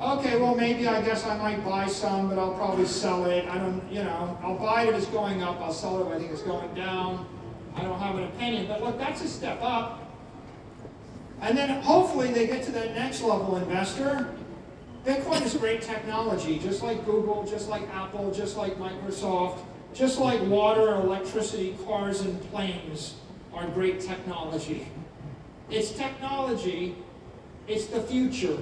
Okay, 0.00 0.40
well 0.40 0.54
maybe 0.54 0.88
I 0.88 1.00
guess 1.02 1.24
I 1.24 1.36
might 1.36 1.64
buy 1.64 1.86
some, 1.86 2.28
but 2.28 2.38
I'll 2.38 2.54
probably 2.54 2.86
sell 2.86 3.26
it. 3.26 3.46
I 3.48 3.58
don't, 3.58 3.82
you 3.92 4.02
know, 4.02 4.38
I'll 4.42 4.58
buy 4.58 4.82
it 4.82 4.88
if 4.88 4.96
it's 4.96 5.06
going 5.06 5.42
up, 5.42 5.60
I'll 5.60 5.72
sell 5.72 6.00
it 6.00 6.06
if 6.06 6.12
I 6.12 6.18
think 6.18 6.32
it's 6.32 6.42
going 6.42 6.74
down. 6.74 7.26
I 7.76 7.82
don't 7.82 7.98
have 8.00 8.16
an 8.16 8.24
opinion, 8.24 8.66
but 8.66 8.82
look, 8.82 8.98
that's 8.98 9.22
a 9.22 9.28
step 9.28 9.60
up. 9.62 10.04
And 11.40 11.56
then 11.56 11.80
hopefully 11.82 12.32
they 12.32 12.46
get 12.48 12.64
to 12.64 12.72
that 12.72 12.94
next 12.96 13.22
level 13.22 13.56
investor. 13.56 14.34
Bitcoin 15.04 15.42
is 15.42 15.54
great 15.54 15.82
technology, 15.82 16.58
just 16.58 16.82
like 16.82 17.04
Google, 17.06 17.44
just 17.44 17.68
like 17.68 17.88
Apple, 17.94 18.32
just 18.32 18.56
like 18.56 18.76
Microsoft, 18.78 19.60
just 19.98 20.20
like 20.20 20.40
water, 20.42 20.94
electricity, 20.94 21.76
cars, 21.84 22.20
and 22.20 22.40
planes 22.50 23.16
are 23.52 23.66
great 23.68 24.00
technology. 24.00 24.86
It's 25.70 25.90
technology, 25.90 26.94
it's 27.66 27.86
the 27.86 28.00
future. 28.00 28.58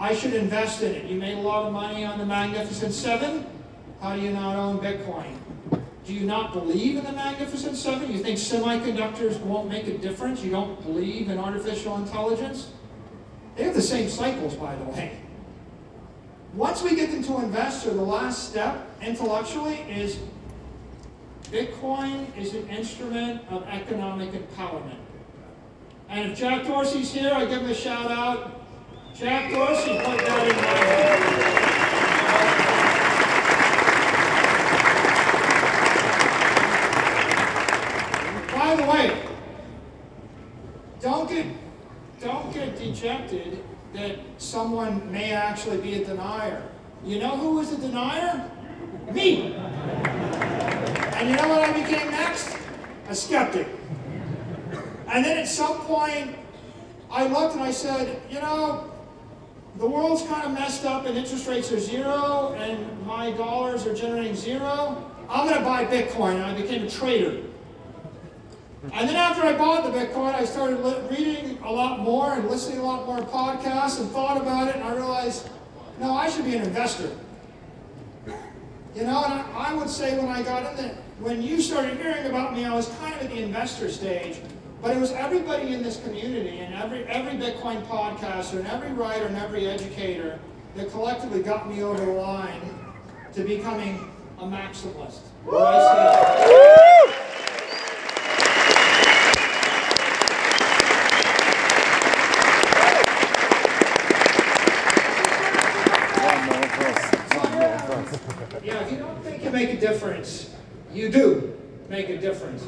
I 0.00 0.14
should 0.14 0.34
invest 0.34 0.82
in 0.82 0.92
it. 0.92 1.04
You 1.04 1.16
made 1.16 1.38
a 1.38 1.40
lot 1.40 1.66
of 1.66 1.72
money 1.72 2.04
on 2.04 2.18
the 2.18 2.26
Magnificent 2.26 2.92
Seven. 2.92 3.46
How 4.00 4.16
do 4.16 4.22
you 4.22 4.32
not 4.32 4.56
own 4.56 4.78
Bitcoin? 4.78 5.36
Do 6.04 6.12
you 6.12 6.26
not 6.26 6.52
believe 6.52 6.96
in 6.96 7.04
the 7.04 7.12
Magnificent 7.12 7.76
Seven? 7.76 8.12
You 8.12 8.18
think 8.18 8.38
semiconductors 8.38 9.40
won't 9.40 9.70
make 9.70 9.86
a 9.86 9.96
difference? 9.96 10.42
You 10.42 10.50
don't 10.50 10.82
believe 10.82 11.30
in 11.30 11.38
artificial 11.38 11.96
intelligence? 11.96 12.72
They 13.54 13.62
have 13.62 13.74
the 13.74 13.80
same 13.80 14.08
cycles, 14.08 14.54
by 14.56 14.74
the 14.74 14.84
way. 14.84 15.20
Once 16.54 16.82
we 16.82 16.96
get 16.96 17.12
them 17.12 17.22
to 17.22 17.38
invest, 17.38 17.86
or 17.86 17.94
the 17.94 18.02
last 18.02 18.50
step 18.50 18.86
intellectually 19.00 19.76
is 19.88 20.18
Bitcoin 21.44 22.36
is 22.36 22.54
an 22.54 22.68
instrument 22.68 23.42
of 23.50 23.62
economic 23.68 24.32
empowerment. 24.32 24.98
And 26.08 26.32
if 26.32 26.38
Jack 26.38 26.66
Dorsey's 26.66 27.12
here, 27.12 27.32
I 27.32 27.44
give 27.44 27.62
him 27.62 27.70
a 27.70 27.74
shout 27.74 28.10
out. 28.10 28.62
Jack 29.14 29.52
Dorsey 29.52 29.96
put 29.98 30.18
that 30.18 30.48
in 30.48 30.56
my 30.56 30.62
head. 30.62 31.64
By 38.52 38.76
the 38.76 38.90
way, 38.90 39.22
don't 41.00 41.28
get 41.28 41.46
don't 42.20 42.52
get 42.52 42.76
dejected 42.76 43.62
that 43.92 44.18
someone 44.38 45.12
may 45.12 45.32
actually 45.32 45.78
be 45.78 46.02
a 46.02 46.04
denier. 46.04 46.62
You 47.04 47.20
know 47.20 47.36
who 47.36 47.56
was 47.56 47.72
a 47.72 47.76
denier? 47.76 48.50
Me. 49.12 49.54
And 51.14 51.30
you 51.30 51.36
know 51.36 51.48
what 51.48 51.62
I 51.62 51.72
became 51.72 52.10
next? 52.10 52.56
A 53.08 53.14
skeptic. 53.14 53.68
And 55.08 55.24
then 55.24 55.38
at 55.38 55.48
some 55.48 55.78
point, 55.82 56.36
I 57.10 57.26
looked 57.28 57.54
and 57.54 57.62
I 57.62 57.70
said, 57.70 58.20
you 58.28 58.40
know, 58.40 58.90
the 59.76 59.86
world's 59.86 60.22
kind 60.22 60.44
of 60.44 60.52
messed 60.52 60.84
up 60.84 61.06
and 61.06 61.16
interest 61.16 61.46
rates 61.46 61.70
are 61.70 61.78
zero 61.78 62.54
and 62.58 63.06
my 63.06 63.30
dollars 63.30 63.86
are 63.86 63.94
generating 63.94 64.34
zero. 64.34 65.10
I'm 65.28 65.46
going 65.46 65.58
to 65.58 65.64
buy 65.64 65.84
Bitcoin. 65.84 66.34
And 66.34 66.44
I 66.44 66.60
became 66.60 66.84
a 66.84 66.90
trader. 66.90 67.42
And 68.92 69.08
then 69.08 69.16
after 69.16 69.42
I 69.42 69.56
bought 69.56 69.84
the 69.84 69.96
Bitcoin, 69.96 70.34
I 70.34 70.44
started 70.44 70.78
reading 71.10 71.58
a 71.62 71.72
lot 71.72 72.00
more 72.00 72.34
and 72.34 72.48
listening 72.50 72.78
a 72.78 72.82
lot 72.82 73.06
more 73.06 73.20
podcasts 73.20 74.00
and 74.00 74.10
thought 74.10 74.40
about 74.40 74.68
it. 74.68 74.74
And 74.74 74.84
I 74.84 74.94
realized, 74.94 75.48
no, 76.00 76.12
I 76.12 76.28
should 76.28 76.44
be 76.44 76.56
an 76.56 76.64
investor. 76.64 77.10
You 78.26 79.02
know, 79.02 79.24
and 79.24 79.32
I, 79.32 79.70
I 79.70 79.74
would 79.74 79.88
say 79.88 80.18
when 80.18 80.28
I 80.28 80.42
got 80.42 80.70
in 80.70 80.76
there, 80.76 80.98
when 81.20 81.42
you 81.42 81.60
started 81.60 81.96
hearing 81.98 82.26
about 82.26 82.54
me, 82.54 82.64
I 82.64 82.74
was 82.74 82.88
kind 82.98 83.14
of 83.14 83.22
at 83.22 83.30
the 83.30 83.42
investor 83.42 83.88
stage. 83.90 84.38
But 84.82 84.94
it 84.96 85.00
was 85.00 85.12
everybody 85.12 85.72
in 85.72 85.82
this 85.82 86.02
community 86.02 86.58
and 86.58 86.74
every, 86.74 87.04
every 87.04 87.32
Bitcoin 87.38 87.82
podcaster 87.86 88.58
and 88.58 88.66
every 88.66 88.92
writer 88.92 89.24
and 89.26 89.36
every 89.36 89.66
educator 89.66 90.38
that 90.76 90.90
collectively 90.90 91.42
got 91.42 91.70
me 91.70 91.82
over 91.82 92.04
the 92.04 92.12
line 92.12 92.60
to 93.32 93.44
becoming 93.44 94.10
a 94.38 94.44
maximalist. 94.44 95.20
Where 95.44 95.64
I 95.64 97.10
say- 97.10 97.14
One 105.14 106.46
more 106.46 106.66
verse. 106.78 107.04
One 107.36 107.52
more 107.52 107.78
verse. 107.86 108.62
Yeah, 108.64 108.80
if 108.80 108.92
you 108.92 108.98
don't 108.98 109.22
think 109.22 109.44
you 109.44 109.50
make 109.50 109.70
a 109.70 109.78
difference, 109.80 110.53
you 110.94 111.08
do 111.10 111.52
make 111.88 112.08
a 112.08 112.16
difference, 112.16 112.64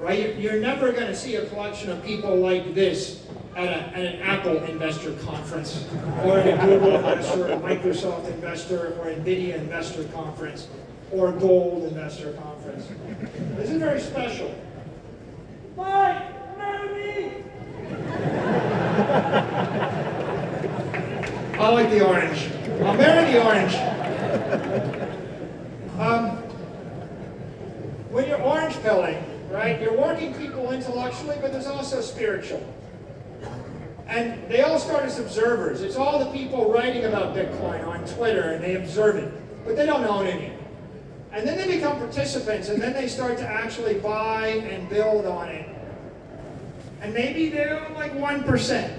right? 0.00 0.36
You're- 0.36 0.60
never 0.60 0.92
going 0.92 1.06
to 1.06 1.16
see 1.16 1.36
a 1.36 1.46
collection 1.46 1.90
of 1.90 2.02
people 2.04 2.36
like 2.36 2.74
this 2.74 3.24
at, 3.56 3.64
a, 3.64 3.98
at 3.98 4.04
an 4.04 4.22
Apple 4.22 4.56
investor 4.64 5.12
conference, 5.24 5.86
or 6.24 6.38
a 6.38 6.56
Google 6.58 6.96
investor, 6.96 7.48
or 7.48 7.52
a 7.52 7.56
Microsoft 7.58 8.28
investor, 8.28 8.96
or 9.00 9.06
Nvidia 9.06 9.56
investor 9.56 10.04
conference, 10.04 10.68
or 11.10 11.28
a 11.30 11.32
gold 11.32 11.84
investor 11.84 12.32
conference. 12.34 12.86
This 13.56 13.70
is 13.70 13.78
very 13.78 14.00
special. 14.00 14.54
Mike, 15.76 16.56
marry 16.56 16.88
me! 16.94 17.32
I 21.58 21.68
like 21.68 21.90
the 21.90 22.06
orange. 22.06 22.48
I'll 22.82 22.94
marry 22.94 23.32
the 23.32 23.44
orange. 23.44 23.74
Um, 25.98 26.41
when 28.12 28.28
you're 28.28 28.42
orange 28.42 28.80
pilling, 28.82 29.24
right, 29.50 29.80
you're 29.80 29.96
working 29.96 30.34
people 30.34 30.70
intellectually, 30.70 31.36
but 31.40 31.50
there's 31.50 31.66
also 31.66 32.02
spiritual. 32.02 32.62
And 34.06 34.46
they 34.50 34.60
all 34.60 34.78
start 34.78 35.04
as 35.04 35.18
observers. 35.18 35.80
It's 35.80 35.96
all 35.96 36.18
the 36.18 36.30
people 36.30 36.70
writing 36.70 37.06
about 37.06 37.34
Bitcoin 37.34 37.86
on 37.86 38.04
Twitter 38.04 38.50
and 38.52 38.62
they 38.62 38.76
observe 38.76 39.16
it, 39.16 39.32
but 39.64 39.76
they 39.76 39.86
don't 39.86 40.04
own 40.04 40.26
any. 40.26 40.52
And 41.32 41.48
then 41.48 41.56
they 41.56 41.76
become 41.76 41.96
participants 41.96 42.68
and 42.68 42.80
then 42.80 42.92
they 42.92 43.08
start 43.08 43.38
to 43.38 43.48
actually 43.48 43.94
buy 43.94 44.48
and 44.48 44.86
build 44.90 45.24
on 45.24 45.48
it. 45.48 45.66
And 47.00 47.14
maybe 47.14 47.48
they 47.48 47.64
own 47.70 47.94
like 47.94 48.12
1%. 48.12 48.98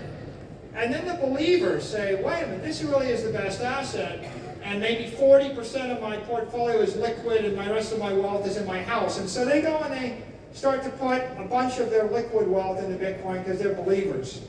And 0.76 0.92
then 0.92 1.06
the 1.06 1.14
believers 1.14 1.88
say, 1.88 2.16
wait 2.16 2.42
a 2.42 2.48
minute, 2.48 2.64
this 2.64 2.82
really 2.82 3.10
is 3.10 3.24
the 3.24 3.32
best 3.32 3.62
asset. 3.62 4.28
And 4.64 4.80
maybe 4.80 5.12
40% 5.12 5.92
of 5.96 6.02
my 6.02 6.18
portfolio 6.18 6.80
is 6.80 6.96
liquid 6.96 7.44
and 7.44 7.56
my 7.56 7.70
rest 7.70 7.92
of 7.92 8.00
my 8.00 8.14
wealth 8.14 8.48
is 8.48 8.58
in 8.58 8.66
my 8.66 8.82
house. 8.82 9.20
And 9.20 9.30
so 9.30 9.44
they 9.44 9.62
go 9.62 9.78
and 9.80 9.94
they 9.94 10.24
start 10.54 10.84
to 10.84 10.90
put 10.90 11.22
a 11.38 11.46
bunch 11.50 11.80
of 11.80 11.90
their 11.90 12.06
liquid 12.06 12.48
wealth 12.48 12.80
into 12.82 12.98
Bitcoin 12.98 13.44
because 13.44 13.60
they're 13.60 13.74
believers. 13.74 14.42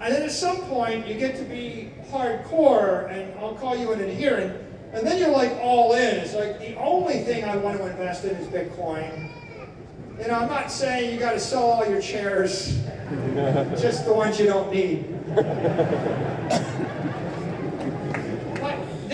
And 0.00 0.12
then 0.12 0.22
at 0.22 0.32
some 0.32 0.56
point, 0.62 1.06
you 1.06 1.14
get 1.14 1.36
to 1.36 1.44
be 1.44 1.92
hardcore, 2.10 3.10
and 3.10 3.32
I'll 3.38 3.54
call 3.54 3.76
you 3.76 3.92
an 3.92 4.00
adherent. 4.00 4.60
And 4.92 5.06
then 5.06 5.18
you're 5.18 5.30
like 5.30 5.52
all 5.60 5.94
in. 5.94 6.16
It's 6.16 6.34
like 6.34 6.58
the 6.58 6.76
only 6.76 7.22
thing 7.22 7.44
I 7.44 7.56
want 7.56 7.78
to 7.78 7.86
invest 7.86 8.24
in 8.24 8.30
is 8.30 8.46
Bitcoin. 8.48 9.30
You 10.20 10.28
know, 10.28 10.34
I'm 10.34 10.48
not 10.48 10.70
saying 10.70 11.12
you 11.12 11.18
got 11.18 11.32
to 11.32 11.40
sell 11.40 11.64
all 11.64 11.88
your 11.88 12.00
chairs, 12.00 12.76
just 13.80 14.04
the 14.04 14.12
ones 14.12 14.38
you 14.38 14.46
don't 14.46 14.72
need. 14.72 15.04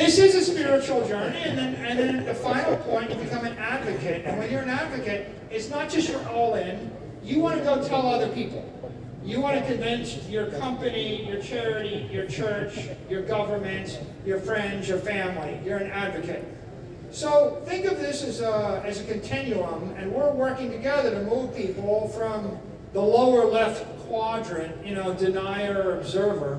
This 0.01 0.19
is 0.19 0.35
a 0.35 0.43
spiritual 0.43 1.07
journey, 1.07 1.43
and 1.43 1.59
then 1.59 1.75
and 1.75 1.99
then 1.99 2.25
the 2.25 2.35
final 2.35 2.75
point, 2.79 3.11
you 3.11 3.17
become 3.17 3.45
an 3.45 3.59
advocate. 3.59 4.25
And 4.25 4.39
when 4.39 4.51
you're 4.51 4.63
an 4.63 4.71
advocate, 4.71 5.29
it's 5.51 5.69
not 5.69 5.91
just 5.91 6.09
you're 6.09 6.27
all 6.31 6.55
in. 6.55 6.91
You 7.23 7.41
want 7.41 7.59
to 7.59 7.65
go 7.65 7.87
tell 7.87 8.07
other 8.07 8.31
people. 8.31 8.65
You 9.23 9.43
want 9.43 9.61
to 9.61 9.67
convince 9.67 10.27
your 10.27 10.47
company, 10.53 11.29
your 11.29 11.43
charity, 11.43 12.09
your 12.11 12.25
church, 12.25 12.79
your 13.11 13.21
government, 13.21 14.01
your 14.25 14.41
friends, 14.41 14.89
your 14.89 14.97
family. 14.97 15.61
You're 15.67 15.77
an 15.77 15.91
advocate. 15.91 16.47
So 17.11 17.63
think 17.67 17.85
of 17.85 17.99
this 17.99 18.25
as 18.25 18.41
a, 18.41 18.83
as 18.87 19.03
a 19.03 19.05
continuum, 19.05 19.91
and 19.99 20.11
we're 20.11 20.33
working 20.33 20.71
together 20.71 21.11
to 21.11 21.23
move 21.25 21.55
people 21.55 22.09
from 22.09 22.59
the 22.95 23.03
lower 23.03 23.45
left 23.45 23.85
quadrant, 24.07 24.87
you 24.87 24.95
know, 24.95 25.13
denier, 25.13 25.99
observer, 25.99 26.59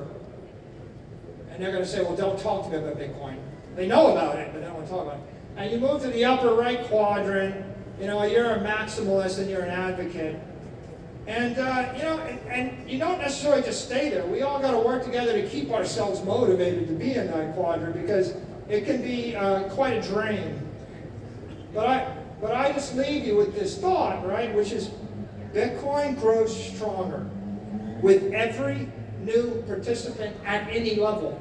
and 1.62 1.68
they're 1.68 1.76
going 1.76 1.86
to 1.86 1.92
say, 1.92 2.02
well, 2.02 2.16
don't 2.16 2.40
talk 2.40 2.64
to 2.64 2.72
me 2.72 2.78
about 2.78 2.98
Bitcoin. 2.98 3.38
They 3.76 3.86
know 3.86 4.14
about 4.14 4.36
it, 4.36 4.50
but 4.52 4.62
they 4.62 4.66
don't 4.66 4.78
want 4.78 4.88
to 4.88 4.92
talk 4.92 5.04
about 5.04 5.18
it. 5.18 5.22
And 5.58 5.72
you 5.72 5.78
move 5.78 6.02
to 6.02 6.08
the 6.08 6.26
upper 6.26 6.56
right 6.56 6.84
quadrant, 6.86 7.64
you 8.00 8.08
know, 8.08 8.24
you're 8.24 8.50
a 8.50 8.60
maximalist 8.62 9.38
and 9.38 9.48
you're 9.48 9.62
an 9.62 9.70
advocate. 9.70 10.40
And, 11.28 11.60
uh, 11.60 11.94
you 11.96 12.02
know, 12.02 12.18
and, 12.18 12.40
and 12.50 12.90
you 12.90 12.98
don't 12.98 13.20
necessarily 13.20 13.62
just 13.62 13.86
stay 13.86 14.10
there. 14.10 14.26
We 14.26 14.42
all 14.42 14.60
got 14.60 14.72
to 14.72 14.80
work 14.80 15.04
together 15.06 15.40
to 15.40 15.48
keep 15.48 15.70
ourselves 15.70 16.24
motivated 16.24 16.88
to 16.88 16.96
be 16.96 17.14
in 17.14 17.28
that 17.28 17.54
quadrant 17.54 17.94
because 17.94 18.34
it 18.68 18.86
can 18.86 19.04
be 19.04 19.36
uh, 19.36 19.70
quite 19.70 19.98
a 19.98 20.02
drain. 20.02 20.68
But 21.76 21.86
I, 21.86 22.18
but 22.42 22.56
I 22.56 22.72
just 22.72 22.96
leave 22.96 23.24
you 23.24 23.36
with 23.36 23.54
this 23.54 23.78
thought, 23.78 24.26
right, 24.26 24.52
which 24.56 24.72
is 24.72 24.90
Bitcoin 25.54 26.20
grows 26.20 26.52
stronger 26.74 27.30
with 28.02 28.34
every 28.34 28.88
new 29.24 29.64
participant 29.68 30.36
at 30.44 30.68
any 30.68 30.96
level, 30.96 31.40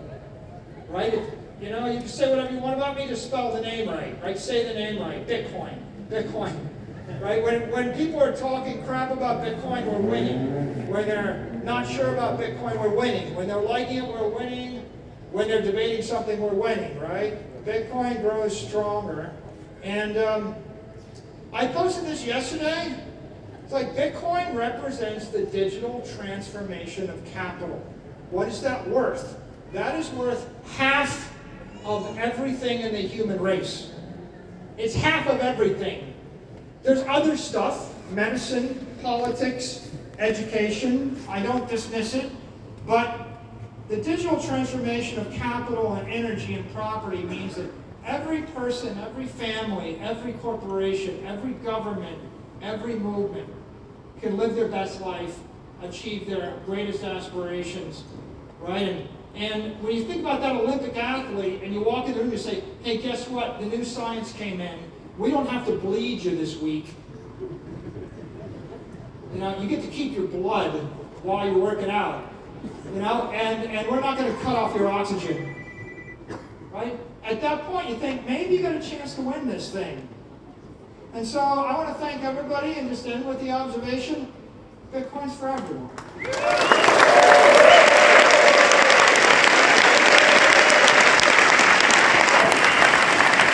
right? 0.91 1.15
If, 1.15 1.25
you 1.61 1.71
know, 1.71 1.87
you 1.87 2.01
can 2.01 2.09
say 2.09 2.29
whatever 2.31 2.53
you 2.53 2.59
want 2.59 2.77
about 2.77 2.97
me, 2.97 3.07
just 3.07 3.27
spell 3.27 3.53
the 3.53 3.61
name 3.61 3.89
right, 3.89 4.21
right? 4.23 4.39
Say 4.39 4.67
the 4.67 4.75
name 4.75 5.01
right, 5.01 5.27
Bitcoin, 5.27 5.79
Bitcoin, 6.11 6.55
right? 7.21 7.43
When, 7.43 7.71
when 7.71 7.97
people 7.97 8.21
are 8.21 8.37
talking 8.37 8.83
crap 8.85 9.11
about 9.11 9.43
Bitcoin, 9.45 9.85
we're 9.87 9.99
winning. 9.99 10.89
When 10.89 11.07
they're 11.07 11.61
not 11.65 11.89
sure 11.89 12.13
about 12.13 12.39
Bitcoin, 12.39 12.79
we're 12.79 12.95
winning. 12.95 13.35
When 13.35 13.47
they're 13.47 13.57
liking 13.57 13.99
it, 13.99 14.07
we're 14.07 14.29
winning. 14.29 14.85
When 15.31 15.47
they're 15.47 15.63
debating 15.63 16.03
something, 16.03 16.41
we're 16.41 16.49
winning, 16.49 16.99
right? 16.99 17.39
Bitcoin 17.65 18.21
grows 18.21 18.59
stronger. 18.59 19.33
And 19.83 20.17
um, 20.17 20.55
I 21.53 21.67
posted 21.67 22.05
this 22.05 22.25
yesterday. 22.25 22.95
It's 23.63 23.73
like 23.73 23.95
Bitcoin 23.95 24.57
represents 24.57 25.29
the 25.29 25.45
digital 25.45 26.05
transformation 26.17 27.09
of 27.09 27.25
capital. 27.27 27.81
What 28.31 28.49
is 28.49 28.61
that 28.63 28.89
worth? 28.89 29.40
That 29.73 29.95
is 29.99 30.11
worth 30.11 30.49
half 30.77 31.33
of 31.85 32.19
everything 32.19 32.81
in 32.81 32.93
the 32.93 33.01
human 33.01 33.41
race. 33.41 33.93
It's 34.77 34.95
half 34.95 35.27
of 35.29 35.41
everything. 35.41 36.15
There's 36.83 37.03
other 37.03 37.37
stuff, 37.37 37.95
medicine, 38.13 38.87
politics, 39.03 39.91
education. 40.19 41.23
I 41.29 41.43
don't 41.43 41.69
dismiss 41.69 42.15
it. 42.15 42.33
But 42.87 43.29
the 43.89 43.97
digital 43.97 44.41
transformation 44.41 45.19
of 45.21 45.33
capital 45.33 45.95
and 45.95 46.11
energy 46.11 46.55
and 46.55 46.73
property 46.75 47.23
means 47.23 47.57
that 47.57 47.71
every 48.05 48.43
person, 48.43 48.99
every 48.99 49.27
family, 49.27 49.99
every 50.01 50.33
corporation, 50.35 51.25
every 51.27 51.53
government, 51.53 52.19
every 52.63 52.95
movement 52.95 53.49
can 54.21 54.37
live 54.37 54.55
their 54.55 54.69
best 54.69 55.01
life, 55.01 55.39
achieve 55.83 56.29
their 56.29 56.55
greatest 56.67 57.05
aspirations, 57.05 58.05
right? 58.61 58.89
And, 58.89 59.09
and 59.35 59.83
when 59.83 59.95
you 59.95 60.05
think 60.05 60.21
about 60.21 60.41
that 60.41 60.57
Olympic 60.57 60.97
athlete 60.97 61.63
and 61.63 61.73
you 61.73 61.83
walk 61.83 62.07
in 62.07 62.13
the 62.13 62.19
room 62.19 62.31
and 62.31 62.33
you 62.33 62.39
say, 62.39 62.63
hey, 62.83 62.99
guess 62.99 63.29
what? 63.29 63.61
The 63.61 63.67
new 63.67 63.85
science 63.85 64.33
came 64.33 64.61
in. 64.61 64.79
We 65.19 65.31
don't 65.31 65.49
have 65.49 65.67
to 65.67 65.77
bleed 65.77 66.25
you 66.25 66.37
this 66.37 66.57
week. 66.57 66.95
You 69.33 69.41
know, 69.41 69.59
you 69.61 69.69
get 69.69 69.83
to 69.83 69.89
keep 69.89 70.15
your 70.15 70.27
blood 70.27 70.73
while 71.23 71.47
you're 71.47 71.59
working 71.59 71.91
out. 71.91 72.25
You 72.93 73.01
know, 73.01 73.31
and, 73.31 73.71
and 73.71 73.89
we're 73.89 74.01
not 74.01 74.19
going 74.19 74.35
to 74.35 74.43
cut 74.43 74.57
off 74.57 74.75
your 74.75 74.89
oxygen. 74.89 76.17
Right? 76.73 76.99
At 77.23 77.41
that 77.41 77.65
point, 77.67 77.89
you 77.89 77.97
think 77.97 78.27
maybe 78.27 78.57
you 78.57 78.63
got 78.63 78.75
a 78.75 78.81
chance 78.81 79.15
to 79.15 79.23
win 79.23 79.47
this 79.47 79.71
thing. 79.71 80.09
And 81.13 81.27
so 81.27 81.41
I 81.41 81.77
want 81.77 81.89
to 81.89 81.95
thank 81.95 82.23
everybody 82.23 82.75
and 82.75 82.89
just 82.89 83.07
end 83.07 83.27
with 83.27 83.41
the 83.41 83.51
observation 83.51 84.33
Bitcoin's 84.93 85.37
for 85.37 85.49
everyone. 85.49 87.30